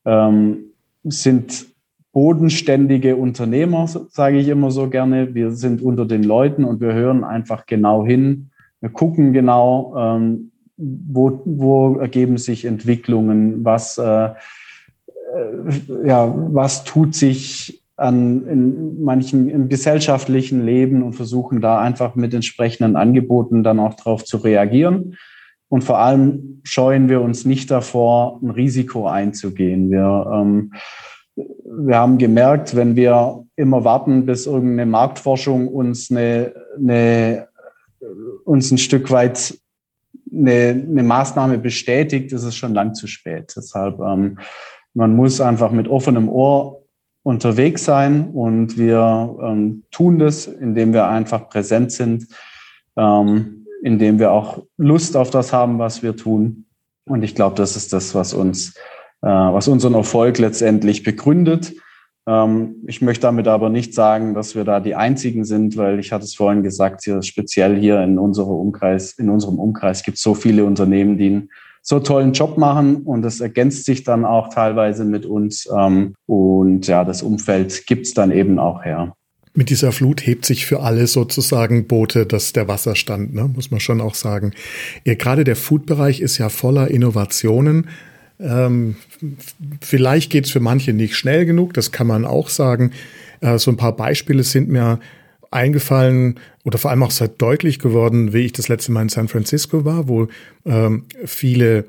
ähm, 0.04 0.72
sind 1.04 1.66
bodenständige 2.12 3.16
Unternehmer, 3.16 3.86
sage 3.86 4.38
ich 4.38 4.48
immer 4.48 4.70
so 4.70 4.88
gerne. 4.88 5.34
Wir 5.34 5.52
sind 5.52 5.82
unter 5.82 6.06
den 6.06 6.24
Leuten 6.24 6.64
und 6.64 6.80
wir 6.80 6.92
hören 6.92 7.24
einfach 7.24 7.66
genau 7.66 8.04
hin, 8.04 8.49
wir 8.80 8.90
gucken 8.90 9.32
genau, 9.32 9.94
ähm, 9.96 10.52
wo, 10.76 11.42
wo 11.44 11.96
ergeben 11.98 12.38
sich 12.38 12.64
Entwicklungen, 12.64 13.64
was, 13.64 13.98
äh, 13.98 14.30
äh, 14.30 14.32
ja, 16.06 16.32
was 16.52 16.84
tut 16.84 17.14
sich 17.14 17.82
an, 17.96 18.46
in 18.46 19.04
manchen 19.04 19.50
im 19.50 19.68
gesellschaftlichen 19.68 20.64
Leben 20.64 21.02
und 21.02 21.12
versuchen 21.12 21.60
da 21.60 21.78
einfach 21.78 22.14
mit 22.14 22.32
entsprechenden 22.32 22.96
Angeboten 22.96 23.62
dann 23.62 23.78
auch 23.78 23.94
darauf 23.94 24.24
zu 24.24 24.38
reagieren. 24.38 25.16
Und 25.68 25.84
vor 25.84 25.98
allem 25.98 26.60
scheuen 26.64 27.08
wir 27.08 27.20
uns 27.20 27.44
nicht 27.44 27.70
davor, 27.70 28.40
ein 28.42 28.50
Risiko 28.50 29.06
einzugehen. 29.06 29.90
Wir, 29.90 30.26
ähm, 30.32 30.72
wir 31.36 31.96
haben 31.96 32.18
gemerkt, 32.18 32.74
wenn 32.74 32.96
wir 32.96 33.44
immer 33.54 33.84
warten, 33.84 34.26
bis 34.26 34.46
irgendeine 34.46 34.90
Marktforschung 34.90 35.68
uns 35.68 36.10
eine, 36.10 36.54
eine 36.76 37.48
uns 38.44 38.70
ein 38.70 38.78
Stück 38.78 39.10
weit 39.10 39.58
eine, 40.32 40.70
eine 40.70 41.02
Maßnahme 41.02 41.58
bestätigt, 41.58 42.32
ist 42.32 42.44
es 42.44 42.56
schon 42.56 42.74
lang 42.74 42.94
zu 42.94 43.06
spät. 43.06 43.52
Deshalb, 43.56 44.00
ähm, 44.00 44.38
man 44.94 45.14
muss 45.14 45.40
einfach 45.40 45.70
mit 45.70 45.88
offenem 45.88 46.28
Ohr 46.28 46.82
unterwegs 47.22 47.84
sein 47.84 48.30
und 48.30 48.78
wir 48.78 49.36
ähm, 49.42 49.84
tun 49.90 50.18
das, 50.18 50.46
indem 50.46 50.92
wir 50.92 51.06
einfach 51.08 51.48
präsent 51.48 51.92
sind, 51.92 52.26
ähm, 52.96 53.66
indem 53.82 54.18
wir 54.18 54.32
auch 54.32 54.62
Lust 54.76 55.16
auf 55.16 55.30
das 55.30 55.52
haben, 55.52 55.78
was 55.78 56.02
wir 56.02 56.16
tun. 56.16 56.66
Und 57.04 57.22
ich 57.22 57.34
glaube, 57.34 57.56
das 57.56 57.76
ist 57.76 57.92
das, 57.92 58.14
was 58.14 58.32
uns, 58.32 58.74
äh, 59.22 59.28
was 59.28 59.68
unseren 59.68 59.94
Erfolg 59.94 60.38
letztendlich 60.38 61.02
begründet. 61.02 61.74
Ähm, 62.26 62.76
ich 62.86 63.00
möchte 63.00 63.22
damit 63.22 63.48
aber 63.48 63.68
nicht 63.68 63.94
sagen, 63.94 64.34
dass 64.34 64.54
wir 64.54 64.64
da 64.64 64.80
die 64.80 64.94
einzigen 64.94 65.44
sind, 65.44 65.76
weil 65.76 65.98
ich 65.98 66.12
hatte 66.12 66.24
es 66.24 66.34
vorhin 66.34 66.62
gesagt, 66.62 67.02
hier 67.04 67.22
speziell 67.22 67.78
hier 67.78 68.02
in 68.02 68.18
unserem 68.18 68.54
Umkreis, 68.54 69.12
in 69.12 69.30
unserem 69.30 69.58
Umkreis 69.58 70.02
gibt 70.02 70.16
es 70.16 70.22
so 70.22 70.34
viele 70.34 70.64
Unternehmen, 70.64 71.18
die 71.18 71.26
einen 71.26 71.48
so 71.82 71.98
tollen 71.98 72.32
Job 72.32 72.58
machen 72.58 72.96
und 72.96 73.22
das 73.22 73.40
ergänzt 73.40 73.84
sich 73.86 74.04
dann 74.04 74.24
auch 74.24 74.52
teilweise 74.52 75.04
mit 75.04 75.26
uns. 75.26 75.68
Ähm, 75.76 76.14
und 76.26 76.86
ja, 76.86 77.04
das 77.04 77.22
Umfeld 77.22 77.86
gibt 77.86 78.06
es 78.06 78.14
dann 78.14 78.30
eben 78.30 78.58
auch 78.58 78.84
her. 78.84 79.14
Mit 79.52 79.70
dieser 79.70 79.90
Flut 79.90 80.24
hebt 80.24 80.46
sich 80.46 80.64
für 80.64 80.80
alle 80.80 81.08
sozusagen 81.08 81.88
Boote 81.88 82.24
dass 82.24 82.52
der 82.52 82.68
Wasserstand, 82.68 83.34
ne? 83.34 83.50
muss 83.52 83.70
man 83.70 83.80
schon 83.80 84.00
auch 84.00 84.14
sagen. 84.14 84.52
Ja, 85.04 85.14
gerade 85.14 85.42
der 85.42 85.56
Food-Bereich 85.56 86.20
ist 86.20 86.38
ja 86.38 86.48
voller 86.48 86.88
Innovationen. 86.88 87.88
Ähm, 88.40 88.96
vielleicht 89.80 90.30
geht 90.30 90.46
es 90.46 90.50
für 90.50 90.60
manche 90.60 90.92
nicht 90.92 91.16
schnell 91.16 91.44
genug, 91.46 91.74
das 91.74 91.92
kann 91.92 92.06
man 92.06 92.24
auch 92.24 92.48
sagen. 92.48 92.92
Äh, 93.40 93.58
so 93.58 93.70
ein 93.70 93.76
paar 93.76 93.94
Beispiele 93.94 94.42
sind 94.42 94.68
mir 94.68 95.00
eingefallen 95.50 96.38
oder 96.64 96.78
vor 96.78 96.90
allem 96.90 97.02
auch 97.02 97.10
sehr 97.10 97.28
deutlich 97.28 97.78
geworden, 97.78 98.32
wie 98.32 98.46
ich 98.46 98.52
das 98.52 98.68
letzte 98.68 98.92
Mal 98.92 99.02
in 99.02 99.08
San 99.08 99.28
Francisco 99.28 99.84
war, 99.84 100.08
wo 100.08 100.28
ähm, 100.64 101.04
viele 101.24 101.84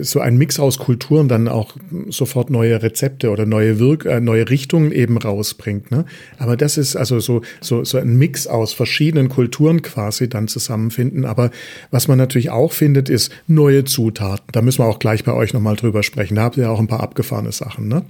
so 0.00 0.20
ein 0.20 0.36
Mix 0.36 0.58
aus 0.58 0.78
Kulturen 0.78 1.28
dann 1.28 1.48
auch 1.48 1.76
sofort 2.08 2.50
neue 2.50 2.82
Rezepte 2.82 3.30
oder 3.30 3.46
neue 3.46 3.78
Wirk 3.78 4.06
äh, 4.06 4.20
neue 4.20 4.48
Richtungen 4.48 4.92
eben 4.92 5.18
rausbringt. 5.18 5.90
Ne? 5.90 6.04
Aber 6.38 6.56
das 6.56 6.78
ist 6.78 6.96
also 6.96 7.20
so, 7.20 7.42
so, 7.60 7.84
so 7.84 7.98
ein 7.98 8.16
Mix 8.16 8.46
aus 8.46 8.72
verschiedenen 8.72 9.28
Kulturen 9.28 9.82
quasi 9.82 10.28
dann 10.28 10.48
zusammenfinden. 10.48 11.24
Aber 11.24 11.50
was 11.90 12.08
man 12.08 12.18
natürlich 12.18 12.50
auch 12.50 12.72
findet, 12.72 13.08
ist 13.08 13.32
neue 13.46 13.84
Zutaten. 13.84 14.46
Da 14.52 14.62
müssen 14.62 14.80
wir 14.80 14.86
auch 14.86 14.98
gleich 14.98 15.24
bei 15.24 15.32
euch 15.32 15.52
nochmal 15.52 15.76
drüber 15.76 16.02
sprechen. 16.02 16.36
Da 16.36 16.42
habt 16.42 16.56
ihr 16.56 16.70
auch 16.70 16.80
ein 16.80 16.88
paar 16.88 17.02
abgefahrene 17.02 17.52
Sachen. 17.52 17.88
Ne? 17.88 18.04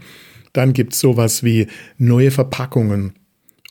Dann 0.52 0.72
gibt's 0.72 1.00
sowas 1.00 1.42
wie 1.42 1.66
neue 1.98 2.30
Verpackungen 2.30 3.14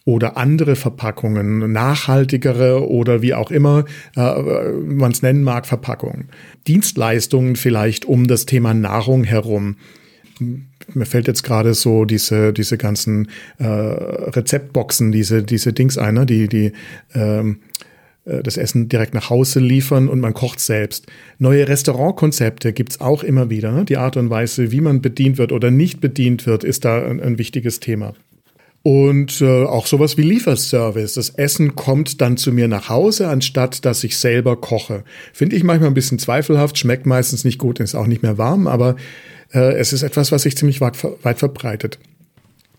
oder 0.06 0.38
andere 0.38 0.76
Verpackungen, 0.76 1.72
nachhaltigere 1.72 2.88
oder 2.90 3.22
wie 3.22 3.34
auch 3.34 3.52
immer 3.52 3.86
äh, 4.16 4.72
man 4.72 5.12
es 5.12 5.22
nennen 5.22 5.44
mag, 5.44 5.66
Verpackungen. 5.66 6.30
Dienstleistungen 6.68 7.56
vielleicht 7.56 8.06
um 8.06 8.28
das 8.28 8.46
Thema 8.46 8.74
Nahrung 8.74 9.24
herum. 9.24 9.76
Mir 10.94 11.06
fällt 11.06 11.28
jetzt 11.28 11.44
gerade 11.44 11.76
so 11.76 12.06
diese, 12.06 12.52
diese 12.52 12.78
ganzen 12.78 13.30
äh, 13.60 13.66
Rezeptboxen, 13.66 15.12
diese, 15.12 15.44
diese 15.44 15.72
Dings 15.72 16.00
einer, 16.00 16.26
die, 16.26 16.48
die 16.48 16.72
ähm, 17.14 17.60
äh, 18.26 18.42
das 18.42 18.58
Essen 18.58 18.90
direkt 18.90 19.14
nach 19.14 19.30
Hause 19.30 19.60
liefern 19.60 20.08
und 20.08 20.20
man 20.20 20.34
kocht 20.34 20.60
selbst. 20.60 21.06
Neue 21.38 21.68
Restaurantkonzepte 21.68 22.74
gibt's 22.74 23.02
auch 23.02 23.24
immer 23.24 23.52
wieder. 23.52 23.72
Ne? 23.72 23.86
Die 23.86 23.98
Art 23.98 24.18
und 24.18 24.32
Weise, 24.32 24.72
wie 24.72 24.82
man 24.82 25.02
bedient 25.02 25.38
wird 25.38 25.52
oder 25.52 25.70
nicht 25.70 26.02
bedient 26.02 26.48
wird, 26.48 26.64
ist 26.64 26.86
da 26.86 27.06
ein, 27.06 27.20
ein 27.20 27.38
wichtiges 27.38 27.80
Thema. 27.80 28.14
Und 28.84 29.42
äh, 29.42 29.66
auch 29.66 29.86
sowas 29.86 30.18
wie 30.18 30.24
Lieferservice. 30.24 31.14
Das 31.14 31.30
Essen 31.30 31.76
kommt 31.76 32.20
dann 32.20 32.38
zu 32.38 32.52
mir 32.52 32.68
nach 32.68 32.90
Hause, 32.90 33.28
anstatt 33.28 33.86
dass 33.86 34.04
ich 34.04 34.18
selber 34.18 34.60
koche. 34.60 35.04
Finde 35.34 35.56
ich 35.56 35.64
manchmal 35.64 35.92
ein 35.92 35.94
bisschen 35.96 36.18
zweifelhaft, 36.18 36.78
schmeckt 36.78 37.06
meistens 37.06 37.44
nicht 37.44 37.60
gut, 37.60 37.80
ist 37.80 37.94
auch 37.94 38.08
nicht 38.08 38.24
mehr 38.24 38.40
warm, 38.40 38.66
aber 38.66 38.96
äh, 39.54 39.74
es 39.76 39.94
ist 39.94 40.02
etwas, 40.02 40.32
was 40.32 40.44
sich 40.44 40.58
ziemlich 40.58 40.82
weit, 40.82 40.98
weit 41.24 41.38
verbreitet. 41.38 42.00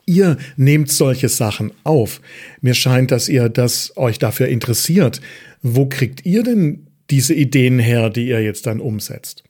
Ihr 0.05 0.38
nehmt 0.57 0.91
solche 0.91 1.29
Sachen 1.29 1.71
auf. 1.85 2.21
Mir 2.61 2.75
scheint, 2.75 3.12
dass 3.12 3.29
ihr 3.29 3.49
das 3.49 3.97
euch 3.97 4.19
dafür 4.19 4.49
interessiert. 4.49 5.21
Wo 5.62 5.87
kriegt 5.87 6.27
ihr 6.27 6.43
denn 6.43 6.88
diese 7.11 7.35
Ideen 7.35 7.79
her, 7.79 8.11
die 8.11 8.27
ihr 8.27 8.43
jetzt 8.43 8.67
dann 8.67 8.81
umsetzt? 8.81 9.45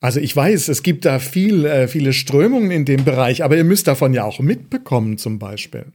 Also 0.00 0.20
ich 0.20 0.34
weiß, 0.34 0.68
es 0.68 0.82
gibt 0.82 1.04
da 1.04 1.18
viel, 1.18 1.64
äh, 1.64 1.88
viele 1.88 2.12
Strömungen 2.12 2.70
in 2.70 2.84
dem 2.84 3.04
Bereich, 3.04 3.42
aber 3.42 3.56
ihr 3.56 3.64
müsst 3.64 3.86
davon 3.86 4.12
ja 4.12 4.24
auch 4.24 4.40
mitbekommen 4.40 5.18
zum 5.18 5.38
Beispiel. 5.38 5.86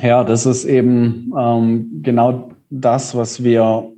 Ja, 0.00 0.24
das 0.24 0.46
ist 0.46 0.64
eben 0.64 1.32
ähm, 1.38 2.00
genau 2.02 2.52
das, 2.70 3.14
was 3.14 3.42
wir 3.42 3.92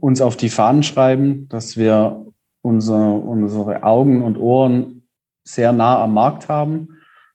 uns 0.00 0.20
auf 0.20 0.36
die 0.36 0.48
Fahnen 0.48 0.82
schreiben, 0.82 1.48
dass 1.48 1.76
wir 1.76 2.26
unser, 2.62 3.14
unsere 3.14 3.82
Augen 3.84 4.22
und 4.22 4.36
Ohren 4.36 5.02
sehr 5.44 5.72
nah 5.72 6.02
am 6.02 6.14
Markt 6.14 6.48
haben. 6.48 6.88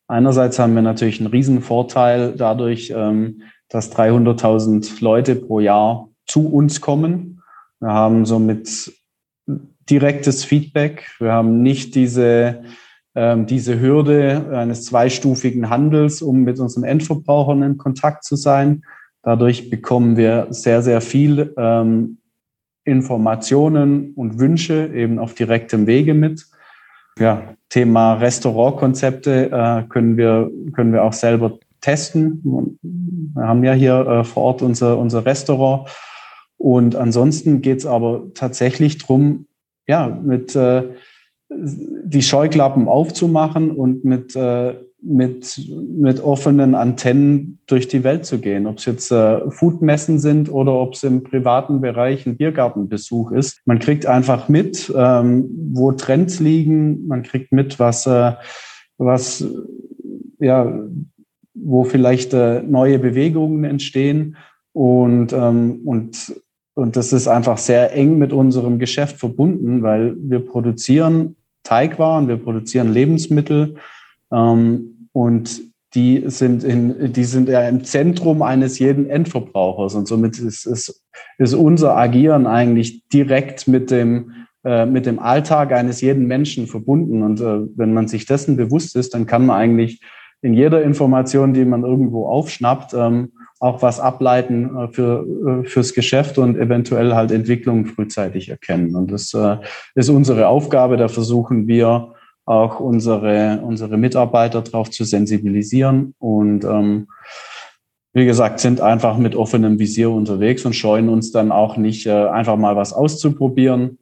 Einerseits 0.07 0.59
haben 0.59 0.75
wir 0.75 0.81
natürlich 0.81 1.21
einen 1.21 1.31
riesen 1.31 1.61
Vorteil 1.61 2.33
dadurch, 2.35 2.93
ähm, 2.95 3.43
dass 3.69 3.95
300.000 3.95 5.01
Leute 5.01 5.35
pro 5.35 5.61
Jahr 5.61 6.09
zu 6.27 6.49
uns 6.49 6.81
kommen. 6.81 7.41
Wir 7.79 7.93
haben 7.93 8.25
somit 8.25 8.91
direktes 9.91 10.45
Feedback. 10.45 11.11
Wir 11.19 11.33
haben 11.33 11.61
nicht 11.61 11.93
diese, 11.95 12.63
ähm, 13.13 13.45
diese 13.45 13.79
Hürde 13.79 14.49
eines 14.53 14.85
zweistufigen 14.85 15.69
Handels, 15.69 16.21
um 16.21 16.43
mit 16.43 16.59
unseren 16.59 16.85
Endverbrauchern 16.85 17.61
in 17.61 17.77
Kontakt 17.77 18.23
zu 18.23 18.37
sein. 18.37 18.83
Dadurch 19.21 19.69
bekommen 19.69 20.17
wir 20.17 20.47
sehr, 20.49 20.81
sehr 20.81 21.01
viel 21.01 21.53
ähm, 21.57 22.17
Informationen 22.85 24.13
und 24.15 24.39
Wünsche 24.39 24.89
eben 24.93 25.19
auf 25.19 25.35
direktem 25.35 25.85
Wege 25.85 26.13
mit. 26.13 26.47
Ja, 27.19 27.55
Thema 27.69 28.15
Restaurantkonzepte 28.15 29.51
äh, 29.51 29.83
können 29.89 30.17
wir 30.17 30.49
können 30.73 30.93
wir 30.93 31.03
auch 31.03 31.13
selber 31.13 31.59
testen. 31.81 32.41
Wir 33.35 33.43
haben 33.43 33.63
ja 33.63 33.73
hier 33.73 33.99
äh, 34.07 34.23
vor 34.23 34.43
Ort 34.43 34.61
unser 34.61 34.97
unser 34.97 35.25
Restaurant 35.25 35.89
und 36.57 36.95
ansonsten 36.95 37.61
geht 37.61 37.79
es 37.79 37.85
aber 37.85 38.33
tatsächlich 38.33 38.97
drum 38.97 39.45
ja, 39.87 40.07
mit 40.07 40.55
äh, 40.55 40.83
die 41.49 42.21
Scheuklappen 42.21 42.87
aufzumachen 42.87 43.71
und 43.71 44.05
mit, 44.05 44.35
äh, 44.35 44.75
mit, 45.01 45.59
mit 45.97 46.23
offenen 46.23 46.75
Antennen 46.75 47.59
durch 47.65 47.87
die 47.87 48.03
Welt 48.03 48.25
zu 48.25 48.39
gehen. 48.39 48.67
Ob 48.67 48.77
es 48.77 48.85
jetzt 48.85 49.11
äh, 49.11 49.49
Foodmessen 49.49 50.19
sind 50.19 50.51
oder 50.51 50.73
ob 50.73 50.93
es 50.93 51.03
im 51.03 51.23
privaten 51.23 51.81
Bereich 51.81 52.25
ein 52.25 52.37
Biergartenbesuch 52.37 53.31
ist. 53.31 53.61
Man 53.65 53.79
kriegt 53.79 54.05
einfach 54.05 54.47
mit, 54.47 54.93
ähm, 54.95 55.49
wo 55.73 55.91
Trends 55.91 56.39
liegen. 56.39 57.07
Man 57.07 57.23
kriegt 57.23 57.51
mit, 57.51 57.79
was, 57.79 58.05
äh, 58.05 58.33
was 58.97 59.43
ja, 60.39 60.71
wo 61.53 61.83
vielleicht 61.83 62.33
äh, 62.33 62.61
neue 62.61 62.99
Bewegungen 62.99 63.63
entstehen. 63.63 64.37
Und, 64.73 65.33
ähm, 65.33 65.81
und 65.85 66.33
und 66.81 66.95
das 66.95 67.13
ist 67.13 67.27
einfach 67.27 67.59
sehr 67.59 67.93
eng 67.95 68.17
mit 68.17 68.33
unserem 68.33 68.79
Geschäft 68.79 69.17
verbunden, 69.17 69.83
weil 69.83 70.15
wir 70.17 70.39
produzieren 70.39 71.35
Teigwaren, 71.63 72.27
wir 72.27 72.37
produzieren 72.37 72.91
Lebensmittel 72.91 73.75
ähm, 74.33 75.07
und 75.13 75.61
die 75.93 76.23
sind, 76.25 76.63
in, 76.63 77.13
die 77.13 77.23
sind 77.23 77.49
ja 77.49 77.67
im 77.67 77.83
Zentrum 77.83 78.41
eines 78.41 78.79
jeden 78.79 79.09
Endverbrauchers. 79.09 79.93
Und 79.93 80.07
somit 80.07 80.39
ist, 80.39 80.65
ist, 80.65 81.03
ist 81.37 81.53
unser 81.53 81.95
Agieren 81.97 82.47
eigentlich 82.47 83.07
direkt 83.09 83.67
mit 83.67 83.91
dem, 83.91 84.31
äh, 84.63 84.85
mit 84.85 85.05
dem 85.05 85.19
Alltag 85.19 85.73
eines 85.73 86.01
jeden 86.01 86.25
Menschen 86.25 86.65
verbunden. 86.67 87.23
Und 87.23 87.41
äh, 87.41 87.67
wenn 87.75 87.93
man 87.93 88.07
sich 88.07 88.25
dessen 88.25 88.55
bewusst 88.55 88.95
ist, 88.95 89.13
dann 89.13 89.25
kann 89.25 89.45
man 89.45 89.57
eigentlich 89.57 90.01
in 90.41 90.53
jeder 90.53 90.81
Information, 90.81 91.53
die 91.53 91.65
man 91.65 91.83
irgendwo 91.83 92.25
aufschnappt, 92.25 92.93
ähm, 92.93 93.33
auch 93.61 93.83
was 93.83 93.99
ableiten 93.99 94.75
äh, 94.75 94.87
für, 94.87 95.25
äh, 95.63 95.67
fürs 95.67 95.93
Geschäft 95.93 96.37
und 96.39 96.57
eventuell 96.57 97.13
halt 97.13 97.31
Entwicklungen 97.31 97.85
frühzeitig 97.85 98.49
erkennen. 98.49 98.95
Und 98.95 99.11
das 99.11 99.33
äh, 99.35 99.57
ist 99.93 100.09
unsere 100.09 100.47
Aufgabe. 100.47 100.97
Da 100.97 101.07
versuchen 101.07 101.67
wir 101.67 102.15
auch 102.45 102.79
unsere, 102.79 103.61
unsere 103.61 103.97
Mitarbeiter 103.97 104.63
darauf 104.63 104.89
zu 104.89 105.03
sensibilisieren 105.03 106.15
und 106.17 106.65
ähm, 106.65 107.07
wie 108.13 108.25
gesagt, 108.25 108.59
sind 108.59 108.81
einfach 108.81 109.17
mit 109.17 109.35
offenem 109.35 109.79
Visier 109.79 110.09
unterwegs 110.09 110.65
und 110.65 110.75
scheuen 110.75 111.07
uns 111.07 111.31
dann 111.31 111.51
auch 111.51 111.77
nicht, 111.77 112.09
einfach 112.09 112.57
mal 112.57 112.75
was 112.75 112.91
auszuprobieren. 112.91 113.99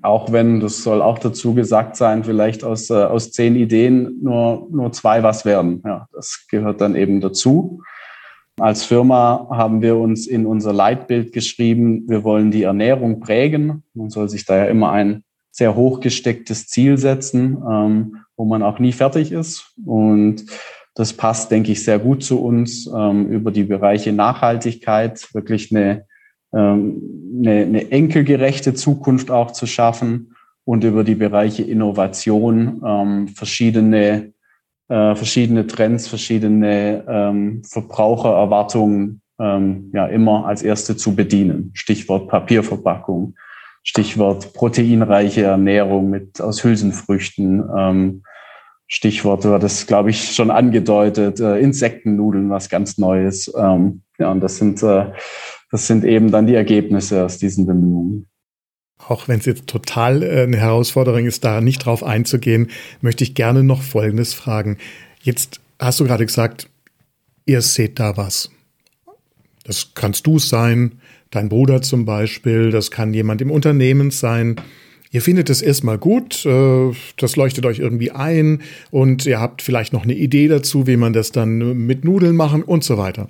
Auch 0.00 0.30
wenn, 0.30 0.60
das 0.60 0.84
soll 0.84 1.02
auch 1.02 1.18
dazu 1.18 1.52
gesagt 1.52 1.96
sein, 1.96 2.22
vielleicht 2.22 2.62
aus, 2.62 2.88
aus 2.88 3.32
zehn 3.32 3.56
Ideen 3.56 4.20
nur, 4.22 4.68
nur 4.70 4.92
zwei 4.92 5.24
was 5.24 5.44
werden. 5.44 5.82
Ja, 5.84 6.06
das 6.12 6.46
gehört 6.48 6.80
dann 6.80 6.94
eben 6.94 7.20
dazu. 7.20 7.82
Als 8.60 8.84
Firma 8.84 9.48
haben 9.50 9.80
wir 9.80 9.96
uns 9.96 10.26
in 10.26 10.46
unser 10.46 10.72
Leitbild 10.72 11.32
geschrieben, 11.32 12.04
wir 12.08 12.22
wollen 12.22 12.50
die 12.50 12.64
Ernährung 12.64 13.20
prägen. 13.20 13.82
Man 13.94 14.10
soll 14.10 14.28
sich 14.28 14.44
da 14.44 14.56
ja 14.56 14.64
immer 14.66 14.92
ein 14.92 15.24
sehr 15.50 15.74
hoch 15.74 16.00
gestecktes 16.00 16.66
Ziel 16.66 16.98
setzen, 16.98 17.58
ähm, 17.70 18.16
wo 18.36 18.44
man 18.44 18.62
auch 18.62 18.78
nie 18.78 18.92
fertig 18.92 19.32
ist. 19.32 19.74
Und 19.84 20.46
das 20.94 21.14
passt, 21.14 21.50
denke 21.50 21.72
ich, 21.72 21.82
sehr 21.84 21.98
gut 21.98 22.22
zu 22.22 22.42
uns, 22.42 22.90
ähm, 22.94 23.28
über 23.28 23.50
die 23.50 23.64
Bereiche 23.64 24.12
Nachhaltigkeit 24.12 25.28
wirklich 25.32 25.74
eine, 25.74 26.04
ähm, 26.54 27.38
eine, 27.38 27.62
eine 27.62 27.90
enkelgerechte 27.90 28.74
Zukunft 28.74 29.30
auch 29.30 29.52
zu 29.52 29.66
schaffen 29.66 30.34
und 30.64 30.84
über 30.84 31.04
die 31.04 31.14
Bereiche 31.14 31.62
Innovation 31.62 32.82
ähm, 32.86 33.28
verschiedene 33.28 34.32
äh, 34.92 35.16
verschiedene 35.16 35.66
Trends, 35.66 36.06
verschiedene 36.06 37.02
ähm, 37.08 37.62
Verbrauchererwartungen 37.64 39.22
ähm, 39.40 39.90
ja 39.94 40.06
immer 40.06 40.44
als 40.44 40.62
erste 40.62 40.98
zu 40.98 41.16
bedienen. 41.16 41.70
Stichwort 41.72 42.28
Papierverpackung, 42.28 43.34
Stichwort 43.82 44.52
proteinreiche 44.52 45.44
Ernährung 45.44 46.10
mit 46.10 46.42
aus 46.42 46.62
Hülsenfrüchten. 46.62 47.64
Ähm, 47.74 48.22
Stichwort, 48.86 49.46
du 49.46 49.54
hattest, 49.54 49.88
glaube 49.88 50.10
ich, 50.10 50.34
schon 50.34 50.50
angedeutet, 50.50 51.40
äh, 51.40 51.58
Insektennudeln, 51.58 52.50
was 52.50 52.68
ganz 52.68 52.98
Neues. 52.98 53.50
Ähm, 53.56 54.02
ja, 54.18 54.30
und 54.30 54.40
das 54.40 54.58
sind, 54.58 54.82
äh, 54.82 55.06
das 55.70 55.86
sind 55.86 56.04
eben 56.04 56.30
dann 56.30 56.46
die 56.46 56.54
Ergebnisse 56.54 57.24
aus 57.24 57.38
diesen 57.38 57.64
Bemühungen. 57.64 58.28
Auch 59.08 59.28
wenn 59.28 59.40
es 59.40 59.46
jetzt 59.46 59.66
total 59.66 60.22
äh, 60.22 60.42
eine 60.42 60.56
Herausforderung 60.56 61.26
ist, 61.26 61.44
da 61.44 61.60
nicht 61.60 61.84
drauf 61.84 62.02
einzugehen, 62.02 62.70
möchte 63.00 63.24
ich 63.24 63.34
gerne 63.34 63.62
noch 63.62 63.82
Folgendes 63.82 64.34
fragen. 64.34 64.78
Jetzt 65.22 65.60
hast 65.78 66.00
du 66.00 66.04
gerade 66.04 66.26
gesagt, 66.26 66.68
ihr 67.46 67.62
seht 67.62 67.98
da 67.98 68.16
was. 68.16 68.50
Das 69.64 69.92
kannst 69.94 70.26
du 70.26 70.38
sein, 70.38 71.00
dein 71.30 71.48
Bruder 71.48 71.82
zum 71.82 72.04
Beispiel, 72.04 72.70
das 72.70 72.90
kann 72.90 73.14
jemand 73.14 73.40
im 73.40 73.50
Unternehmen 73.50 74.10
sein. 74.10 74.56
Ihr 75.10 75.20
findet 75.20 75.50
es 75.50 75.60
erstmal 75.60 75.98
gut, 75.98 76.46
äh, 76.46 76.90
das 77.16 77.36
leuchtet 77.36 77.66
euch 77.66 77.80
irgendwie 77.80 78.12
ein 78.12 78.62
und 78.90 79.26
ihr 79.26 79.40
habt 79.40 79.62
vielleicht 79.62 79.92
noch 79.92 80.04
eine 80.04 80.14
Idee 80.14 80.48
dazu, 80.48 80.86
wie 80.86 80.96
man 80.96 81.12
das 81.12 81.32
dann 81.32 81.86
mit 81.86 82.04
Nudeln 82.04 82.34
machen 82.34 82.62
und 82.62 82.82
so 82.82 82.96
weiter. 82.96 83.28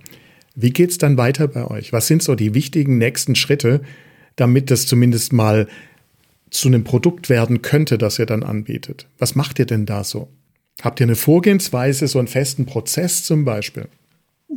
Wie 0.54 0.70
geht's 0.70 0.98
dann 0.98 1.16
weiter 1.16 1.48
bei 1.48 1.66
euch? 1.66 1.92
Was 1.92 2.06
sind 2.06 2.22
so 2.22 2.34
die 2.34 2.54
wichtigen 2.54 2.98
nächsten 2.98 3.34
Schritte, 3.34 3.80
damit 4.36 4.70
das 4.70 4.86
zumindest 4.86 5.32
mal 5.32 5.66
zu 6.50 6.68
einem 6.68 6.84
Produkt 6.84 7.28
werden 7.28 7.62
könnte, 7.62 7.98
das 7.98 8.18
ihr 8.18 8.26
dann 8.26 8.42
anbietet. 8.42 9.06
Was 9.18 9.34
macht 9.34 9.58
ihr 9.58 9.66
denn 9.66 9.86
da 9.86 10.04
so? 10.04 10.28
Habt 10.82 11.00
ihr 11.00 11.06
eine 11.06 11.16
Vorgehensweise, 11.16 12.06
so 12.08 12.18
einen 12.18 12.28
festen 12.28 12.66
Prozess 12.66 13.24
zum 13.24 13.44
Beispiel? 13.44 13.86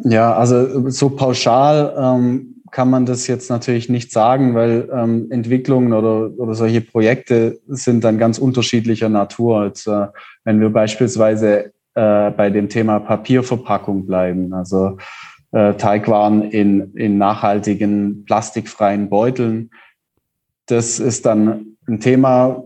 Ja, 0.03 0.35
also 0.35 0.89
so 0.89 1.09
pauschal 1.09 1.95
ähm, 1.97 2.55
kann 2.71 2.89
man 2.89 3.05
das 3.05 3.27
jetzt 3.27 3.49
natürlich 3.49 3.88
nicht 3.88 4.11
sagen, 4.11 4.53
weil 4.55 4.89
ähm, 4.91 5.27
Entwicklungen 5.31 5.93
oder, 5.93 6.31
oder 6.38 6.53
solche 6.53 6.81
Projekte 6.81 7.59
sind 7.67 8.03
dann 8.03 8.17
ganz 8.17 8.38
unterschiedlicher 8.38 9.07
Natur. 9.07 9.61
Als, 9.61 9.88
äh, 9.88 10.07
wenn 10.43 10.59
wir 10.59 10.69
beispielsweise 10.69 11.71
äh, 11.93 12.31
bei 12.31 12.49
dem 12.49 12.67
Thema 12.67 12.99
Papierverpackung 12.99 14.05
bleiben, 14.05 14.53
also 14.53 14.97
Teigwaren 15.56 16.52
in, 16.52 16.94
in 16.96 17.18
nachhaltigen, 17.18 18.26
plastikfreien 18.26 19.10
Beuteln. 19.10 19.72
Das 20.65 21.00
ist 21.00 21.26
dann 21.26 21.78
ein 21.88 22.00
Thema, 22.00 22.63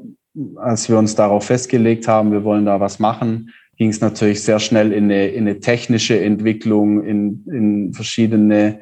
als 0.56 0.89
wir 0.89 0.97
uns 0.97 1.15
darauf 1.15 1.45
festgelegt 1.45 2.08
haben, 2.08 2.32
wir 2.32 2.43
wollen 2.43 2.65
da 2.65 2.80
was 2.80 2.99
machen, 2.99 3.52
ging 3.78 3.89
es 3.89 4.02
natürlich 4.02 4.43
sehr 4.43 4.60
schnell 4.60 4.91
in 4.91 5.06
eine, 5.06 5.28
in 5.28 5.47
eine 5.47 5.60
technische 5.60 6.19
Entwicklung, 6.19 7.04
in, 7.04 7.45
in 7.52 7.93
verschiedene 7.93 8.80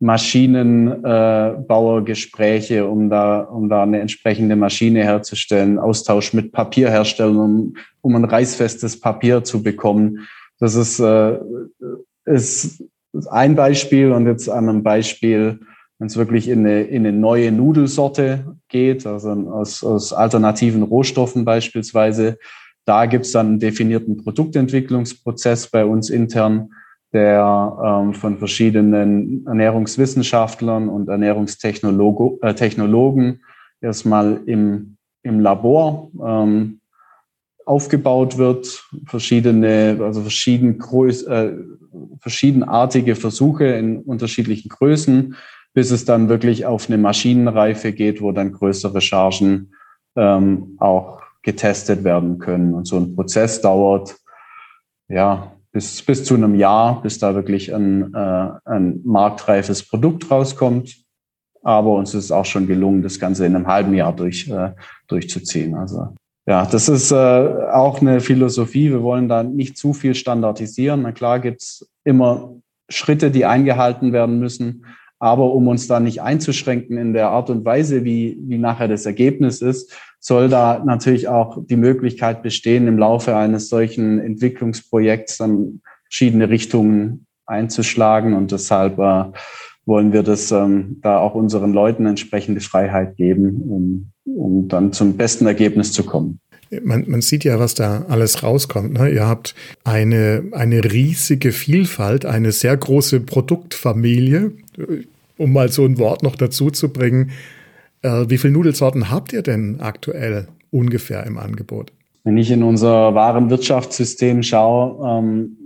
Maschinenbauergespräche, 0.00 2.86
um 2.86 3.10
da, 3.10 3.42
um 3.42 3.68
da 3.68 3.82
eine 3.82 4.00
entsprechende 4.00 4.56
Maschine 4.56 5.04
herzustellen, 5.04 5.78
Austausch 5.78 6.32
mit 6.32 6.52
Papierherstellern, 6.52 7.36
um, 7.36 7.76
um 8.00 8.16
ein 8.16 8.24
reißfestes 8.24 8.98
Papier 8.98 9.44
zu 9.44 9.62
bekommen. 9.62 10.26
Das 10.58 10.74
ist, 10.74 11.00
äh, 11.00 11.38
ist 12.24 12.82
ein 13.30 13.56
Beispiel 13.56 14.12
und 14.12 14.26
jetzt 14.26 14.48
an 14.48 14.68
einem 14.68 14.82
Beispiel, 14.82 15.60
wenn 15.98 16.06
es 16.06 16.16
wirklich 16.16 16.48
in 16.48 16.60
eine, 16.60 16.82
in 16.82 17.06
eine 17.06 17.16
neue 17.16 17.52
Nudelsorte 17.52 18.56
geht, 18.68 19.06
also 19.06 19.30
aus, 19.30 19.84
aus 19.84 20.12
alternativen 20.12 20.82
Rohstoffen 20.82 21.44
beispielsweise, 21.44 22.38
da 22.86 23.06
gibt 23.06 23.26
es 23.26 23.32
dann 23.32 23.46
einen 23.46 23.60
definierten 23.60 24.16
Produktentwicklungsprozess 24.16 25.68
bei 25.68 25.84
uns 25.84 26.10
intern, 26.10 26.70
der 27.12 27.76
ähm, 27.84 28.14
von 28.14 28.38
verschiedenen 28.38 29.44
Ernährungswissenschaftlern 29.46 30.88
und 30.88 31.08
Ernährungstechnologen 31.08 33.32
äh, 33.32 33.86
erstmal 33.86 34.40
im, 34.46 34.96
im 35.22 35.40
Labor 35.40 36.10
ähm, 36.24 36.79
aufgebaut 37.70 38.36
wird, 38.36 38.84
verschiedene, 39.06 39.96
also 40.02 40.22
verschieden 40.22 40.78
Größ, 40.78 41.22
äh, 41.22 41.52
verschiedenartige 42.18 43.14
Versuche 43.14 43.66
in 43.66 43.98
unterschiedlichen 43.98 44.68
Größen, 44.68 45.36
bis 45.72 45.92
es 45.92 46.04
dann 46.04 46.28
wirklich 46.28 46.66
auf 46.66 46.88
eine 46.88 46.98
Maschinenreife 46.98 47.92
geht, 47.92 48.20
wo 48.20 48.32
dann 48.32 48.50
größere 48.50 49.00
Chargen 49.00 49.72
ähm, 50.16 50.76
auch 50.80 51.20
getestet 51.42 52.02
werden 52.02 52.40
können. 52.40 52.74
Und 52.74 52.88
so 52.88 52.96
ein 52.96 53.14
Prozess 53.14 53.60
dauert 53.60 54.16
ja 55.08 55.52
bis, 55.70 56.02
bis 56.02 56.24
zu 56.24 56.34
einem 56.34 56.56
Jahr, 56.56 57.00
bis 57.02 57.20
da 57.20 57.36
wirklich 57.36 57.72
ein, 57.72 58.12
äh, 58.12 58.50
ein 58.64 59.00
marktreifes 59.04 59.88
Produkt 59.88 60.28
rauskommt. 60.28 60.96
Aber 61.62 61.94
uns 61.94 62.14
ist 62.14 62.32
auch 62.32 62.46
schon 62.46 62.66
gelungen, 62.66 63.02
das 63.02 63.20
Ganze 63.20 63.46
in 63.46 63.54
einem 63.54 63.68
halben 63.68 63.94
Jahr 63.94 64.12
durch, 64.12 64.48
äh, 64.48 64.72
durchzuziehen. 65.06 65.76
Also 65.76 66.14
ja, 66.46 66.66
das 66.66 66.88
ist 66.88 67.12
äh, 67.12 67.14
auch 67.14 68.00
eine 68.00 68.20
Philosophie. 68.20 68.90
Wir 68.90 69.02
wollen 69.02 69.28
da 69.28 69.42
nicht 69.42 69.76
zu 69.76 69.92
viel 69.92 70.14
standardisieren. 70.14 71.02
Na 71.02 71.12
klar 71.12 71.38
gibt's 71.38 71.88
immer 72.04 72.56
Schritte, 72.88 73.30
die 73.30 73.44
eingehalten 73.44 74.12
werden 74.12 74.38
müssen. 74.38 74.84
Aber 75.18 75.52
um 75.52 75.68
uns 75.68 75.86
da 75.86 76.00
nicht 76.00 76.22
einzuschränken 76.22 76.96
in 76.96 77.12
der 77.12 77.28
Art 77.28 77.50
und 77.50 77.64
Weise, 77.64 78.04
wie, 78.04 78.38
wie 78.42 78.56
nachher 78.56 78.88
das 78.88 79.04
Ergebnis 79.04 79.60
ist, 79.60 79.94
soll 80.18 80.48
da 80.48 80.82
natürlich 80.84 81.28
auch 81.28 81.58
die 81.66 81.76
Möglichkeit 81.76 82.42
bestehen, 82.42 82.88
im 82.88 82.98
Laufe 82.98 83.36
eines 83.36 83.68
solchen 83.68 84.18
Entwicklungsprojekts 84.18 85.38
dann 85.38 85.82
verschiedene 86.04 86.48
Richtungen 86.48 87.26
einzuschlagen. 87.46 88.32
Und 88.32 88.50
deshalb 88.50 88.98
äh, 88.98 89.24
wollen 89.84 90.12
wir 90.12 90.22
das 90.22 90.52
ähm, 90.52 90.98
da 91.02 91.18
auch 91.18 91.34
unseren 91.34 91.72
Leuten 91.72 92.06
entsprechende 92.06 92.60
Freiheit 92.60 93.16
geben, 93.16 93.62
um, 93.68 94.12
um 94.36 94.68
dann 94.68 94.92
zum 94.92 95.16
besten 95.16 95.46
Ergebnis 95.46 95.92
zu 95.92 96.04
kommen. 96.04 96.40
Man, 96.84 97.04
man 97.08 97.20
sieht 97.20 97.42
ja, 97.42 97.58
was 97.58 97.74
da 97.74 98.04
alles 98.08 98.44
rauskommt. 98.44 98.92
Ne? 98.92 99.10
Ihr 99.10 99.26
habt 99.26 99.56
eine, 99.82 100.44
eine 100.52 100.84
riesige 100.84 101.50
Vielfalt, 101.50 102.24
eine 102.24 102.52
sehr 102.52 102.76
große 102.76 103.20
Produktfamilie, 103.20 104.52
um 105.36 105.52
mal 105.52 105.70
so 105.70 105.84
ein 105.84 105.98
Wort 105.98 106.22
noch 106.22 106.36
dazu 106.36 106.70
zu 106.70 106.92
bringen. 106.92 107.32
Äh, 108.02 108.26
wie 108.28 108.38
viele 108.38 108.52
Nudelsorten 108.52 109.10
habt 109.10 109.32
ihr 109.32 109.42
denn 109.42 109.80
aktuell 109.80 110.46
ungefähr 110.70 111.26
im 111.26 111.38
Angebot? 111.38 111.92
Wenn 112.22 112.38
ich 112.38 112.50
in 112.50 112.62
unser 112.62 113.14
Warenwirtschaftssystem 113.14 114.42
schaue, 114.42 115.04
ähm, 115.04 115.56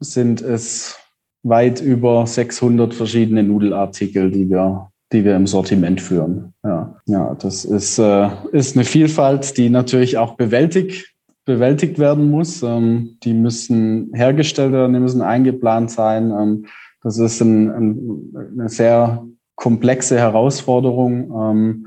sind 0.00 0.42
es 0.42 0.96
weit 1.42 1.80
über 1.80 2.26
600 2.26 2.94
verschiedene 2.94 3.42
Nudelartikel, 3.42 4.30
die 4.30 4.50
wir, 4.50 4.91
die 5.12 5.24
wir 5.24 5.36
im 5.36 5.46
Sortiment 5.46 6.00
führen. 6.00 6.54
Ja, 6.64 6.96
ja 7.06 7.36
das 7.40 7.64
ist, 7.64 7.98
äh, 7.98 8.28
ist 8.52 8.76
eine 8.76 8.84
Vielfalt, 8.84 9.56
die 9.56 9.68
natürlich 9.68 10.18
auch 10.18 10.34
bewältigt, 10.34 11.14
bewältigt 11.44 11.98
werden 11.98 12.30
muss. 12.30 12.62
Ähm, 12.62 13.18
die 13.22 13.34
müssen 13.34 14.10
hergestellt 14.14 14.72
werden, 14.72 14.94
die 14.94 15.00
müssen 15.00 15.22
eingeplant 15.22 15.90
sein. 15.90 16.30
Ähm, 16.30 16.66
das 17.02 17.18
ist 17.18 17.40
ein, 17.40 17.70
ein, 17.70 18.32
eine 18.52 18.68
sehr 18.68 19.24
komplexe 19.54 20.18
Herausforderung. 20.18 21.30
Ähm, 21.30 21.86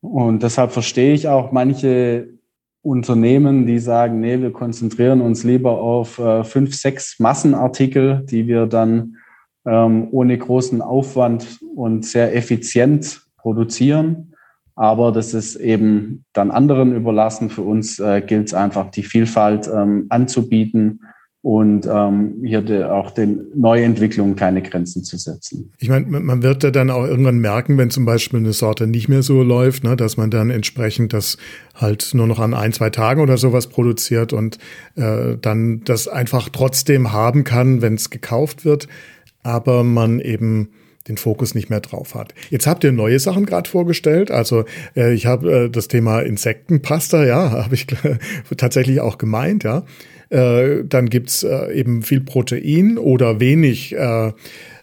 und 0.00 0.42
deshalb 0.42 0.72
verstehe 0.72 1.12
ich 1.12 1.28
auch 1.28 1.50
manche 1.50 2.28
Unternehmen, 2.82 3.66
die 3.66 3.80
sagen, 3.80 4.20
nee, 4.20 4.40
wir 4.40 4.52
konzentrieren 4.52 5.20
uns 5.20 5.44
lieber 5.44 5.80
auf 5.80 6.18
äh, 6.18 6.44
fünf, 6.44 6.74
sechs 6.74 7.18
Massenartikel, 7.18 8.24
die 8.24 8.46
wir 8.46 8.66
dann 8.66 9.17
ähm, 9.68 10.08
ohne 10.10 10.38
großen 10.38 10.80
Aufwand 10.80 11.60
und 11.76 12.04
sehr 12.04 12.34
effizient 12.34 13.22
produzieren. 13.36 14.32
Aber 14.74 15.10
das 15.10 15.34
ist 15.34 15.56
eben 15.56 16.24
dann 16.32 16.50
anderen 16.50 16.94
überlassen. 16.94 17.50
Für 17.50 17.62
uns 17.62 17.98
äh, 17.98 18.22
gilt 18.24 18.46
es 18.48 18.54
einfach, 18.54 18.90
die 18.90 19.02
Vielfalt 19.02 19.68
ähm, 19.72 20.06
anzubieten 20.08 21.00
und 21.42 21.88
ähm, 21.90 22.42
hier 22.44 22.62
de, 22.62 22.84
auch 22.84 23.12
den 23.12 23.46
Neuentwicklungen 23.54 24.36
keine 24.36 24.60
Grenzen 24.60 25.04
zu 25.04 25.16
setzen. 25.16 25.72
Ich 25.78 25.88
meine, 25.88 26.06
man 26.06 26.42
wird 26.42 26.62
ja 26.64 26.70
dann 26.70 26.90
auch 26.90 27.04
irgendwann 27.04 27.38
merken, 27.38 27.78
wenn 27.78 27.90
zum 27.90 28.04
Beispiel 28.04 28.40
eine 28.40 28.52
Sorte 28.52 28.86
nicht 28.86 29.08
mehr 29.08 29.22
so 29.22 29.42
läuft, 29.42 29.84
ne, 29.84 29.96
dass 29.96 30.16
man 30.16 30.30
dann 30.30 30.50
entsprechend 30.50 31.12
das 31.12 31.38
halt 31.74 32.10
nur 32.12 32.26
noch 32.26 32.38
an 32.40 32.54
ein, 32.54 32.72
zwei 32.72 32.90
Tagen 32.90 33.20
oder 33.20 33.36
sowas 33.36 33.68
produziert 33.68 34.32
und 34.32 34.58
äh, 34.96 35.36
dann 35.40 35.82
das 35.84 36.08
einfach 36.08 36.48
trotzdem 36.48 37.12
haben 37.12 37.44
kann, 37.44 37.82
wenn 37.82 37.94
es 37.94 38.10
gekauft 38.10 38.64
wird, 38.64 38.88
aber 39.48 39.82
man 39.82 40.20
eben 40.20 40.68
den 41.08 41.16
Fokus 41.16 41.54
nicht 41.54 41.70
mehr 41.70 41.80
drauf 41.80 42.14
hat. 42.14 42.34
Jetzt 42.50 42.66
habt 42.66 42.84
ihr 42.84 42.92
neue 42.92 43.18
Sachen 43.18 43.46
gerade 43.46 43.68
vorgestellt. 43.68 44.30
Also 44.30 44.66
äh, 44.94 45.14
ich 45.14 45.24
habe 45.24 45.64
äh, 45.64 45.70
das 45.70 45.88
Thema 45.88 46.20
Insektenpasta, 46.20 47.24
ja, 47.24 47.50
habe 47.64 47.74
ich 47.74 47.86
tatsächlich 48.56 49.00
auch 49.00 49.18
gemeint, 49.18 49.64
ja. 49.64 49.84
Äh, 50.28 50.84
dann 50.84 51.08
gibt's 51.08 51.42
äh, 51.42 51.72
eben 51.72 52.02
viel 52.02 52.20
Protein 52.20 52.98
oder 52.98 53.40
wenig 53.40 53.94
äh, 53.94 54.32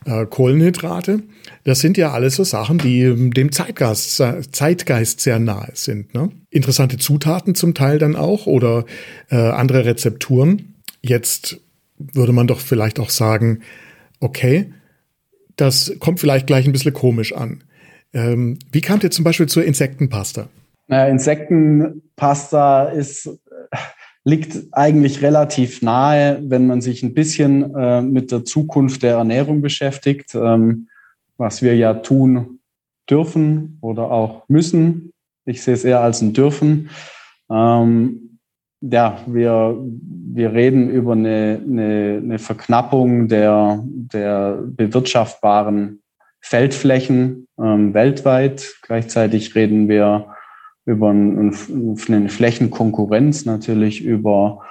äh, 0.05 0.25
Kohlenhydrate. 0.27 1.21
Das 1.65 1.79
sind 1.79 1.97
ja 1.97 2.11
alles 2.11 2.35
so 2.35 2.43
Sachen, 2.43 2.79
die 2.79 3.03
dem 3.29 3.51
Zeitgeist, 3.51 4.23
Zeitgeist 4.51 5.19
sehr 5.19 5.37
nahe 5.37 5.69
sind. 5.75 6.15
Ne? 6.15 6.31
Interessante 6.49 6.97
Zutaten 6.97 7.53
zum 7.53 7.75
Teil 7.75 7.99
dann 7.99 8.15
auch 8.15 8.45
oder 8.45 8.85
andere 9.29 9.85
Rezepturen. 9.85 10.75
Jetzt 11.01 11.59
würde 11.97 12.33
man 12.33 12.45
doch 12.45 12.59
vielleicht 12.59 12.99
auch 12.99 13.09
sagen, 13.09 13.61
okay, 14.25 14.73
das 15.55 15.95
kommt 15.99 16.19
vielleicht 16.19 16.47
gleich 16.47 16.65
ein 16.65 16.71
bisschen 16.71 16.93
komisch 16.93 17.33
an. 17.33 17.63
Ähm, 18.13 18.59
wie 18.71 18.81
kamt 18.81 19.03
ihr 19.03 19.11
zum 19.11 19.23
Beispiel 19.23 19.47
zur 19.47 19.63
Insektenpasta? 19.63 20.49
Naja, 20.87 21.07
Insektenpasta 21.07 22.85
ist 22.89 23.29
liegt 24.25 24.57
eigentlich 24.71 25.21
relativ 25.21 25.81
nahe, 25.83 26.41
wenn 26.43 26.65
man 26.65 26.81
sich 26.81 27.03
ein 27.03 27.13
bisschen 27.13 27.75
äh, 27.75 28.01
mit 28.01 28.31
der 28.31 28.43
Zukunft 28.43 29.03
der 29.03 29.17
Ernährung 29.17 29.61
beschäftigt, 29.61 30.33
ähm, 30.33 30.87
was 31.37 31.61
wir 31.61 31.75
ja 31.75 31.93
tun 31.93 32.59
dürfen 33.09 33.77
oder 33.81 34.09
auch 34.11 34.49
müssen. 34.49 35.11
Ich 35.45 35.61
sehe 35.61 35.75
es 35.75 35.85
eher 35.85 36.01
als 36.01 36.21
ein 36.21 36.33
Dürfen. 36.33 36.89
Ähm, 37.51 38.24
ja, 38.91 39.19
wir, 39.25 39.77
wir 40.33 40.53
reden 40.53 40.89
über 40.89 41.13
eine, 41.13 41.61
eine, 41.63 42.21
eine 42.23 42.39
Verknappung 42.39 43.27
der, 43.27 43.83
der 43.83 44.59
bewirtschaftbaren 44.61 46.01
Feldflächen 46.41 47.47
ähm, 47.59 47.93
weltweit. 47.93 48.75
Gleichzeitig 48.83 49.55
reden 49.55 49.87
wir 49.87 50.27
über 50.85 51.09
eine 51.09 52.29
Flächenkonkurrenz 52.29 53.45
natürlich 53.45 54.03
über 54.03 54.61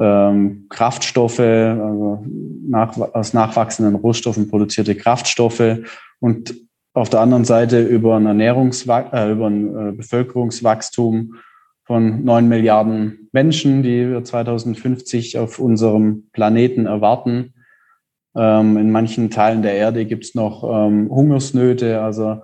ähm, 0.00 0.66
Kraftstoffe, 0.68 1.38
also 1.38 2.24
nach, 2.66 2.98
aus 2.98 3.34
nachwachsenden 3.34 3.94
Rohstoffen 3.94 4.48
produzierte 4.48 4.96
Kraftstoffe 4.96 5.78
und 6.18 6.54
auf 6.92 7.10
der 7.10 7.20
anderen 7.20 7.44
Seite 7.44 7.82
über 7.82 8.16
ein, 8.16 8.26
Ernährungswach 8.26 9.12
äh, 9.12 9.30
über 9.30 9.46
ein 9.46 9.90
äh, 9.90 9.92
Bevölkerungswachstum 9.92 11.34
von 11.84 12.24
neun 12.24 12.48
Milliarden 12.48 13.19
Menschen, 13.32 13.82
die 13.82 14.08
wir 14.08 14.24
2050 14.24 15.38
auf 15.38 15.58
unserem 15.58 16.28
Planeten 16.32 16.86
erwarten. 16.86 17.54
Ähm, 18.36 18.76
in 18.76 18.90
manchen 18.90 19.30
Teilen 19.30 19.62
der 19.62 19.74
Erde 19.74 20.04
gibt 20.04 20.24
es 20.24 20.34
noch 20.34 20.64
ähm, 20.64 21.10
Hungersnöte. 21.10 22.00
Also 22.00 22.42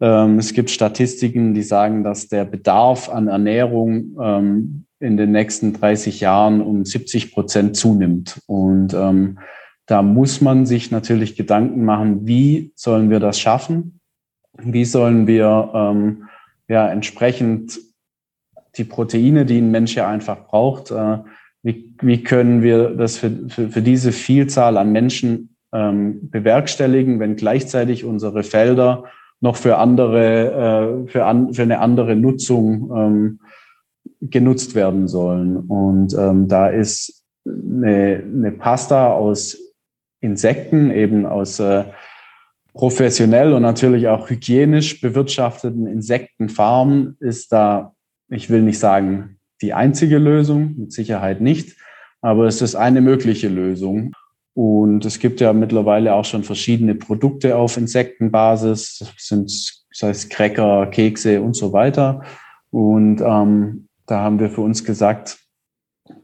ähm, 0.00 0.38
es 0.38 0.52
gibt 0.52 0.70
Statistiken, 0.70 1.54
die 1.54 1.62
sagen, 1.62 2.04
dass 2.04 2.28
der 2.28 2.44
Bedarf 2.44 3.08
an 3.08 3.28
Ernährung 3.28 4.16
ähm, 4.20 4.84
in 4.98 5.16
den 5.16 5.32
nächsten 5.32 5.72
30 5.72 6.20
Jahren 6.20 6.60
um 6.60 6.84
70 6.84 7.32
Prozent 7.32 7.76
zunimmt. 7.76 8.40
Und 8.46 8.94
ähm, 8.94 9.38
da 9.86 10.02
muss 10.02 10.40
man 10.40 10.64
sich 10.64 10.90
natürlich 10.90 11.36
Gedanken 11.36 11.84
machen, 11.84 12.26
wie 12.26 12.72
sollen 12.76 13.10
wir 13.10 13.20
das 13.20 13.40
schaffen? 13.40 14.00
Wie 14.58 14.84
sollen 14.84 15.26
wir 15.26 15.70
ähm, 15.74 16.28
ja 16.68 16.88
entsprechend 16.88 17.78
die 18.76 18.84
Proteine, 18.84 19.44
die 19.44 19.58
ein 19.58 19.70
Mensch 19.70 19.94
ja 19.94 20.08
einfach 20.08 20.46
braucht, 20.46 20.90
äh, 20.90 21.18
wie, 21.62 21.94
wie 22.00 22.22
können 22.22 22.62
wir 22.62 22.90
das 22.90 23.18
für, 23.18 23.48
für, 23.48 23.68
für 23.68 23.82
diese 23.82 24.12
Vielzahl 24.12 24.76
an 24.76 24.92
Menschen 24.92 25.56
ähm, 25.72 26.30
bewerkstelligen, 26.30 27.20
wenn 27.20 27.36
gleichzeitig 27.36 28.04
unsere 28.04 28.42
Felder 28.42 29.04
noch 29.40 29.56
für 29.56 29.78
andere, 29.78 31.04
äh, 31.06 31.10
für, 31.10 31.24
an, 31.24 31.54
für 31.54 31.62
eine 31.62 31.80
andere 31.80 32.16
Nutzung 32.16 32.90
ähm, 32.94 33.40
genutzt 34.20 34.74
werden 34.74 35.08
sollen. 35.08 35.56
Und 35.56 36.14
ähm, 36.14 36.48
da 36.48 36.68
ist 36.68 37.24
eine, 37.46 38.22
eine 38.24 38.52
Pasta 38.52 39.12
aus 39.12 39.58
Insekten, 40.20 40.90
eben 40.90 41.26
aus 41.26 41.58
äh, 41.58 41.84
professionell 42.74 43.52
und 43.52 43.62
natürlich 43.62 44.08
auch 44.08 44.30
hygienisch 44.30 45.00
bewirtschafteten 45.00 45.86
Insektenfarmen, 45.86 47.16
ist 47.20 47.52
da, 47.52 47.94
ich 48.32 48.50
will 48.50 48.62
nicht 48.62 48.78
sagen, 48.78 49.38
die 49.60 49.74
einzige 49.74 50.18
Lösung, 50.18 50.74
mit 50.76 50.92
Sicherheit 50.92 51.40
nicht, 51.40 51.76
aber 52.20 52.46
es 52.46 52.62
ist 52.62 52.74
eine 52.74 53.00
mögliche 53.00 53.48
Lösung. 53.48 54.14
Und 54.54 55.04
es 55.04 55.18
gibt 55.18 55.40
ja 55.40 55.52
mittlerweile 55.52 56.14
auch 56.14 56.24
schon 56.24 56.44
verschiedene 56.44 56.94
Produkte 56.94 57.56
auf 57.56 57.76
Insektenbasis, 57.76 58.98
das 58.98 59.12
sind, 59.18 59.50
das 59.90 60.02
heißt 60.02 60.30
Cracker, 60.30 60.86
Kekse 60.86 61.40
und 61.40 61.56
so 61.56 61.72
weiter. 61.72 62.22
Und 62.70 63.20
ähm, 63.20 63.88
da 64.06 64.20
haben 64.20 64.38
wir 64.40 64.50
für 64.50 64.60
uns 64.60 64.84
gesagt, 64.84 65.38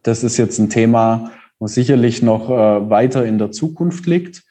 das 0.03 0.25
ist 0.25 0.37
jetzt 0.37 0.59
ein 0.59 0.69
Thema, 0.69 1.31
was 1.59 1.75
sicherlich 1.75 2.23
noch 2.23 2.51
äh, 2.51 2.91
weiter 2.91 3.25
in 3.25 3.39
der 3.39 3.51
Zukunft 3.51 4.07
liegt. 4.07 4.45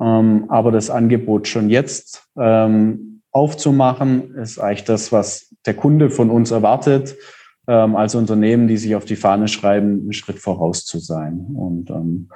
Ähm, 0.00 0.44
aber 0.48 0.70
das 0.70 0.90
Angebot 0.90 1.48
schon 1.48 1.70
jetzt 1.70 2.28
ähm, 2.38 3.07
aufzumachen, 3.30 4.34
ist 4.36 4.58
eigentlich 4.58 4.84
das, 4.84 5.12
was 5.12 5.54
der 5.66 5.74
Kunde 5.74 6.10
von 6.10 6.30
uns 6.30 6.50
erwartet, 6.50 7.16
ähm, 7.66 7.96
als 7.96 8.14
Unternehmen, 8.14 8.68
die 8.68 8.76
sich 8.76 8.94
auf 8.96 9.04
die 9.04 9.16
Fahne 9.16 9.48
schreiben, 9.48 10.00
einen 10.00 10.12
Schritt 10.12 10.38
voraus 10.38 10.84
zu 10.84 10.98
sein. 10.98 11.46
Und 11.54 11.90
ähm, 11.90 12.30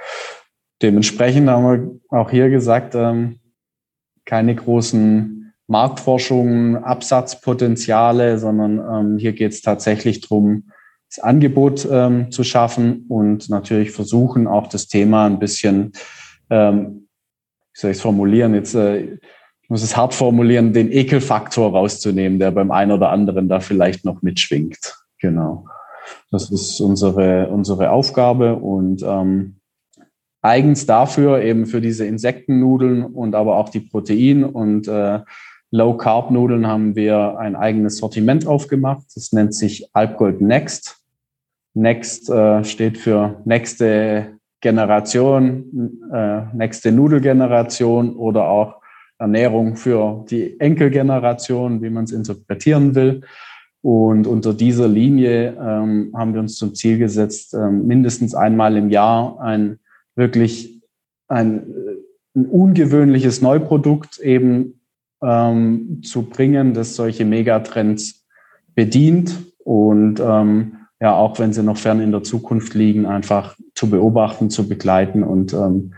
dementsprechend 0.83 1.49
haben 1.49 2.01
wir 2.11 2.19
auch 2.19 2.31
hier 2.31 2.51
gesagt, 2.51 2.95
ähm, 2.95 3.41
keine 4.25 4.55
großen 4.55 5.53
Marktforschungen, 5.67 6.77
Absatzpotenziale, 6.77 8.39
sondern 8.39 8.79
ähm, 8.79 9.19
hier 9.19 9.33
geht 9.33 9.53
es 9.53 9.63
tatsächlich 9.63 10.21
darum, 10.21 10.71
das 11.09 11.23
Angebot 11.23 11.87
ähm, 11.91 12.31
zu 12.31 12.43
schaffen 12.45 13.05
und 13.09 13.51
natürlich 13.51 13.91
versuchen 13.91 14.47
auch 14.47 14.67
das 14.67 14.89
Thema 14.89 15.27
ein 15.27 15.39
bisschen, 15.39 15.93
ähm, 16.49 17.09
wie 17.75 17.81
soll 17.81 17.91
ich 17.91 17.99
es 17.99 18.03
formulieren, 18.03 18.55
jetzt 18.55 18.75
äh, 18.75 19.19
muss 19.73 19.83
es 19.83 19.97
hart 19.97 20.13
formulieren, 20.13 20.75
den 20.75 20.93
Ekelfaktor 20.93 21.71
rauszunehmen, 21.71 22.39
der 22.39 22.51
beim 22.51 22.71
einen 22.71 22.93
oder 22.93 23.09
anderen 23.09 23.49
da 23.49 23.61
vielleicht 23.61 24.05
noch 24.05 24.21
mitschwingt. 24.21 25.03
Genau. 25.19 25.67
Das 26.31 26.51
ist 26.51 26.79
unsere, 26.79 27.49
unsere 27.49 27.91
Aufgabe 27.91 28.57
und 28.57 29.03
ähm, 29.03 29.57
eigens 30.43 30.85
dafür 30.85 31.41
eben 31.41 31.65
für 31.65 31.81
diese 31.81 32.05
Insektennudeln 32.05 33.03
und 33.03 33.35
aber 33.35 33.57
auch 33.57 33.71
die 33.71 33.81
Protein- 33.81 34.45
und 34.45 34.89
äh, 34.89 35.21
Low-Carb-Nudeln 35.71 36.67
haben 36.67 36.95
wir 36.95 37.39
ein 37.39 37.57
eigenes 37.57 37.97
Sortiment 37.97 38.47
aufgemacht. 38.47 39.07
Das 39.15 39.33
nennt 39.33 39.55
sich 39.55 39.89
Alpgold 39.95 40.43
Next. 40.43 40.99
Next 41.73 42.29
äh, 42.29 42.63
steht 42.63 42.99
für 42.99 43.41
nächste 43.47 44.37
Generation, 44.61 45.99
äh, 46.13 46.43
nächste 46.55 46.93
Nudelgeneration 46.93 48.15
oder 48.15 48.51
auch 48.51 48.82
Ernährung 49.23 49.77
für 49.77 50.25
die 50.29 50.59
Enkelgeneration, 50.61 51.81
wie 51.81 51.91
man 51.91 52.05
es 52.05 52.13
interpretieren 52.13 52.95
will. 52.95 53.23
Und 53.81 54.27
unter 54.27 54.53
dieser 54.53 54.89
Linie 54.89 55.57
ähm, 55.59 56.13
haben 56.15 56.35
wir 56.35 56.41
uns 56.41 56.57
zum 56.57 56.75
Ziel 56.75 56.99
gesetzt, 56.99 57.55
ähm, 57.55 57.87
mindestens 57.87 58.35
einmal 58.35 58.77
im 58.77 58.91
Jahr 58.91 59.41
ein 59.41 59.79
wirklich 60.15 60.83
ein, 61.29 61.63
ein 62.35 62.47
ungewöhnliches 62.47 63.43
Neuprodukt 63.43 64.19
eben 64.19 64.81
ähm, 65.23 66.01
zu 66.03 66.23
bringen, 66.23 66.75
das 66.75 66.95
solche 66.97 67.25
Megatrends 67.25 68.27
bedient 68.75 69.39
und 69.65 70.21
ähm, 70.21 70.77
ja, 71.01 71.15
auch 71.17 71.39
wenn 71.39 71.53
sie 71.53 71.63
noch 71.63 71.77
fern 71.77 72.01
in 72.01 72.13
der 72.13 72.23
Zukunft 72.23 72.75
liegen, 72.75 73.07
einfach 73.07 73.57
zu 73.75 73.91
beobachten, 73.91 74.51
zu 74.51 74.69
begleiten 74.69 75.25
und 75.25 75.53
ähm, 75.53 75.95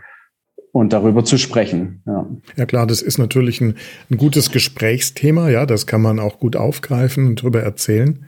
und 0.75 0.91
darüber 0.91 1.23
zu 1.23 1.37
sprechen. 1.37 2.01
Ja. 2.05 2.27
ja 2.57 2.65
klar, 2.65 2.85
das 2.85 3.01
ist 3.01 3.17
natürlich 3.17 3.61
ein, 3.61 3.75
ein 4.11 4.17
gutes 4.17 4.51
Gesprächsthema, 4.51 5.49
ja, 5.49 5.65
das 5.65 5.87
kann 5.87 6.01
man 6.01 6.19
auch 6.19 6.37
gut 6.37 6.57
aufgreifen 6.57 7.27
und 7.27 7.39
darüber 7.39 7.61
erzählen. 7.61 8.25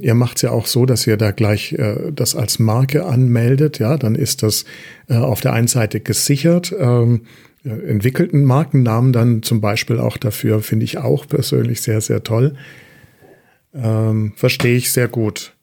Ihr 0.00 0.14
macht 0.14 0.36
es 0.36 0.42
ja 0.42 0.52
auch 0.52 0.66
so, 0.66 0.86
dass 0.86 1.04
ihr 1.08 1.16
da 1.16 1.32
gleich 1.32 1.72
äh, 1.72 2.12
das 2.14 2.36
als 2.36 2.60
Marke 2.60 3.06
anmeldet. 3.06 3.80
Ja, 3.80 3.96
dann 3.96 4.14
ist 4.14 4.44
das 4.44 4.66
äh, 5.08 5.16
auf 5.16 5.40
der 5.40 5.52
einen 5.52 5.66
Seite 5.66 5.98
gesichert. 5.98 6.72
Ähm, 6.78 7.22
äh, 7.64 7.70
entwickelten 7.70 8.44
Markennamen 8.44 9.12
dann 9.12 9.42
zum 9.42 9.60
Beispiel 9.60 9.98
auch 9.98 10.16
dafür 10.16 10.60
finde 10.60 10.84
ich 10.84 10.98
auch 10.98 11.26
persönlich 11.26 11.82
sehr, 11.82 12.00
sehr 12.00 12.22
toll. 12.22 12.54
Ähm, 13.74 14.32
Verstehe 14.36 14.76
ich 14.76 14.92
sehr 14.92 15.08
gut. 15.08 15.56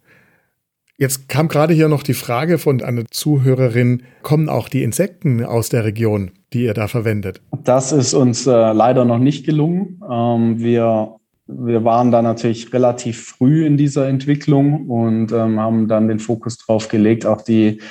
Jetzt 1.00 1.30
kam 1.30 1.48
gerade 1.48 1.76
hier 1.76 1.90
noch 1.90 2.02
die 2.02 2.16
Frage 2.16 2.58
von 2.58 2.82
einer 2.82 3.06
Zuhörerin, 3.06 4.02
kommen 4.24 4.50
auch 4.50 4.68
die 4.68 4.82
Insekten 4.82 5.46
aus 5.46 5.70
der 5.70 5.86
Region, 5.86 6.32
die 6.54 6.64
ihr 6.64 6.74
da 6.74 6.88
verwendet? 6.88 7.40
Das 7.64 7.92
ist 7.92 8.16
uns 8.16 8.48
äh, 8.48 8.52
leider 8.52 9.06
noch 9.06 9.20
nicht 9.20 9.46
gelungen. 9.46 10.02
Ähm, 10.10 10.60
wir 10.60 11.18
wir 11.48 11.86
waren 11.86 12.12
da 12.12 12.22
natürlich 12.22 12.74
relativ 12.74 13.26
früh 13.26 13.66
in 13.66 13.78
dieser 13.78 14.10
Entwicklung 14.10 14.90
und 14.90 15.32
ähm, 15.32 15.60
haben 15.60 15.88
dann 15.88 16.10
den 16.10 16.20
Fokus 16.20 16.58
drauf 16.58 16.90
gelegt, 16.90 17.26
auch 17.26 17.42
die 17.42 17.82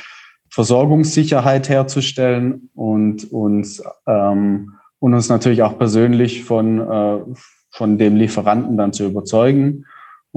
Versorgungssicherheit 0.51 1.69
herzustellen 1.69 2.69
und 2.75 3.33
uns, 3.33 3.83
ähm, 4.07 4.75
und 4.99 5.15
uns 5.15 5.31
natürlich 5.31 5.63
auch 5.63 5.79
persönlich 5.79 6.45
von, 6.45 6.81
äh, 6.81 7.19
von 7.71 7.97
dem 7.97 8.17
Lieferanten 8.17 8.77
dann 8.77 8.93
zu 8.93 9.07
überzeugen 9.07 9.87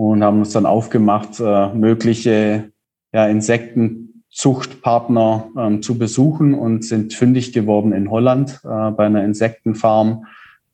und 0.07 0.23
haben 0.23 0.39
uns 0.39 0.51
dann 0.51 0.65
aufgemacht, 0.65 1.39
äh, 1.39 1.73
mögliche 1.73 2.71
ja, 3.11 3.27
Insektenzuchtpartner 3.27 5.47
ähm, 5.57 5.81
zu 5.81 5.97
besuchen 5.97 6.53
und 6.53 6.85
sind 6.85 7.13
fündig 7.13 7.53
geworden 7.53 7.93
in 7.93 8.11
Holland 8.11 8.59
äh, 8.63 8.91
bei 8.91 9.05
einer 9.05 9.23
Insektenfarm 9.23 10.25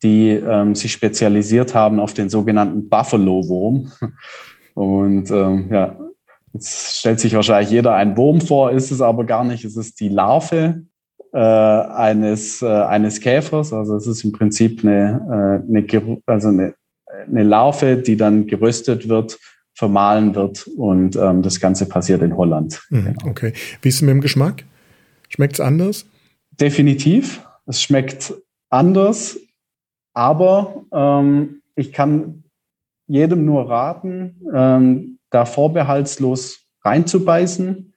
die 0.02 0.30
ähm, 0.30 0.74
sich 0.74 0.92
spezialisiert 0.92 1.74
haben 1.74 2.00
auf 2.00 2.14
den 2.14 2.28
sogenannten 2.28 2.88
Buffalo-Wurm. 2.88 3.92
Und 4.74 5.30
ähm, 5.30 5.68
ja, 5.70 5.96
jetzt 6.52 6.98
stellt 6.98 7.20
sich 7.20 7.34
wahrscheinlich 7.34 7.70
jeder 7.70 7.94
ein 7.94 8.16
Wurm 8.16 8.40
vor, 8.40 8.72
ist 8.72 8.90
es 8.90 9.00
aber 9.00 9.24
gar 9.24 9.44
nicht. 9.44 9.64
Es 9.64 9.76
ist 9.76 10.00
die 10.00 10.10
Larve 10.10 10.82
äh, 11.32 11.38
eines, 11.38 12.60
äh, 12.60 12.66
eines 12.66 13.20
Käfers. 13.20 13.72
Also 13.72 13.96
es 13.96 14.06
ist 14.06 14.24
im 14.24 14.32
Prinzip 14.32 14.84
eine, 14.84 15.62
äh, 15.66 15.78
eine, 15.78 16.18
also 16.26 16.48
eine, 16.48 16.74
eine 17.06 17.42
Larve, 17.42 17.96
die 17.96 18.16
dann 18.16 18.46
geröstet 18.46 19.08
wird, 19.08 19.38
vermahlen 19.74 20.34
wird 20.34 20.66
und 20.66 21.16
ähm, 21.16 21.42
das 21.42 21.60
Ganze 21.60 21.86
passiert 21.86 22.22
in 22.22 22.36
Holland. 22.36 22.82
Mhm, 22.90 23.04
genau. 23.04 23.30
Okay. 23.30 23.52
Wie 23.82 23.88
ist 23.88 23.96
es 23.96 24.02
mit 24.02 24.10
dem 24.10 24.20
Geschmack? 24.20 24.64
Schmeckt 25.28 25.54
es 25.54 25.60
anders? 25.60 26.06
Definitiv. 26.52 27.42
Es 27.66 27.82
schmeckt 27.82 28.32
anders. 28.70 29.38
Aber 30.14 30.84
ähm, 30.92 31.60
ich 31.74 31.92
kann 31.92 32.44
jedem 33.06 33.44
nur 33.44 33.68
raten, 33.68 34.40
ähm, 34.54 35.18
da 35.30 35.44
vorbehaltslos 35.44 36.60
reinzubeißen 36.82 37.92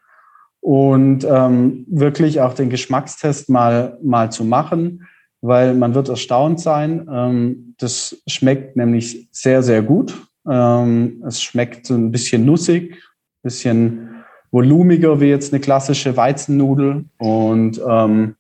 und 0.59 1.23
ähm, 1.23 1.85
wirklich 1.89 2.41
auch 2.41 2.53
den 2.53 2.69
Geschmackstest 2.69 3.49
mal, 3.49 3.97
mal 4.03 4.31
zu 4.31 4.43
machen, 4.43 5.07
weil 5.41 5.73
man 5.73 5.95
wird 5.95 6.09
erstaunt 6.09 6.59
sein. 6.59 7.07
Ähm, 7.11 7.75
das 7.77 8.21
schmeckt 8.27 8.75
nämlich 8.75 9.29
sehr, 9.31 9.63
sehr 9.63 9.81
gut. 9.81 10.15
Ähm, 10.47 11.23
es 11.27 11.41
schmeckt 11.41 11.85
so 11.85 11.93
ein 11.95 12.11
bisschen 12.11 12.45
nussig, 12.45 12.97
bisschen 13.43 14.09
volumiger 14.51 15.19
wie 15.21 15.27
jetzt 15.27 15.53
eine 15.53 15.59
klassische 15.59 16.17
Weizennudel 16.17 17.05
und 17.17 17.79
ähm, 17.87 18.35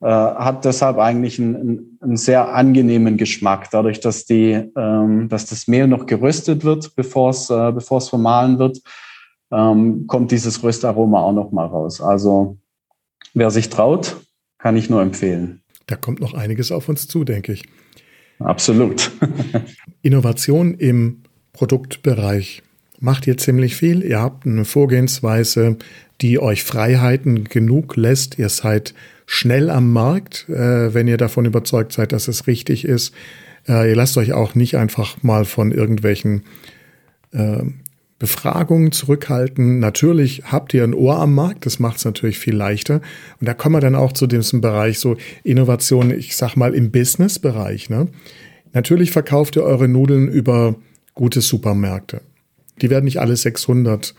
äh, 0.00 0.06
hat 0.08 0.64
deshalb 0.64 0.98
eigentlich 0.98 1.38
einen, 1.38 1.98
einen, 2.02 2.16
sehr 2.16 2.52
angenehmen 2.52 3.16
Geschmack, 3.16 3.68
dadurch, 3.70 4.00
dass 4.00 4.26
die, 4.26 4.52
ähm, 4.76 5.28
dass 5.28 5.46
das 5.46 5.68
Mehl 5.68 5.86
noch 5.86 6.06
geröstet 6.06 6.64
wird, 6.64 6.94
bevor 6.96 7.30
es, 7.30 7.48
äh, 7.48 7.72
bevor 7.72 7.98
es 7.98 8.08
vermahlen 8.08 8.58
wird, 8.58 8.82
ähm, 9.50 10.06
kommt 10.06 10.32
dieses 10.32 10.62
Röstaroma 10.62 11.20
auch 11.22 11.32
noch 11.32 11.52
mal 11.52 11.66
raus. 11.66 12.00
Also 12.00 12.58
wer 13.32 13.50
sich 13.50 13.70
traut, 13.70 14.16
kann 14.58 14.76
ich 14.76 14.90
nur 14.90 15.00
empfehlen. 15.00 15.62
Da 15.86 15.96
kommt 15.96 16.20
noch 16.20 16.34
einiges 16.34 16.72
auf 16.72 16.88
uns 16.88 17.06
zu, 17.06 17.24
denke 17.24 17.52
ich. 17.52 17.64
Absolut. 18.38 19.10
Innovation 20.02 20.74
im 20.74 21.22
Produktbereich 21.52 22.62
macht 22.98 23.26
ihr 23.26 23.36
ziemlich 23.36 23.76
viel. 23.76 24.02
Ihr 24.02 24.20
habt 24.20 24.46
eine 24.46 24.64
Vorgehensweise, 24.64 25.76
die 26.20 26.38
euch 26.38 26.64
Freiheiten 26.64 27.44
genug 27.44 27.96
lässt. 27.96 28.38
Ihr 28.38 28.48
seid 28.48 28.94
schnell 29.26 29.70
am 29.70 29.92
Markt, 29.92 30.48
äh, 30.48 30.94
wenn 30.94 31.08
ihr 31.08 31.16
davon 31.16 31.44
überzeugt 31.44 31.92
seid, 31.92 32.12
dass 32.12 32.28
es 32.28 32.46
richtig 32.46 32.84
ist. 32.84 33.14
Äh, 33.68 33.90
ihr 33.90 33.96
lasst 33.96 34.16
euch 34.16 34.32
auch 34.32 34.54
nicht 34.54 34.76
einfach 34.76 35.22
mal 35.22 35.44
von 35.44 35.72
irgendwelchen 35.72 36.44
äh, 37.32 37.62
Befragungen 38.18 38.92
zurückhalten. 38.92 39.78
Natürlich 39.78 40.44
habt 40.46 40.72
ihr 40.72 40.84
ein 40.84 40.94
Ohr 40.94 41.18
am 41.18 41.34
Markt, 41.34 41.66
das 41.66 41.78
macht 41.78 41.98
es 41.98 42.04
natürlich 42.04 42.38
viel 42.38 42.54
leichter. 42.54 43.02
Und 43.40 43.46
da 43.46 43.54
kommen 43.54 43.74
wir 43.74 43.80
dann 43.80 43.94
auch 43.94 44.12
zu 44.12 44.26
diesem 44.26 44.60
Bereich 44.60 44.98
so 44.98 45.16
Innovation, 45.44 46.10
ich 46.10 46.36
sag 46.36 46.56
mal 46.56 46.74
im 46.74 46.90
Business-Bereich. 46.90 47.90
Ne? 47.90 48.08
Natürlich 48.72 49.10
verkauft 49.10 49.56
ihr 49.56 49.64
eure 49.64 49.88
Nudeln 49.88 50.28
über 50.28 50.76
gute 51.14 51.42
Supermärkte. 51.42 52.22
Die 52.80 52.90
werden 52.90 53.04
nicht 53.04 53.20
alle 53.20 53.36
600 53.36 54.14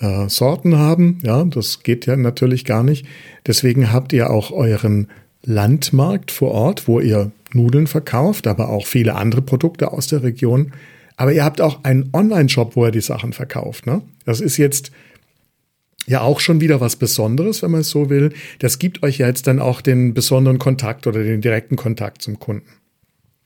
äh, 0.00 0.28
Sorten 0.28 0.76
haben, 0.76 1.18
ja, 1.22 1.44
das 1.44 1.82
geht 1.82 2.06
ja 2.06 2.16
natürlich 2.16 2.64
gar 2.64 2.82
nicht. 2.82 3.06
Deswegen 3.46 3.92
habt 3.92 4.12
ihr 4.12 4.30
auch 4.30 4.50
euren 4.50 5.08
Landmarkt 5.44 6.30
vor 6.30 6.52
Ort, 6.52 6.88
wo 6.88 7.00
ihr 7.00 7.32
Nudeln 7.52 7.86
verkauft, 7.86 8.46
aber 8.46 8.68
auch 8.68 8.86
viele 8.86 9.14
andere 9.14 9.42
Produkte 9.42 9.92
aus 9.92 10.06
der 10.06 10.22
Region. 10.22 10.72
Aber 11.18 11.32
ihr 11.32 11.44
habt 11.44 11.60
auch 11.60 11.84
einen 11.84 12.10
Online-Shop, 12.12 12.76
wo 12.76 12.86
ihr 12.86 12.92
die 12.92 13.00
Sachen 13.00 13.32
verkauft. 13.32 13.86
Ne? 13.86 14.02
Das 14.24 14.40
ist 14.40 14.56
jetzt 14.56 14.92
ja 16.06 16.20
auch 16.22 16.38
schon 16.38 16.60
wieder 16.60 16.80
was 16.80 16.94
Besonderes, 16.94 17.60
wenn 17.62 17.72
man 17.72 17.80
es 17.80 17.90
so 17.90 18.08
will. 18.08 18.32
Das 18.60 18.78
gibt 18.78 19.02
euch 19.02 19.18
ja 19.18 19.26
jetzt 19.26 19.48
dann 19.48 19.58
auch 19.58 19.80
den 19.80 20.14
besonderen 20.14 20.58
Kontakt 20.58 21.08
oder 21.08 21.22
den 21.22 21.40
direkten 21.40 21.74
Kontakt 21.74 22.22
zum 22.22 22.38
Kunden. 22.38 22.68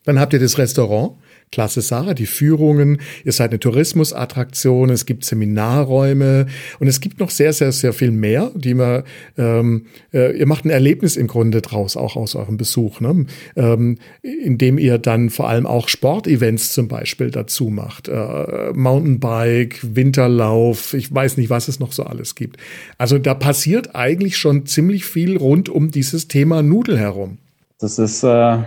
Dann 0.05 0.21
habt 0.21 0.35
ihr 0.35 0.39
das 0.39 0.59
Restaurant, 0.59 1.17
Klasse 1.53 1.83
Sarah, 1.83 2.15
die 2.15 2.27
Führungen, 2.27 2.99
ihr 3.25 3.33
seid 3.33 3.51
eine 3.51 3.61
Tourismusattraktion, 3.61 4.89
es 4.89 5.05
gibt 5.05 5.25
Seminarräume 5.25 6.47
und 6.81 6.87
es 6.89 7.01
gibt 7.01 7.21
noch 7.21 7.29
sehr, 7.31 7.53
sehr, 7.53 7.73
sehr 7.73 7.93
viel 7.93 8.11
mehr, 8.11 8.51
die 8.55 8.73
man, 8.73 9.03
ähm, 9.37 9.87
äh, 10.15 10.37
ihr 10.37 10.47
macht 10.47 10.65
ein 10.65 10.71
Erlebnis 10.71 11.17
im 11.17 11.27
Grunde 11.27 11.61
draus, 11.61 11.97
auch 11.99 12.17
aus 12.17 12.35
eurem 12.35 12.57
Besuch, 12.57 13.01
ne? 13.01 13.27
ähm, 13.55 13.99
indem 14.23 14.79
ihr 14.79 14.97
dann 14.97 15.29
vor 15.29 15.49
allem 15.49 15.67
auch 15.67 15.89
Sportevents 15.89 16.73
zum 16.73 16.89
Beispiel 16.89 17.31
dazu 17.31 17.69
macht, 17.69 18.09
äh, 18.09 18.73
Mountainbike, 18.73 19.79
Winterlauf, 19.83 20.95
ich 20.95 21.15
weiß 21.15 21.37
nicht, 21.37 21.51
was 21.51 21.69
es 21.69 21.79
noch 21.79 21.93
so 21.93 22.05
alles 22.05 22.35
gibt. 22.35 22.57
Also 22.97 23.19
da 23.19 23.35
passiert 23.35 23.95
eigentlich 23.95 24.39
schon 24.39 24.65
ziemlich 24.65 25.05
viel 25.05 25.37
rund 25.37 25.69
um 25.69 25.91
dieses 25.91 26.29
Thema 26.29 26.63
Nudel 26.63 26.99
herum. 26.99 27.37
Das 27.79 27.99
ist 27.99 28.23
äh, 28.23 28.59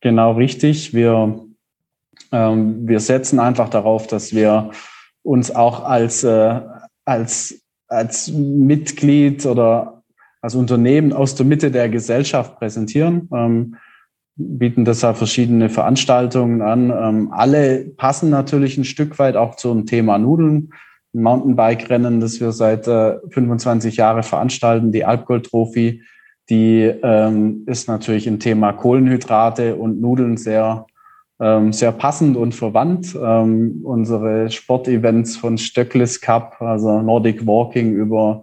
genau 0.00 0.32
richtig. 0.32 0.94
Wir 0.94 1.38
wir 2.34 3.00
setzen 3.00 3.38
einfach 3.38 3.68
darauf, 3.68 4.06
dass 4.06 4.34
wir 4.34 4.70
uns 5.22 5.54
auch 5.54 5.84
als, 5.84 6.24
äh, 6.24 6.60
als, 7.04 7.62
als 7.88 8.32
Mitglied 8.32 9.46
oder 9.46 10.02
als 10.40 10.54
Unternehmen 10.54 11.12
aus 11.12 11.34
der 11.34 11.46
Mitte 11.46 11.70
der 11.70 11.88
Gesellschaft 11.88 12.58
präsentieren. 12.58 13.28
Ähm, 13.32 13.76
bieten 14.36 14.84
deshalb 14.84 15.16
verschiedene 15.16 15.70
Veranstaltungen 15.70 16.60
an. 16.60 16.90
Ähm, 16.90 17.32
alle 17.32 17.84
passen 17.96 18.30
natürlich 18.30 18.76
ein 18.76 18.84
Stück 18.84 19.18
weit 19.18 19.36
auch 19.36 19.54
zum 19.54 19.86
Thema 19.86 20.18
Nudeln. 20.18 20.72
Mountainbike-Rennen, 21.12 22.20
das 22.20 22.40
wir 22.40 22.50
seit 22.50 22.88
äh, 22.88 23.18
25 23.30 23.96
Jahren 23.96 24.24
veranstalten, 24.24 24.90
die 24.90 25.04
Alpgold-Trophy, 25.04 26.02
die 26.50 26.92
ähm, 27.02 27.62
ist 27.66 27.88
natürlich 27.88 28.26
ein 28.26 28.40
Thema 28.40 28.72
Kohlenhydrate 28.72 29.76
und 29.76 30.00
Nudeln 30.00 30.36
sehr 30.36 30.86
ähm, 31.40 31.72
sehr 31.72 31.92
passend 31.92 32.36
und 32.36 32.54
verwandt. 32.54 33.16
Ähm, 33.20 33.80
unsere 33.82 34.50
Sportevents 34.50 35.36
von 35.36 35.58
Stöckles 35.58 36.20
Cup, 36.20 36.60
also 36.60 37.02
Nordic 37.02 37.46
Walking 37.46 37.94
über 37.94 38.42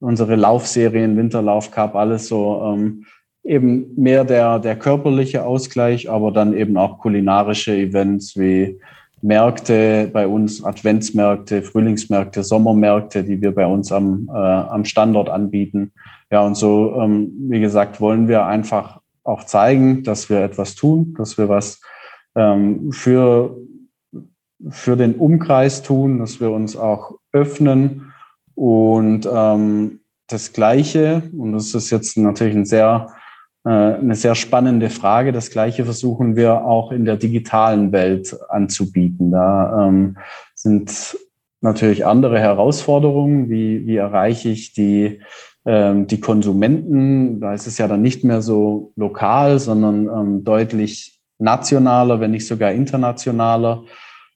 unsere 0.00 0.36
Laufserien, 0.36 1.16
Winterlauf 1.16 1.70
Cup, 1.70 1.94
alles 1.94 2.28
so 2.28 2.62
ähm, 2.64 3.04
eben 3.44 3.94
mehr 3.96 4.24
der, 4.24 4.58
der 4.58 4.76
körperliche 4.76 5.44
Ausgleich, 5.44 6.10
aber 6.10 6.30
dann 6.30 6.54
eben 6.54 6.76
auch 6.76 6.98
kulinarische 6.98 7.74
Events 7.74 8.36
wie 8.36 8.78
Märkte 9.22 10.08
bei 10.12 10.26
uns, 10.26 10.64
Adventsmärkte, 10.64 11.62
Frühlingsmärkte, 11.62 12.42
Sommermärkte, 12.42 13.22
die 13.22 13.40
wir 13.42 13.54
bei 13.54 13.66
uns 13.66 13.92
am, 13.92 14.30
äh, 14.32 14.38
am 14.38 14.84
Standort 14.84 15.28
anbieten. 15.28 15.92
Ja, 16.30 16.40
und 16.40 16.56
so, 16.56 16.94
ähm, 17.00 17.32
wie 17.48 17.60
gesagt, 17.60 18.00
wollen 18.00 18.28
wir 18.28 18.46
einfach 18.46 19.00
auch 19.24 19.44
zeigen, 19.44 20.02
dass 20.04 20.30
wir 20.30 20.40
etwas 20.40 20.74
tun, 20.74 21.14
dass 21.18 21.36
wir 21.36 21.48
was 21.48 21.80
ähm, 22.40 22.92
für, 22.92 23.56
für 24.68 24.96
den 24.96 25.14
Umkreis 25.16 25.82
tun, 25.82 26.18
dass 26.18 26.40
wir 26.40 26.50
uns 26.50 26.76
auch 26.76 27.18
öffnen. 27.32 28.12
Und 28.54 29.28
ähm, 29.32 30.00
das 30.28 30.52
Gleiche, 30.52 31.22
und 31.36 31.52
das 31.52 31.74
ist 31.74 31.90
jetzt 31.90 32.16
natürlich 32.16 32.54
ein 32.54 32.66
sehr, 32.66 33.08
äh, 33.64 33.70
eine 33.70 34.14
sehr 34.14 34.34
spannende 34.34 34.90
Frage, 34.90 35.32
das 35.32 35.50
Gleiche 35.50 35.84
versuchen 35.84 36.36
wir 36.36 36.64
auch 36.64 36.92
in 36.92 37.04
der 37.04 37.16
digitalen 37.16 37.92
Welt 37.92 38.36
anzubieten. 38.48 39.30
Da 39.30 39.88
ähm, 39.88 40.16
sind 40.54 41.16
natürlich 41.60 42.06
andere 42.06 42.38
Herausforderungen, 42.38 43.50
wie, 43.50 43.86
wie 43.86 43.96
erreiche 43.96 44.48
ich 44.48 44.72
die, 44.72 45.20
ähm, 45.66 46.06
die 46.06 46.20
Konsumenten. 46.20 47.40
Da 47.40 47.52
ist 47.52 47.66
es 47.66 47.76
ja 47.76 47.86
dann 47.88 48.02
nicht 48.02 48.24
mehr 48.24 48.40
so 48.40 48.92
lokal, 48.96 49.58
sondern 49.58 50.06
ähm, 50.06 50.44
deutlich 50.44 51.19
nationaler, 51.40 52.20
wenn 52.20 52.30
nicht 52.32 52.46
sogar 52.46 52.72
internationaler. 52.72 53.84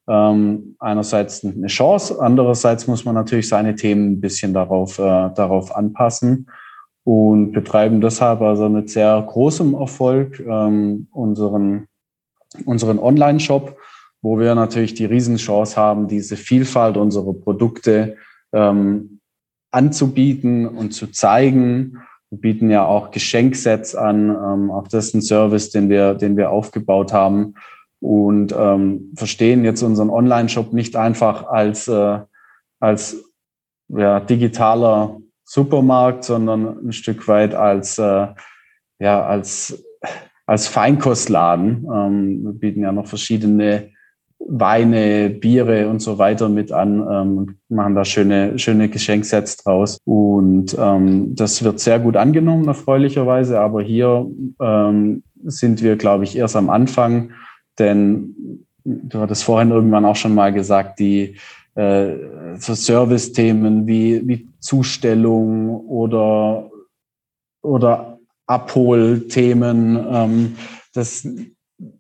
Ähm, 0.07 0.77
einerseits 0.81 1.45
eine 1.45 1.67
Chance, 1.69 2.19
andererseits 2.21 2.87
muss 2.87 3.05
man 3.05 3.15
natürlich 3.15 3.49
seine 3.49 3.75
Themen 3.75 4.13
ein 4.13 4.21
bisschen 4.21 4.53
darauf, 4.53 4.99
äh, 4.99 5.31
darauf 5.35 5.75
anpassen 5.75 6.47
und 7.05 7.53
betreiben 7.53 8.01
deshalb 8.01 8.43
also 8.43 8.69
mit 8.69 8.91
sehr 8.91 9.23
großem 9.27 9.75
Erfolg 9.75 10.41
ähm, 10.41 11.09
unseren, 11.11 11.87
unseren 12.67 12.99
Online-Shop, 12.99 13.77
wo 14.21 14.39
wir 14.39 14.55
natürlich 14.55 14.95
die 14.95 15.07
Riesenchance 15.07 15.77
haben, 15.77 16.09
diese 16.09 16.37
Vielfalt 16.37 16.97
unserer 16.97 17.33
Produkte 17.33 18.17
ähm, 18.53 19.21
anzubieten 19.71 20.67
und 20.67 20.93
zu 20.93 21.09
zeigen 21.09 21.99
bieten 22.41 22.71
ja 22.71 22.85
auch 22.85 23.11
Geschenksets 23.11 23.95
an. 23.95 24.31
Ähm, 24.31 24.71
auch 24.71 24.89
das 24.89 25.07
ist 25.07 25.15
ein 25.15 25.23
Service, 25.23 25.71
den 25.71 25.89
wir, 25.89 26.15
den 26.15 26.37
wir 26.37 26.51
aufgebaut 26.51 27.13
haben 27.13 27.55
und 28.01 28.55
ähm, 28.57 29.13
verstehen 29.17 29.65
jetzt 29.65 29.83
unseren 29.83 30.11
Online-Shop 30.11 30.75
nicht 30.75 30.95
einfach 30.95 31.47
als, 31.47 31.89
äh, 31.89 32.19
als 32.79 33.25
ja, 33.89 34.21
digitaler 34.21 35.21
Supermarkt, 35.45 36.25
sondern 36.25 36.87
ein 36.87 36.93
Stück 36.93 37.27
weit 37.29 37.55
als, 37.55 37.99
äh, 37.99 38.27
ja, 38.99 39.25
als, 39.27 39.83
als 40.45 40.69
Feinkostladen. 40.69 41.87
Ähm, 41.91 42.45
wir 42.45 42.53
bieten 42.53 42.83
ja 42.83 42.93
noch 42.93 43.07
verschiedene 43.07 43.94
Weine, 44.47 45.31
Biere 45.31 45.89
und 45.89 46.01
so 46.01 46.19
weiter 46.19 46.49
mit 46.49 46.73
an, 46.73 47.07
ähm, 47.11 47.57
machen 47.69 47.95
da 47.95 48.05
schöne, 48.05 48.59
schöne 48.59 48.89
Geschenksets 48.89 49.57
draus. 49.59 49.99
Und 50.05 50.77
ähm, 50.79 51.35
das 51.35 51.65
wird 51.65 51.81
sehr 51.81 51.99
gut 51.99 52.17
angenommen, 52.17 52.69
erfreulicherweise. 52.69 53.61
Aber 53.61 53.83
hier 53.83 54.27
ähm, 54.61 55.23
sind 55.45 55.83
wir, 55.83 55.97
glaube 55.97 56.25
ich, 56.25 56.37
erst 56.37 56.57
am 56.57 56.71
Anfang, 56.71 57.33
denn 57.79 58.65
du 58.85 59.19
hattest 59.19 59.45
vorhin 59.45 59.71
irgendwann 59.71 60.05
auch 60.05 60.17
schon 60.17 60.35
mal 60.35 60.53
gesagt, 60.53 60.99
die 60.99 61.37
äh, 61.75 62.15
so 62.59 62.75
Service-Themen 62.75 63.87
wie, 63.87 64.27
wie 64.27 64.49
Zustellung 64.61 65.71
oder, 65.87 66.71
oder 67.63 68.19
Abholthemen, 68.47 70.07
ähm, 70.11 70.57
das 70.93 71.27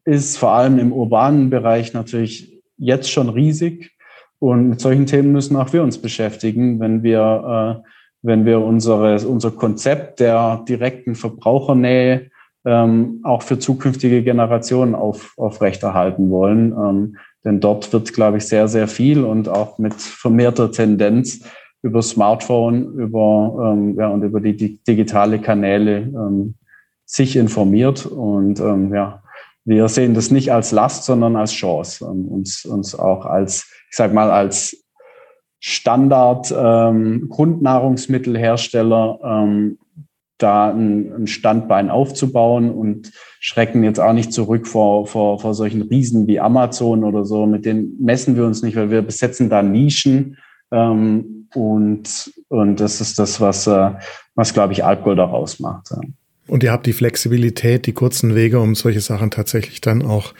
ist 0.04 0.36
vor 0.38 0.50
allem 0.50 0.78
im 0.78 0.92
urbanen 0.92 1.50
Bereich 1.50 1.92
natürlich 1.92 2.62
jetzt 2.76 3.10
schon 3.10 3.28
riesig. 3.28 3.92
Und 4.38 4.68
mit 4.68 4.80
solchen 4.80 5.06
Themen 5.06 5.32
müssen 5.32 5.56
auch 5.56 5.72
wir 5.72 5.82
uns 5.82 5.98
beschäftigen, 5.98 6.80
wenn 6.80 7.02
wir, 7.02 7.82
äh, 7.82 7.88
wenn 8.22 8.44
wir 8.44 8.60
unsere, 8.60 9.26
unser 9.26 9.50
Konzept 9.50 10.20
der 10.20 10.64
direkten 10.68 11.14
Verbrauchernähe 11.14 12.30
ähm, 12.66 13.20
auch 13.22 13.42
für 13.42 13.58
zukünftige 13.58 14.22
Generationen 14.22 14.94
auf, 14.94 15.34
aufrechterhalten 15.36 16.30
wollen. 16.30 16.72
Ähm, 16.72 17.16
denn 17.44 17.60
dort 17.60 17.92
wird, 17.92 18.12
glaube 18.12 18.38
ich, 18.38 18.46
sehr, 18.46 18.68
sehr 18.68 18.88
viel 18.88 19.24
und 19.24 19.48
auch 19.48 19.78
mit 19.78 19.94
vermehrter 19.94 20.70
Tendenz 20.70 21.44
über 21.82 22.00
Smartphone 22.00 22.94
über, 22.94 23.72
ähm, 23.72 23.96
ja, 23.98 24.08
und 24.08 24.22
über 24.22 24.40
die, 24.40 24.82
digitale 24.82 25.38
Kanäle 25.38 25.98
ähm, 25.98 26.54
sich 27.04 27.36
informiert. 27.36 28.06
Und 28.06 28.58
ähm, 28.60 28.92
ja, 28.94 29.22
wir 29.64 29.88
sehen 29.88 30.14
das 30.14 30.30
nicht 30.30 30.52
als 30.52 30.72
Last, 30.72 31.04
sondern 31.04 31.36
als 31.36 31.52
Chance, 31.52 32.04
um 32.06 32.28
uns, 32.28 32.64
uns 32.64 32.94
auch 32.94 33.24
als, 33.24 33.72
ich 33.90 33.96
sag 33.96 34.12
mal, 34.12 34.30
als 34.30 34.84
Standard 35.58 36.54
ähm, 36.56 37.28
Grundnahrungsmittelhersteller 37.30 39.18
ähm, 39.24 39.78
da 40.36 40.70
ein, 40.70 41.12
ein 41.14 41.26
Standbein 41.26 41.88
aufzubauen 41.88 42.70
und 42.70 43.12
schrecken 43.40 43.82
jetzt 43.82 44.00
auch 44.00 44.12
nicht 44.12 44.32
zurück 44.32 44.66
vor, 44.66 45.06
vor, 45.06 45.40
vor 45.40 45.54
solchen 45.54 45.80
Riesen 45.82 46.26
wie 46.26 46.40
Amazon 46.40 47.04
oder 47.04 47.24
so. 47.24 47.46
Mit 47.46 47.64
denen 47.64 47.96
messen 47.98 48.36
wir 48.36 48.44
uns 48.44 48.62
nicht, 48.62 48.76
weil 48.76 48.90
wir 48.90 49.00
besetzen 49.00 49.48
da 49.48 49.62
Nischen. 49.62 50.36
Ähm, 50.70 51.48
und, 51.54 52.32
und 52.48 52.80
das 52.80 53.00
ist 53.00 53.18
das, 53.18 53.40
was, 53.40 53.66
äh, 53.66 53.92
was 54.34 54.52
glaube 54.52 54.74
ich, 54.74 54.84
Alkohol 54.84 55.20
auch 55.20 55.32
ausmacht. 55.32 55.90
Ja. 55.92 56.00
Und 56.46 56.62
ihr 56.62 56.72
habt 56.72 56.86
die 56.86 56.92
Flexibilität, 56.92 57.86
die 57.86 57.92
kurzen 57.92 58.34
Wege, 58.34 58.60
um 58.60 58.74
solche 58.74 59.00
Sachen 59.00 59.30
tatsächlich 59.30 59.80
dann 59.80 60.02
auch 60.02 60.34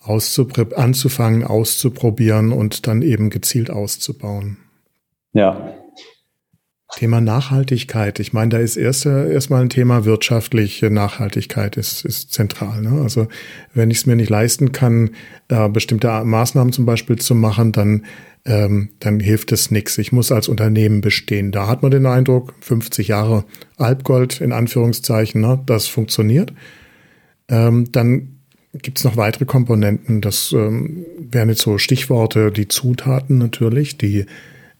anzufangen, 0.00 1.44
auszuprobieren 1.44 2.52
und 2.52 2.86
dann 2.86 3.02
eben 3.02 3.30
gezielt 3.30 3.70
auszubauen. 3.70 4.58
Ja, 5.32 5.74
Thema 6.96 7.20
Nachhaltigkeit. 7.20 8.20
Ich 8.20 8.32
meine, 8.32 8.50
da 8.50 8.58
ist 8.58 8.76
erst 8.76 9.06
erstmal 9.06 9.62
ein 9.62 9.68
Thema 9.68 10.04
wirtschaftliche 10.04 10.90
Nachhaltigkeit 10.90 11.76
ist, 11.76 12.04
ist 12.04 12.32
zentral. 12.32 12.82
Ne? 12.82 13.02
Also 13.02 13.28
wenn 13.74 13.90
ich 13.90 13.98
es 13.98 14.06
mir 14.06 14.16
nicht 14.16 14.30
leisten 14.30 14.72
kann, 14.72 15.10
äh, 15.48 15.68
bestimmte 15.68 16.24
Maßnahmen 16.24 16.72
zum 16.72 16.86
Beispiel 16.86 17.16
zu 17.16 17.34
machen, 17.34 17.72
dann 17.72 18.04
ähm, 18.46 18.90
dann 19.00 19.20
hilft 19.20 19.52
es 19.52 19.70
nichts. 19.70 19.96
Ich 19.98 20.12
muss 20.12 20.30
als 20.30 20.48
Unternehmen 20.48 21.00
bestehen. 21.00 21.50
Da 21.50 21.66
hat 21.66 21.82
man 21.82 21.90
den 21.90 22.06
Eindruck, 22.06 22.54
50 22.60 23.08
Jahre 23.08 23.44
Alpgold 23.78 24.40
in 24.40 24.52
Anführungszeichen, 24.52 25.40
ne? 25.40 25.62
das 25.64 25.86
funktioniert. 25.86 26.52
Ähm, 27.48 27.90
dann 27.92 28.40
gibt 28.82 28.98
es 28.98 29.04
noch 29.04 29.16
weitere 29.16 29.46
Komponenten. 29.46 30.20
Das 30.20 30.52
ähm, 30.52 31.06
wären 31.18 31.48
jetzt 31.48 31.62
so 31.62 31.78
Stichworte, 31.78 32.50
die 32.50 32.68
Zutaten 32.68 33.38
natürlich, 33.38 33.96
die 33.96 34.26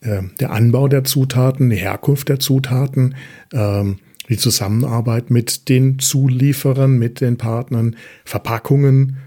der 0.05 0.51
Anbau 0.51 0.89
der 0.89 1.05
Zutaten, 1.05 1.71
die 1.71 1.77
Herkunft 1.77 2.29
der 2.29 2.39
Zutaten, 2.39 3.15
ähm, 3.53 3.99
die 4.29 4.37
Zusammenarbeit 4.37 5.31
mit 5.31 5.69
den 5.69 5.99
Zulieferern, 5.99 6.99
mit 6.99 7.21
den 7.21 7.37
Partnern, 7.37 7.97
Verpackungen, 8.25 9.19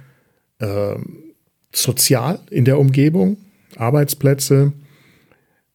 äh, 0.59 0.95
sozial 1.73 2.39
in 2.49 2.65
der 2.65 2.79
Umgebung, 2.79 3.37
Arbeitsplätze, 3.75 4.73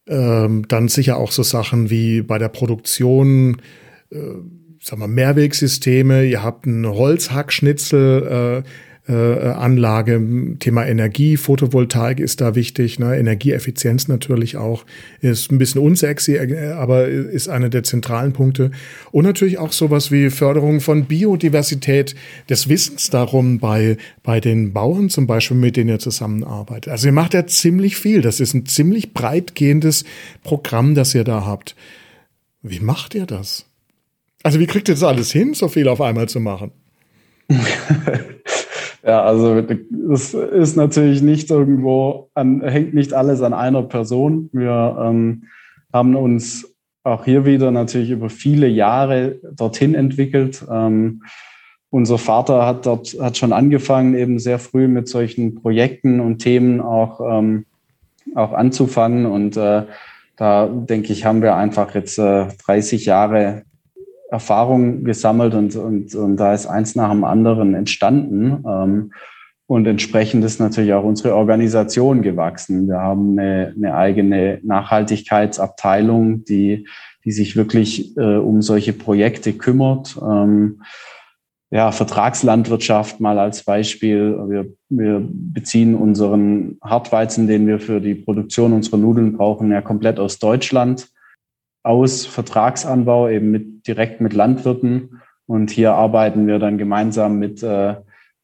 äh, 0.06 0.48
dann 0.68 0.88
sicher 0.88 1.16
auch 1.16 1.30
so 1.30 1.42
Sachen 1.42 1.90
wie 1.90 2.22
bei 2.22 2.38
der 2.38 2.48
Produktion, 2.48 3.62
äh, 4.10 4.16
sagen 4.80 5.00
wir 5.00 5.08
Mehrwegsysteme, 5.08 6.24
ihr 6.24 6.42
habt 6.42 6.66
einen 6.66 6.86
Holzhackschnitzel, 6.86 8.64
äh, 9.08 9.12
Anlage, 9.12 10.56
Thema 10.60 10.86
Energie, 10.86 11.36
Photovoltaik 11.36 12.20
ist 12.20 12.40
da 12.40 12.54
wichtig, 12.54 13.00
ne? 13.00 13.16
Energieeffizienz 13.16 14.06
natürlich 14.06 14.56
auch, 14.56 14.84
ist 15.20 15.50
ein 15.50 15.58
bisschen 15.58 15.80
unsexy, 15.80 16.36
äh, 16.36 16.70
aber 16.72 17.08
ist 17.08 17.48
einer 17.48 17.68
der 17.68 17.82
zentralen 17.82 18.32
Punkte. 18.32 18.70
Und 19.10 19.24
natürlich 19.24 19.58
auch 19.58 19.72
sowas 19.72 20.12
wie 20.12 20.30
Förderung 20.30 20.80
von 20.80 21.06
Biodiversität, 21.06 22.14
des 22.48 22.68
Wissens 22.68 23.10
darum 23.10 23.58
bei, 23.58 23.96
bei 24.22 24.40
den 24.40 24.72
Bauern 24.72 25.10
zum 25.10 25.26
Beispiel, 25.26 25.56
mit 25.56 25.76
denen 25.76 25.90
ihr 25.90 25.98
zusammenarbeitet. 25.98 26.92
Also 26.92 27.08
ihr 27.08 27.12
macht 27.12 27.34
ja 27.34 27.46
ziemlich 27.46 27.96
viel. 27.96 28.20
Das 28.20 28.38
ist 28.38 28.54
ein 28.54 28.66
ziemlich 28.66 29.12
breitgehendes 29.12 30.04
Programm, 30.44 30.94
das 30.94 31.14
ihr 31.14 31.24
da 31.24 31.44
habt. 31.44 31.74
Wie 32.62 32.80
macht 32.80 33.16
ihr 33.16 33.26
das? 33.26 33.66
Also 34.44 34.60
wie 34.60 34.66
kriegt 34.66 34.88
ihr 34.88 34.94
das 34.94 35.02
alles 35.02 35.32
hin, 35.32 35.54
so 35.54 35.68
viel 35.68 35.88
auf 35.88 36.00
einmal 36.00 36.28
zu 36.28 36.38
machen? 36.38 36.70
Ja, 39.04 39.22
also 39.22 39.56
es 40.12 40.32
ist 40.32 40.76
natürlich 40.76 41.22
nicht 41.22 41.50
irgendwo 41.50 42.30
an, 42.34 42.62
hängt 42.62 42.94
nicht 42.94 43.12
alles 43.14 43.42
an 43.42 43.52
einer 43.52 43.82
Person. 43.82 44.48
Wir 44.52 44.96
ähm, 45.00 45.44
haben 45.92 46.14
uns 46.14 46.72
auch 47.02 47.24
hier 47.24 47.44
wieder 47.44 47.72
natürlich 47.72 48.10
über 48.10 48.30
viele 48.30 48.68
Jahre 48.68 49.40
dorthin 49.56 49.94
entwickelt. 49.94 50.64
Ähm, 50.70 51.24
unser 51.90 52.16
Vater 52.16 52.64
hat 52.64 52.86
dort 52.86 53.16
hat 53.20 53.36
schon 53.36 53.52
angefangen, 53.52 54.14
eben 54.14 54.38
sehr 54.38 54.60
früh 54.60 54.86
mit 54.86 55.08
solchen 55.08 55.56
Projekten 55.56 56.20
und 56.20 56.38
Themen 56.38 56.80
auch 56.80 57.20
ähm, 57.20 57.66
auch 58.34 58.52
anzufangen. 58.52 59.26
Und 59.26 59.56
äh, 59.56 59.82
da 60.36 60.66
denke 60.66 61.12
ich, 61.12 61.24
haben 61.24 61.42
wir 61.42 61.56
einfach 61.56 61.94
jetzt 61.94 62.18
äh, 62.18 62.46
30 62.64 63.04
Jahre 63.04 63.62
Erfahrung 64.32 65.04
gesammelt 65.04 65.54
und, 65.54 65.76
und, 65.76 66.14
und 66.14 66.36
da 66.38 66.54
ist 66.54 66.66
eins 66.66 66.96
nach 66.96 67.10
dem 67.10 67.22
anderen 67.22 67.74
entstanden. 67.74 68.64
Ähm, 68.66 69.12
und 69.66 69.86
entsprechend 69.86 70.42
ist 70.44 70.58
natürlich 70.58 70.94
auch 70.94 71.04
unsere 71.04 71.36
Organisation 71.36 72.22
gewachsen. 72.22 72.88
Wir 72.88 72.98
haben 72.98 73.38
eine, 73.38 73.74
eine 73.76 73.94
eigene 73.94 74.58
Nachhaltigkeitsabteilung, 74.62 76.44
die, 76.44 76.88
die 77.24 77.32
sich 77.32 77.56
wirklich 77.56 78.16
äh, 78.16 78.36
um 78.36 78.62
solche 78.62 78.94
Projekte 78.94 79.52
kümmert. 79.52 80.18
Ähm, 80.20 80.82
ja, 81.70 81.92
Vertragslandwirtschaft 81.92 83.20
mal 83.20 83.38
als 83.38 83.64
Beispiel. 83.64 84.36
Wir, 84.48 84.66
wir 84.88 85.26
beziehen 85.30 85.94
unseren 85.94 86.78
Hartweizen, 86.82 87.46
den 87.46 87.66
wir 87.66 87.80
für 87.80 88.00
die 88.00 88.14
Produktion 88.14 88.72
unserer 88.72 88.98
Nudeln 88.98 89.36
brauchen, 89.36 89.70
ja 89.70 89.82
komplett 89.82 90.18
aus 90.18 90.38
Deutschland 90.38 91.08
aus 91.82 92.26
Vertragsanbau 92.26 93.28
eben 93.28 93.50
mit, 93.50 93.86
direkt 93.86 94.20
mit 94.20 94.32
Landwirten. 94.32 95.20
Und 95.46 95.70
hier 95.70 95.94
arbeiten 95.94 96.46
wir 96.46 96.58
dann 96.58 96.78
gemeinsam 96.78 97.38
mit, 97.38 97.62
äh, 97.62 97.96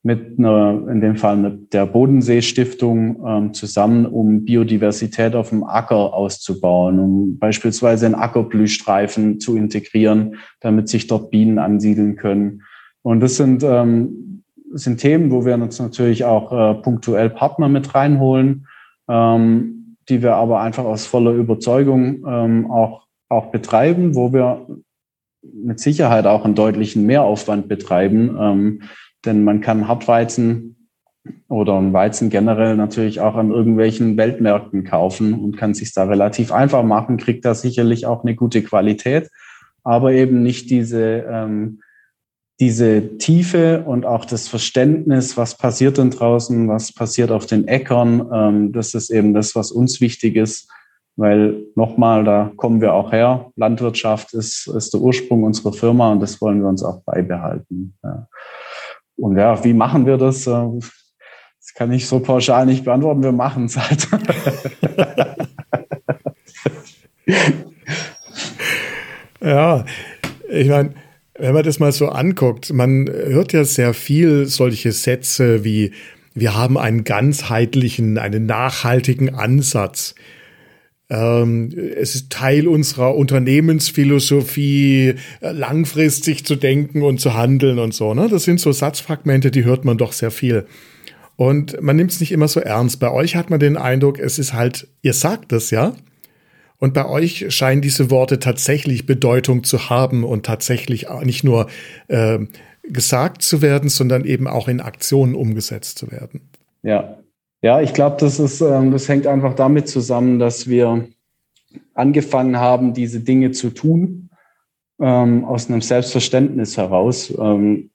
mit 0.03 0.39
einer, 0.39 0.89
in 0.89 1.01
dem 1.01 1.16
Fall 1.16 1.36
mit 1.36 1.72
der 1.72 1.86
Bodensee-Stiftung 1.86 3.24
ähm, 3.26 3.55
zusammen, 3.55 4.07
um 4.07 4.45
Biodiversität 4.45 5.34
auf 5.34 5.51
dem 5.51 5.64
Acker 5.64 6.14
auszubauen, 6.14 6.99
um 6.99 7.39
beispielsweise 7.39 8.07
einen 8.07 8.14
Ackerblühstreifen 8.14 9.41
zu 9.41 9.57
integrieren, 9.57 10.36
damit 10.61 10.89
sich 10.89 11.07
dort 11.07 11.30
Bienen 11.30 11.59
ansiedeln 11.59 12.16
können. 12.16 12.62
Und 13.03 13.20
das 13.20 13.36
sind, 13.36 13.62
ähm, 13.62 14.43
sind 14.72 14.99
Themen, 14.99 15.30
wo 15.30 15.45
wir 15.45 15.55
uns 15.55 15.78
natürlich 15.78 16.24
auch 16.24 16.53
äh, 16.53 16.74
punktuell 16.82 17.30
Partner 17.30 17.68
mit 17.68 17.95
reinholen, 17.95 18.66
ähm, 19.09 19.97
die 20.09 20.22
wir 20.22 20.34
aber 20.34 20.61
einfach 20.61 20.84
aus 20.84 21.07
voller 21.07 21.32
Überzeugung 21.32 22.24
ähm, 22.26 22.70
auch 22.70 23.07
auch 23.28 23.50
betreiben, 23.50 24.14
wo 24.14 24.32
wir 24.32 24.66
mit 25.42 25.80
Sicherheit 25.80 26.26
auch 26.26 26.44
einen 26.44 26.54
deutlichen 26.54 27.06
Mehraufwand 27.06 27.68
betreiben. 27.68 28.36
Ähm, 28.40 28.82
denn 29.24 29.44
man 29.44 29.60
kann 29.60 29.88
Hartweizen 29.88 30.88
oder 31.48 31.78
ein 31.78 31.92
Weizen 31.92 32.30
generell 32.30 32.76
natürlich 32.76 33.20
auch 33.20 33.34
an 33.34 33.50
irgendwelchen 33.50 34.16
Weltmärkten 34.16 34.84
kaufen 34.84 35.34
und 35.34 35.56
kann 35.56 35.74
sich 35.74 35.92
da 35.92 36.04
relativ 36.04 36.52
einfach 36.52 36.82
machen, 36.82 37.16
kriegt 37.16 37.44
da 37.44 37.54
sicherlich 37.54 38.06
auch 38.06 38.22
eine 38.22 38.34
gute 38.34 38.62
Qualität, 38.62 39.28
aber 39.82 40.12
eben 40.12 40.42
nicht 40.42 40.70
diese, 40.70 41.26
ähm, 41.30 41.80
diese 42.60 43.18
Tiefe 43.18 43.84
und 43.84 44.06
auch 44.06 44.24
das 44.24 44.48
Verständnis, 44.48 45.36
was 45.36 45.56
passiert 45.56 45.98
denn 45.98 46.10
draußen, 46.10 46.68
was 46.68 46.92
passiert 46.92 47.30
auf 47.30 47.46
den 47.46 47.68
Äckern. 47.68 48.28
Ähm, 48.32 48.72
das 48.72 48.94
ist 48.94 49.10
eben 49.10 49.34
das, 49.34 49.54
was 49.54 49.70
uns 49.70 50.00
wichtig 50.00 50.36
ist 50.36 50.68
weil 51.18 51.66
nochmal, 51.74 52.22
da 52.22 52.52
kommen 52.56 52.80
wir 52.80 52.94
auch 52.94 53.10
her. 53.10 53.50
Landwirtschaft 53.56 54.32
ist, 54.34 54.68
ist 54.68 54.94
der 54.94 55.00
Ursprung 55.00 55.42
unserer 55.42 55.72
Firma 55.72 56.12
und 56.12 56.20
das 56.20 56.40
wollen 56.40 56.60
wir 56.60 56.68
uns 56.68 56.84
auch 56.84 57.02
beibehalten. 57.04 57.98
Ja. 58.04 58.28
Und 59.16 59.36
ja, 59.36 59.64
wie 59.64 59.74
machen 59.74 60.06
wir 60.06 60.16
das? 60.16 60.46
Äh, 60.46 60.52
das 60.52 61.74
kann 61.74 61.90
ich 61.92 62.06
so 62.06 62.20
pauschal 62.20 62.66
nicht 62.66 62.84
beantworten. 62.84 63.24
Wir 63.24 63.32
machen 63.32 63.64
es 63.64 63.76
halt. 63.76 64.06
ja, 69.40 69.84
ich 70.48 70.68
meine, 70.68 70.94
wenn 71.36 71.52
man 71.52 71.64
das 71.64 71.80
mal 71.80 71.90
so 71.90 72.10
anguckt, 72.10 72.72
man 72.72 73.08
hört 73.08 73.52
ja 73.52 73.64
sehr 73.64 73.92
viel 73.92 74.46
solche 74.46 74.92
Sätze 74.92 75.64
wie, 75.64 75.90
wir 76.32 76.56
haben 76.56 76.78
einen 76.78 77.02
ganzheitlichen, 77.02 78.18
einen 78.18 78.46
nachhaltigen 78.46 79.34
Ansatz. 79.34 80.14
Ähm, 81.11 81.70
es 81.96 82.14
ist 82.14 82.30
Teil 82.30 82.68
unserer 82.68 83.14
Unternehmensphilosophie, 83.16 85.14
äh, 85.40 85.52
langfristig 85.52 86.44
zu 86.44 86.56
denken 86.56 87.02
und 87.02 87.20
zu 87.20 87.34
handeln 87.34 87.78
und 87.78 87.94
so. 87.94 88.12
Ne? 88.12 88.28
Das 88.28 88.44
sind 88.44 88.61
so 88.61 88.72
Satzfragmente, 88.72 89.50
die 89.50 89.64
hört 89.64 89.84
man 89.84 89.96
doch 89.96 90.12
sehr 90.12 90.30
viel. 90.30 90.66
Und 91.36 91.80
man 91.80 91.96
nimmt 91.96 92.11
es 92.11 92.20
nicht 92.20 92.32
immer 92.32 92.48
so 92.48 92.61
ernst. 92.61 93.00
Bei 93.00 93.11
euch 93.11 93.36
hat 93.36 93.48
man 93.48 93.61
den 93.61 93.76
Eindruck, 93.76 94.18
es 94.18 94.38
ist 94.38 94.52
halt, 94.52 94.88
ihr 95.02 95.14
sagt 95.14 95.52
es 95.52 95.70
ja. 95.70 95.94
Und 96.78 96.94
bei 96.94 97.06
euch 97.06 97.46
scheinen 97.54 97.80
diese 97.80 98.11
Worte 98.11 98.38
tatsächlich 98.38 99.06
Bedeutung 99.06 99.64
zu 99.64 99.88
haben 99.88 100.24
und 100.24 100.46
tatsächlich 100.46 101.06
nicht 101.24 101.42
nur 101.42 101.68
äh, 102.09 102.38
gesagt 102.84 103.42
zu 103.42 103.62
werden, 103.62 103.88
sondern 103.88 104.24
eben 104.24 104.46
auch 104.46 104.68
in 104.68 104.80
Aktionen 104.80 105.34
umgesetzt 105.34 105.98
zu 105.98 106.11
werden. 106.11 106.40
Ja, 106.82 107.18
ja, 107.62 107.80
ich 107.80 107.92
glaube, 107.92 108.16
das 108.20 108.38
ist, 108.38 108.61
ähm, 108.61 108.92
das 108.92 109.09
hängt 109.09 109.26
einfach 109.26 109.54
damit 109.54 109.88
zusammen, 109.88 110.38
dass 110.38 110.68
wir 110.68 111.09
angefangen 111.94 112.59
haben, 112.59 112.94
diese 112.94 113.20
Dinge 113.20 113.50
zu 113.50 113.70
tun, 113.70 114.30
ähm, 115.00 115.44
aus 115.44 115.68
einem 115.68 115.80
Selbstverständnis 115.80 116.76
heraus. 116.76 117.32
Ähm, 117.36 117.90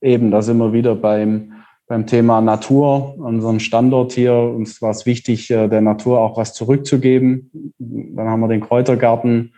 eben, 0.00 0.30
da 0.30 0.42
sind 0.42 0.58
wir 0.58 0.72
wieder 0.72 0.96
beim, 0.96 1.52
beim 1.86 2.06
Thema 2.06 2.40
Natur, 2.40 3.16
unserem 3.18 3.60
Standort 3.60 4.12
hier. 4.12 4.34
Uns 4.34 4.82
war 4.82 4.90
es 4.90 5.06
wichtig, 5.06 5.50
äh, 5.50 5.68
der 5.68 5.80
Natur 5.80 6.20
auch 6.20 6.36
was 6.36 6.52
zurückzugeben. 6.54 7.72
Dann 7.78 8.28
haben 8.28 8.40
wir 8.40 8.48
den 8.48 8.60
Kräutergarten 8.60 9.54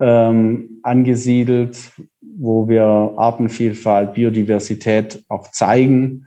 ähm, 0.00 0.80
angesiedelt, 0.84 1.92
wo 2.20 2.68
wir 2.68 3.14
Artenvielfalt, 3.16 4.14
Biodiversität 4.14 5.24
auch 5.28 5.50
zeigen. 5.50 6.26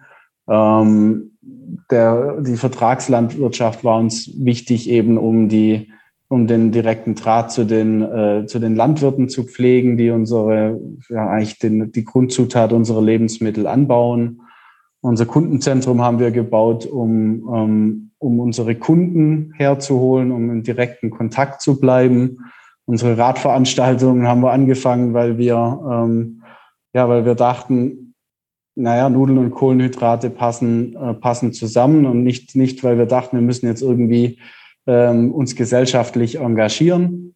Ähm, 0.50 1.31
der, 1.42 2.42
die 2.42 2.58
Vertragslandwirtschaft 2.58 3.84
war 3.84 4.00
uns 4.00 4.32
wichtig, 4.38 4.90
eben 4.90 5.18
um 5.18 5.50
die, 5.50 5.92
um 6.28 6.48
den 6.48 6.72
direkten 6.72 7.16
Draht 7.16 7.52
zu 7.52 7.66
den, 7.66 8.02
äh, 8.02 8.46
zu 8.46 8.60
den 8.60 8.76
Landwirten 8.76 9.28
zu 9.28 9.44
pflegen, 9.44 9.98
die 9.98 10.12
unsere, 10.12 10.80
ja, 11.10 11.28
eigentlich 11.28 11.60
den, 11.60 11.92
die 11.92 12.06
Grundzutat 12.06 12.74
unserer 12.74 13.02
Lebensmittel 13.02 13.68
anbauen. 13.68 14.42
Unser 15.02 15.26
Kundenzentrum 15.26 16.02
haben 16.02 16.20
wir 16.20 16.32
gebaut, 16.32 16.86
um, 16.86 17.42
um, 17.42 18.12
um 18.20 18.40
unsere 18.40 18.76
Kunden 18.76 19.52
herzuholen, 19.58 20.32
um 20.32 20.52
in 20.52 20.64
direkten 20.64 21.10
Kontakt 21.10 21.62
zu 21.62 21.80
bleiben. 21.80 22.38
Unsere 22.86 23.18
Radveranstaltungen 23.18 24.28
haben 24.28 24.42
wir 24.42 24.52
angefangen, 24.52 25.14
weil 25.14 25.38
wir, 25.40 25.80
ähm, 25.92 26.44
ja, 26.94 27.10
weil 27.10 27.26
wir 27.26 27.36
dachten, 27.36 28.11
naja, 28.76 29.10
Nudeln 29.10 29.38
und 29.38 29.52
Kohlenhydrate 29.52 30.30
passen, 30.30 30.96
äh, 30.96 31.14
passen 31.14 31.54
zusammen 31.54 32.06
und 32.06 32.24
nicht, 32.24 32.56
nicht, 32.56 32.84
weil 32.84 32.98
wir 32.98 33.06
dachten, 33.06 33.38
wir 33.38 33.44
müssen 33.44 33.68
jetzt 33.68 33.82
irgendwie 33.82 34.40
ähm, 34.88 35.32
uns 35.32 35.56
gesellschaftlich 35.56 36.40
engagieren. 36.40 37.36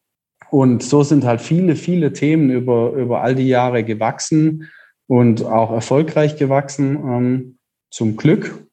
Und 0.49 0.83
so 0.83 1.03
sind 1.03 1.25
halt 1.25 1.41
viele, 1.41 1.75
viele 1.75 2.13
Themen 2.13 2.49
über, 2.49 2.91
über 2.93 3.21
all 3.21 3.36
die 3.36 3.47
Jahre 3.47 3.83
gewachsen 3.83 4.69
und 5.07 5.43
auch 5.43 5.71
erfolgreich 5.71 6.38
gewachsen, 6.38 6.95
ähm, 6.95 7.57
zum 7.91 8.15
Glück. 8.15 8.65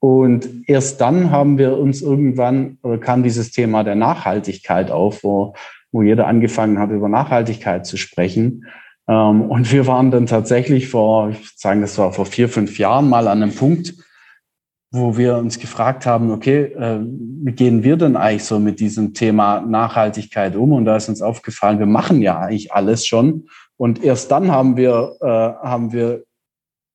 Und 0.00 0.48
erst 0.66 1.00
dann 1.00 1.30
haben 1.30 1.58
wir 1.58 1.78
uns 1.78 2.02
irgendwann, 2.02 2.78
oder 2.82 2.98
kam 2.98 3.22
dieses 3.22 3.52
Thema 3.52 3.84
der 3.84 3.94
Nachhaltigkeit 3.94 4.90
auf, 4.90 5.22
wo, 5.22 5.54
wo 5.92 6.02
jeder 6.02 6.26
angefangen 6.26 6.78
hat, 6.78 6.90
über 6.90 7.08
Nachhaltigkeit 7.08 7.86
zu 7.86 7.96
sprechen. 7.96 8.66
Ähm, 9.08 9.42
und 9.42 9.72
wir 9.72 9.86
waren 9.86 10.10
dann 10.10 10.26
tatsächlich 10.26 10.88
vor, 10.88 11.30
ich 11.30 11.38
würde 11.38 11.48
sagen, 11.56 11.80
das 11.80 11.98
war 11.98 12.12
vor 12.12 12.26
vier, 12.26 12.48
fünf 12.48 12.78
Jahren 12.78 13.08
mal 13.08 13.28
an 13.28 13.42
einem 13.42 13.54
Punkt, 13.54 13.94
wo 14.92 15.16
wir 15.16 15.36
uns 15.38 15.58
gefragt 15.58 16.04
haben, 16.04 16.30
okay, 16.30 16.64
äh, 16.64 17.00
wie 17.00 17.52
gehen 17.52 17.82
wir 17.82 17.96
denn 17.96 18.14
eigentlich 18.14 18.44
so 18.44 18.58
mit 18.60 18.78
diesem 18.78 19.14
Thema 19.14 19.60
Nachhaltigkeit 19.62 20.54
um? 20.54 20.72
Und 20.72 20.84
da 20.84 20.96
ist 20.96 21.08
uns 21.08 21.22
aufgefallen, 21.22 21.78
wir 21.78 21.86
machen 21.86 22.20
ja 22.20 22.38
eigentlich 22.38 22.72
alles 22.72 23.06
schon. 23.06 23.48
Und 23.78 24.04
erst 24.04 24.30
dann 24.30 24.52
haben 24.52 24.76
wir, 24.76 25.16
äh, 25.20 25.26
haben 25.26 25.92
wir 25.92 26.24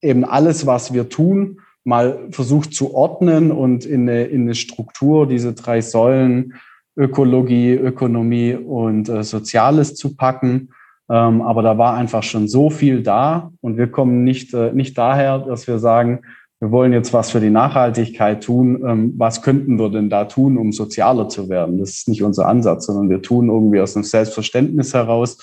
eben 0.01 0.24
alles, 0.26 0.68
was 0.68 0.93
wir 0.93 1.10
tun, 1.10 1.60
mal 1.84 2.28
versucht 2.32 2.74
zu 2.74 2.93
ordnen 2.93 3.51
und 3.51 3.86
in 3.86 4.10
eine, 4.10 4.26
in 4.26 4.41
eine 4.41 4.55
Struktur, 4.55 5.26
diese 5.28 5.53
drei 5.53 5.82
Säulen, 5.82 6.53
Ökologie, 6.95 7.74
Ökonomie 7.74 8.53
und 8.53 9.10
äh, 9.10 9.24
Soziales 9.24 9.95
zu 9.95 10.16
packen. 10.16 10.70
Ähm, 11.10 11.41
aber 11.41 11.62
da 11.62 11.78
war 11.78 11.93
einfach 11.95 12.24
schon 12.24 12.47
so 12.47 12.70
viel 12.70 13.01
da 13.01 13.51
und 13.62 13.78
wir 13.78 13.88
kommen 13.88 14.24
nicht, 14.24 14.53
äh, 14.53 14.72
nicht 14.74 14.97
daher, 14.97 15.39
dass 15.39 15.68
wir 15.68 15.80
sagen, 15.80 16.22
wir 16.60 16.72
wollen 16.72 16.91
jetzt 16.91 17.14
was 17.14 17.32
für 17.32 17.39
die 17.39 17.51
Nachhaltigkeit 17.51 18.43
tun. 18.43 18.84
Ähm, 18.86 19.14
was 19.18 19.41
könnten 19.41 19.78
wir 19.80 19.89
denn 19.89 20.10
da 20.10 20.26
tun, 20.26 20.58
um 20.58 20.72
sozialer 20.72 21.30
zu 21.30 21.49
werden? 21.49 21.78
Das 21.78 21.91
ist 21.91 22.08
nicht 22.08 22.24
unser 22.24 22.47
Ansatz, 22.47 22.88
sondern 22.88 23.10
wir 23.10 23.22
tun 23.22 23.49
irgendwie 23.49 23.80
aus 23.80 23.95
einem 23.95 24.03
Selbstverständnis 24.03 24.93
heraus 24.93 25.38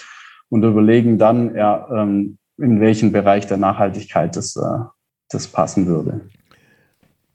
und 0.49 0.65
überlegen 0.65 1.19
dann, 1.19 1.55
ja, 1.55 1.87
ähm, 1.91 2.39
in 2.59 2.81
welchen 2.81 3.13
Bereich 3.13 3.47
der 3.47 3.57
Nachhaltigkeit 3.57 4.37
das, 4.37 4.57
äh, 4.57 4.85
das 5.31 5.47
passen 5.47 5.87
würde. 5.87 6.21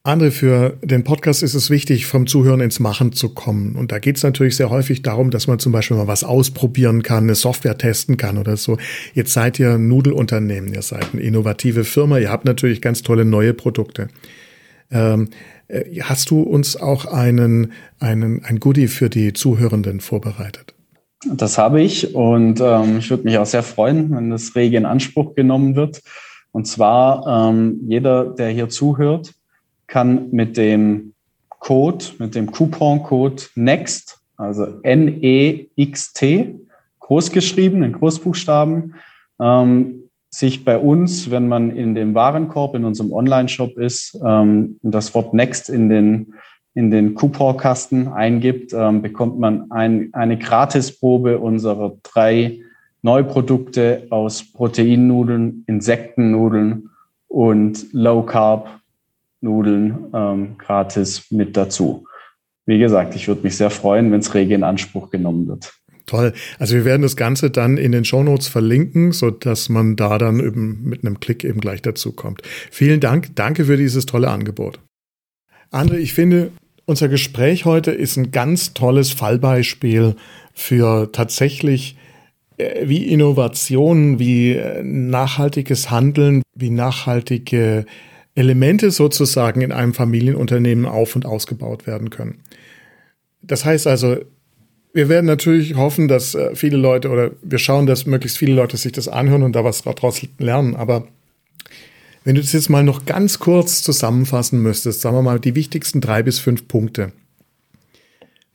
André, 0.10 0.32
für 0.32 0.76
den 0.82 1.03
Podcast 1.03 1.43
ist 1.43 1.53
es 1.53 1.70
wichtig, 1.70 2.07
vom 2.07 2.26
Zuhören 2.26 2.62
ins 2.62 2.80
Machen 2.80 3.12
zu 3.12 3.30
kommen. 3.30 3.76
Und 3.76 3.91
da 3.91 3.99
geht 3.99 4.18
es 4.18 4.24
natürlich 4.24 4.55
sehr 4.55 4.72
häufig 4.72 5.03
darum, 5.03 5.30
dass 5.30 5.45
man 5.45 5.60
zum 5.60 5.72
Beispiel 5.72 5.97
mal 5.97 6.07
was 6.07 6.24
ausprobieren 6.24 7.03
kann, 7.03 7.26
eine 7.26 7.36
Software 7.36 7.78
testen 7.78 8.18
kann 8.18 8.39
oder 8.39 8.57
so. 8.57 8.78
Jetzt 9.14 9.34
seid 9.34 9.60
ihr 9.60 9.74
ein 9.74 9.88
Nudelunternehmen, 9.88 10.74
ihr 10.74 10.82
seid 10.82 11.14
eine 11.14 11.22
innovative 11.22 11.84
Firma, 11.84 12.18
ihr 12.18 12.32
habt 12.32 12.45
natürlich 12.45 12.82
ganz 12.82 13.03
tolle 13.03 13.24
neue 13.24 13.53
Produkte. 13.53 14.07
Ähm, 14.89 15.30
äh, 15.68 16.01
hast 16.01 16.32
du 16.32 16.41
uns 16.41 16.76
auch 16.76 17.05
einen, 17.05 17.74
einen, 17.99 18.43
ein 18.43 18.60
Goodie 18.60 18.88
für 18.88 19.12
die 19.12 19.34
Zuhörenden 19.34 19.99
vorbereitet? 19.99 20.74
Das 21.32 21.60
habe 21.60 21.84
ich 21.84 22.16
und 22.16 22.60
ähm, 22.62 22.97
ich 22.97 23.12
würde 23.12 23.26
mich 23.26 23.38
auch 23.38 23.45
sehr 23.45 23.62
freuen, 23.62 24.10
wenn 24.16 24.32
das 24.32 24.55
rege 24.55 24.78
in 24.78 24.88
Anspruch 24.88 25.36
genommen 25.36 25.76
wird. 25.76 26.01
Und 26.51 26.66
zwar 26.66 27.51
ähm, 27.51 27.82
jeder, 27.88 28.26
der 28.26 28.49
hier 28.49 28.70
zuhört, 28.70 29.34
kann 29.90 30.32
mit 30.32 30.56
dem 30.56 31.14
Code, 31.50 32.06
mit 32.20 32.36
dem 32.36 32.52
Coupon-Code 32.52 33.44
NEXT, 33.56 34.18
also 34.38 34.80
N-E-X-T, 34.84 36.56
großgeschrieben 37.00 37.84
in 37.84 37.92
Großbuchstaben, 37.94 38.96
ähm, 39.42 40.04
sich 40.30 40.64
bei 40.64 40.78
uns, 40.78 41.32
wenn 41.32 41.48
man 41.48 41.76
in 41.76 41.96
dem 41.96 42.14
Warenkorb 42.14 42.76
in 42.76 42.86
unserem 42.86 43.12
Online-Shop 43.12 43.78
ist, 43.78 44.18
ähm, 44.24 44.80
das 44.84 45.14
Wort 45.16 45.34
Next 45.34 45.70
in 45.70 45.90
den, 45.90 46.36
in 46.76 46.92
den 46.92 47.16
Couponkasten 47.16 48.10
eingibt, 48.10 48.74
ähm, 48.74 49.02
bekommt 49.02 49.40
man 49.40 49.72
ein, 49.72 50.10
eine 50.14 50.38
Gratisprobe 50.38 51.40
unserer 51.40 51.98
drei 52.04 52.60
Neuprodukte 53.02 54.08
aus 54.12 54.54
Proteinnudeln, 54.54 55.64
Insektennudeln 55.68 56.92
und 57.28 57.92
Low 57.92 58.22
Carb 58.22 58.79
Nudeln 59.42 60.08
ähm, 60.14 60.58
gratis 60.58 61.32
mit 61.32 61.56
dazu. 61.56 62.06
Wie 62.66 62.80
gesagt, 62.80 63.16
ich 63.16 63.28
würde 63.28 63.42
mich 63.42 63.58
sehr 63.58 63.70
freuen, 63.70 64.12
wenn 64.12 64.20
es 64.20 64.34
rege 64.34 64.54
in 64.54 64.64
Anspruch 64.64 65.10
genommen 65.10 65.48
wird. 65.48 65.74
Toll. 66.06 66.34
Also 66.58 66.76
wir 66.76 66.86
werden 66.86 67.04
das 67.04 67.16
Ganze 67.16 67.52
dann 67.52 67.78
in 67.78 67.92
den 67.92 68.04
Shownotes 68.04 68.48
verlinken, 68.48 69.12
so 69.12 69.30
dass 69.30 69.70
man 69.70 69.96
da 69.96 70.18
dann 70.18 70.40
eben 70.40 70.84
mit 70.84 71.06
einem 71.06 71.20
Klick 71.20 71.44
eben 71.44 71.62
gleich 71.62 71.82
dazu 71.84 72.12
kommt. 72.14 72.42
Vielen 72.72 73.00
Dank. 73.00 73.36
Danke 73.36 73.66
für 73.66 73.78
dieses 73.78 74.08
tolle 74.08 74.30
Angebot. 74.30 74.80
André, 75.72 75.98
ich 75.98 76.14
finde, 76.14 76.52
unser 76.86 77.10
Gespräch 77.10 77.66
heute 77.66 77.92
ist 77.92 78.18
ein 78.18 78.32
ganz 78.32 78.74
tolles 78.74 79.12
Fallbeispiel 79.12 80.16
für 80.54 81.12
tatsächlich 81.12 81.96
äh, 82.58 82.88
wie 82.88 83.08
Innovationen, 83.08 84.18
wie 84.18 84.54
äh, 84.54 84.82
nachhaltiges 84.84 85.92
Handeln, 85.92 86.42
wie 86.56 86.72
nachhaltige 86.72 87.86
Elemente 88.36 88.92
sozusagen 88.92 89.62
in 89.62 89.72
einem 89.72 89.94
Familienunternehmen 89.94 90.86
auf 90.86 91.16
und 91.16 91.26
ausgebaut 91.26 91.88
werden 91.88 92.10
können. 92.10 92.42
Das 93.42 93.66
heißt 93.66 93.88
also, 93.88 94.18
wir 94.94 95.10
werden 95.10 95.26
natürlich 95.26 95.76
hoffen, 95.76 96.08
dass 96.08 96.36
äh, 96.36 96.56
viele 96.56 96.78
Leute 96.78 97.10
oder 97.10 97.32
wir 97.42 97.60
schauen, 97.60 97.86
dass 97.86 98.06
möglichst 98.06 98.38
viele 98.38 98.54
Leute 98.54 98.78
sich 98.78 98.92
das 98.92 99.08
anhören 99.08 99.44
und 99.44 99.56
da 99.56 99.64
was 99.64 99.84
daraus 99.84 100.22
lernen. 100.40 100.76
Aber 100.76 101.08
wenn 102.24 102.36
du 102.36 102.42
das 102.42 102.54
jetzt 102.54 102.70
mal 102.70 102.84
noch 102.84 103.06
ganz 103.06 103.40
kurz 103.40 103.82
zusammenfassen 103.82 104.62
müsstest, 104.62 105.02
sagen 105.02 105.16
wir 105.16 105.22
mal 105.22 105.40
die 105.40 105.56
wichtigsten 105.56 106.02
drei 106.02 106.24
bis 106.24 106.40
fünf 106.40 106.68
Punkte. 106.68 107.12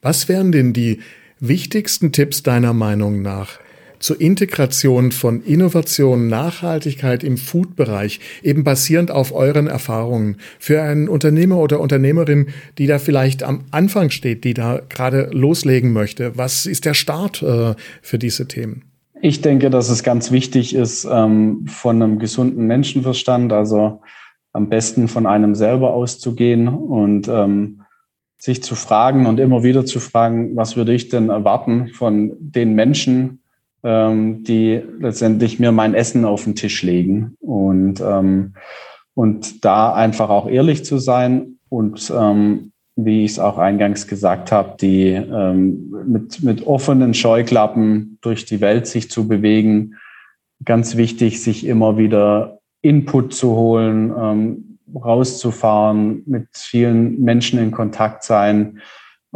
Was 0.02 0.28
wären 0.28 0.52
denn 0.52 0.72
die 0.72 1.00
wichtigsten 1.40 2.12
Tipps 2.12 2.42
deiner 2.42 2.72
Meinung 2.72 3.22
nach, 3.22 3.58
zur 4.04 4.20
Integration 4.20 5.12
von 5.12 5.40
Innovation, 5.40 6.28
Nachhaltigkeit 6.28 7.24
im 7.24 7.38
Food-Bereich, 7.38 8.20
eben 8.42 8.62
basierend 8.62 9.10
auf 9.10 9.32
euren 9.32 9.66
Erfahrungen. 9.66 10.36
Für 10.58 10.82
einen 10.82 11.08
Unternehmer 11.08 11.56
oder 11.56 11.80
Unternehmerin, 11.80 12.48
die 12.76 12.86
da 12.86 12.98
vielleicht 12.98 13.42
am 13.42 13.64
Anfang 13.70 14.10
steht, 14.10 14.44
die 14.44 14.52
da 14.52 14.82
gerade 14.90 15.30
loslegen 15.32 15.94
möchte, 15.94 16.36
was 16.36 16.66
ist 16.66 16.84
der 16.84 16.92
Start 16.92 17.42
äh, 17.42 17.76
für 18.02 18.18
diese 18.18 18.46
Themen? 18.46 18.82
Ich 19.22 19.40
denke, 19.40 19.70
dass 19.70 19.88
es 19.88 20.02
ganz 20.02 20.30
wichtig 20.30 20.74
ist, 20.74 21.08
ähm, 21.10 21.64
von 21.66 22.02
einem 22.02 22.18
gesunden 22.18 22.66
Menschenverstand, 22.66 23.54
also 23.54 24.02
am 24.52 24.68
besten 24.68 25.08
von 25.08 25.26
einem 25.26 25.54
selber 25.54 25.94
auszugehen 25.94 26.68
und 26.68 27.26
ähm, 27.28 27.80
sich 28.36 28.62
zu 28.62 28.74
fragen 28.74 29.24
und 29.24 29.40
immer 29.40 29.62
wieder 29.62 29.86
zu 29.86 29.98
fragen, 29.98 30.54
was 30.56 30.76
würde 30.76 30.92
ich 30.92 31.08
denn 31.08 31.30
erwarten 31.30 31.88
von 31.94 32.34
den 32.38 32.74
Menschen, 32.74 33.40
ähm, 33.84 34.42
die 34.42 34.82
letztendlich 34.98 35.60
mir 35.60 35.70
mein 35.70 35.94
Essen 35.94 36.24
auf 36.24 36.44
den 36.44 36.54
Tisch 36.54 36.82
legen 36.82 37.36
und, 37.40 38.00
ähm, 38.00 38.54
und 39.14 39.64
da 39.64 39.92
einfach 39.92 40.30
auch 40.30 40.48
ehrlich 40.48 40.84
zu 40.84 40.98
sein 40.98 41.58
und 41.68 42.12
ähm, 42.16 42.72
wie 42.96 43.24
ich 43.24 43.32
es 43.32 43.38
auch 43.38 43.58
eingangs 43.58 44.06
gesagt 44.06 44.52
habe, 44.52 44.76
die 44.80 45.08
ähm, 45.08 45.92
mit, 46.06 46.42
mit 46.42 46.66
offenen 46.66 47.12
Scheuklappen 47.12 48.18
durch 48.22 48.44
die 48.46 48.60
Welt 48.60 48.86
sich 48.86 49.10
zu 49.10 49.26
bewegen. 49.26 49.96
Ganz 50.64 50.96
wichtig, 50.96 51.42
sich 51.42 51.66
immer 51.66 51.98
wieder 51.98 52.60
Input 52.82 53.34
zu 53.34 53.56
holen, 53.56 54.12
ähm, 54.16 54.78
rauszufahren, 54.94 56.22
mit 56.26 56.46
vielen 56.52 57.20
Menschen 57.20 57.58
in 57.58 57.72
Kontakt 57.72 58.22
sein 58.22 58.78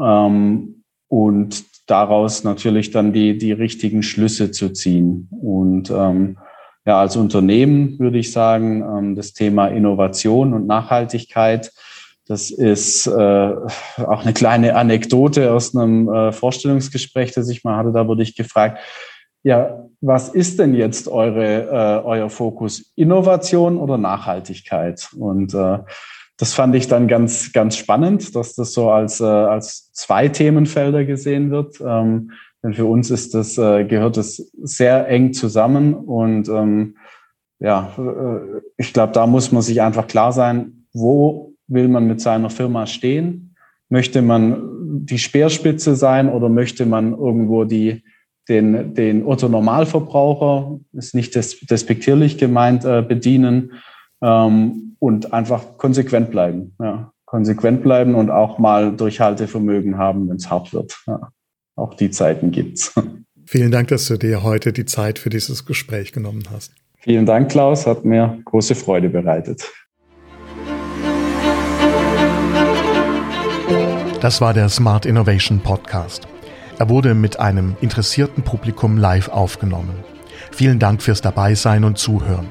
ähm, 0.01 0.85
und 1.09 1.65
daraus 1.89 2.45
natürlich 2.45 2.91
dann 2.91 3.13
die, 3.13 3.37
die 3.39 3.53
richtigen 3.53 4.03
Schlüsse 4.03 4.51
zu 4.51 4.71
ziehen. 4.71 5.29
Und 5.31 5.91
ähm, 5.91 6.39
ja, 6.87 7.01
als 7.01 7.17
Unternehmen 7.17 7.99
würde 7.99 8.19
ich 8.19 8.31
sagen, 8.31 8.83
ähm, 8.83 9.15
das 9.15 9.33
Thema 9.33 9.69
Innovation 9.69 10.55
und 10.55 10.67
Nachhaltigkeit, 10.67 11.73
das 12.27 12.51
ist 12.51 13.07
äh, 13.07 13.11
auch 13.11 14.23
eine 14.23 14.35
kleine 14.35 14.77
Anekdote 14.77 15.53
aus 15.53 15.75
einem 15.75 16.13
äh, 16.13 16.31
Vorstellungsgespräch, 16.31 17.33
das 17.33 17.49
ich 17.49 17.65
mal 17.65 17.77
hatte. 17.77 17.93
Da 17.93 18.07
wurde 18.07 18.23
ich 18.23 18.37
gefragt, 18.37 18.79
ja, 19.43 19.87
was 20.03 20.29
ist 20.29 20.59
denn 20.59 20.75
jetzt 20.75 21.09
eure, 21.09 21.63
äh, 21.71 22.05
euer 22.05 22.29
Fokus? 22.29 22.93
Innovation 22.97 23.79
oder 23.79 23.97
Nachhaltigkeit? 23.97 25.09
Und 25.19 25.55
äh, 25.55 25.79
das 26.39 26.55
fand 26.55 26.75
ich 26.77 26.87
dann 26.87 27.09
ganz, 27.09 27.53
ganz 27.53 27.77
spannend, 27.77 28.35
dass 28.35 28.55
das 28.55 28.73
so 28.73 28.91
als, 28.91 29.21
äh, 29.21 29.25
als 29.25 29.93
zwei 29.93 30.29
Themenfelder 30.29 31.05
gesehen 31.05 31.51
wird. 31.51 31.81
Ähm, 31.85 32.31
denn 32.63 32.75
für 32.75 32.87
uns 32.87 33.11
ist 33.11 33.35
das, 33.35 33.59
äh, 33.59 33.85
gehört 33.85 34.17
das 34.17 34.37
sehr 34.63 35.09
eng 35.09 35.33
zusammen 35.33 35.95
und 35.95 36.49
ähm, 36.49 36.97
ja, 37.61 37.93
äh, 37.99 38.61
ich 38.77 38.93
glaube, 38.93 39.13
da 39.13 39.27
muss 39.27 39.53
man 39.53 39.63
sich 39.63 39.83
einfach 39.83 40.07
klar 40.07 40.33
sein, 40.33 40.87
wo 40.93 41.55
will 41.67 41.89
man 41.89 42.07
mit 42.07 42.21
seiner 42.21 42.51
Firma 42.51 42.87
stehen? 42.87 43.57
Möchte 43.89 44.23
man 44.23 44.63
die 45.05 45.19
Speerspitze 45.19 45.97
sein 45.97 46.29
oder 46.29 46.49
möchte 46.49 46.87
man 46.87 47.13
irgendwo 47.13 47.65
die, 47.65 48.05
den, 48.49 48.95
den 48.95 49.27
Otto 49.27 49.49
Normalverbraucher, 49.49 50.79
ist 50.93 51.15
nicht 51.15 51.35
des, 51.35 51.61
despektierlich 51.61 52.39
gemeint, 52.39 52.85
äh, 52.85 53.03
bedienen 53.03 53.73
ähm, 54.23 54.88
und 54.99 55.33
einfach 55.33 55.79
konsequent 55.79 56.31
bleiben. 56.31 56.75
Ja. 56.81 57.13
Konsequent 57.25 57.83
bleiben 57.83 58.15
und 58.15 58.31
auch 58.31 58.59
mal 58.59 58.97
Durchhaltevermögen 58.97 59.99
haben, 59.99 60.29
wenn 60.29 60.37
es 60.37 60.51
hart 60.51 60.73
wird. 60.73 60.99
Ja. 61.07 61.31
Auch 61.77 61.95
die 61.95 62.11
Zeiten 62.11 62.51
gibt's. 62.51 62.95
Vielen 63.47 63.71
Dank, 63.71 63.89
dass 63.89 64.07
du 64.07 64.19
dir 64.19 64.43
heute 64.43 64.73
die 64.73 64.85
Zeit 64.85 65.19
für 65.19 65.31
dieses 65.31 65.65
Gespräch 65.65 66.13
genommen 66.13 66.45
hast. 66.53 66.73
Vielen 66.99 67.25
Dank, 67.25 67.51
Klaus. 67.51 67.87
Hat 67.87 68.05
mir 68.05 68.39
große 68.45 68.75
Freude 68.75 69.09
bereitet. 69.09 69.71
Das 74.21 74.41
war 74.41 74.53
der 74.53 74.69
Smart 74.69 75.07
Innovation 75.07 75.61
Podcast. 75.61 76.27
Er 76.79 76.89
wurde 76.89 77.15
mit 77.15 77.39
einem 77.39 77.77
interessierten 77.81 78.43
Publikum 78.43 78.99
live 78.99 79.29
aufgenommen. 79.29 79.95
Vielen 80.51 80.79
Dank 80.79 81.03
fürs 81.03 81.21
Dabeisein 81.21 81.85
und 81.85 81.99
Zuhören. 81.99 82.49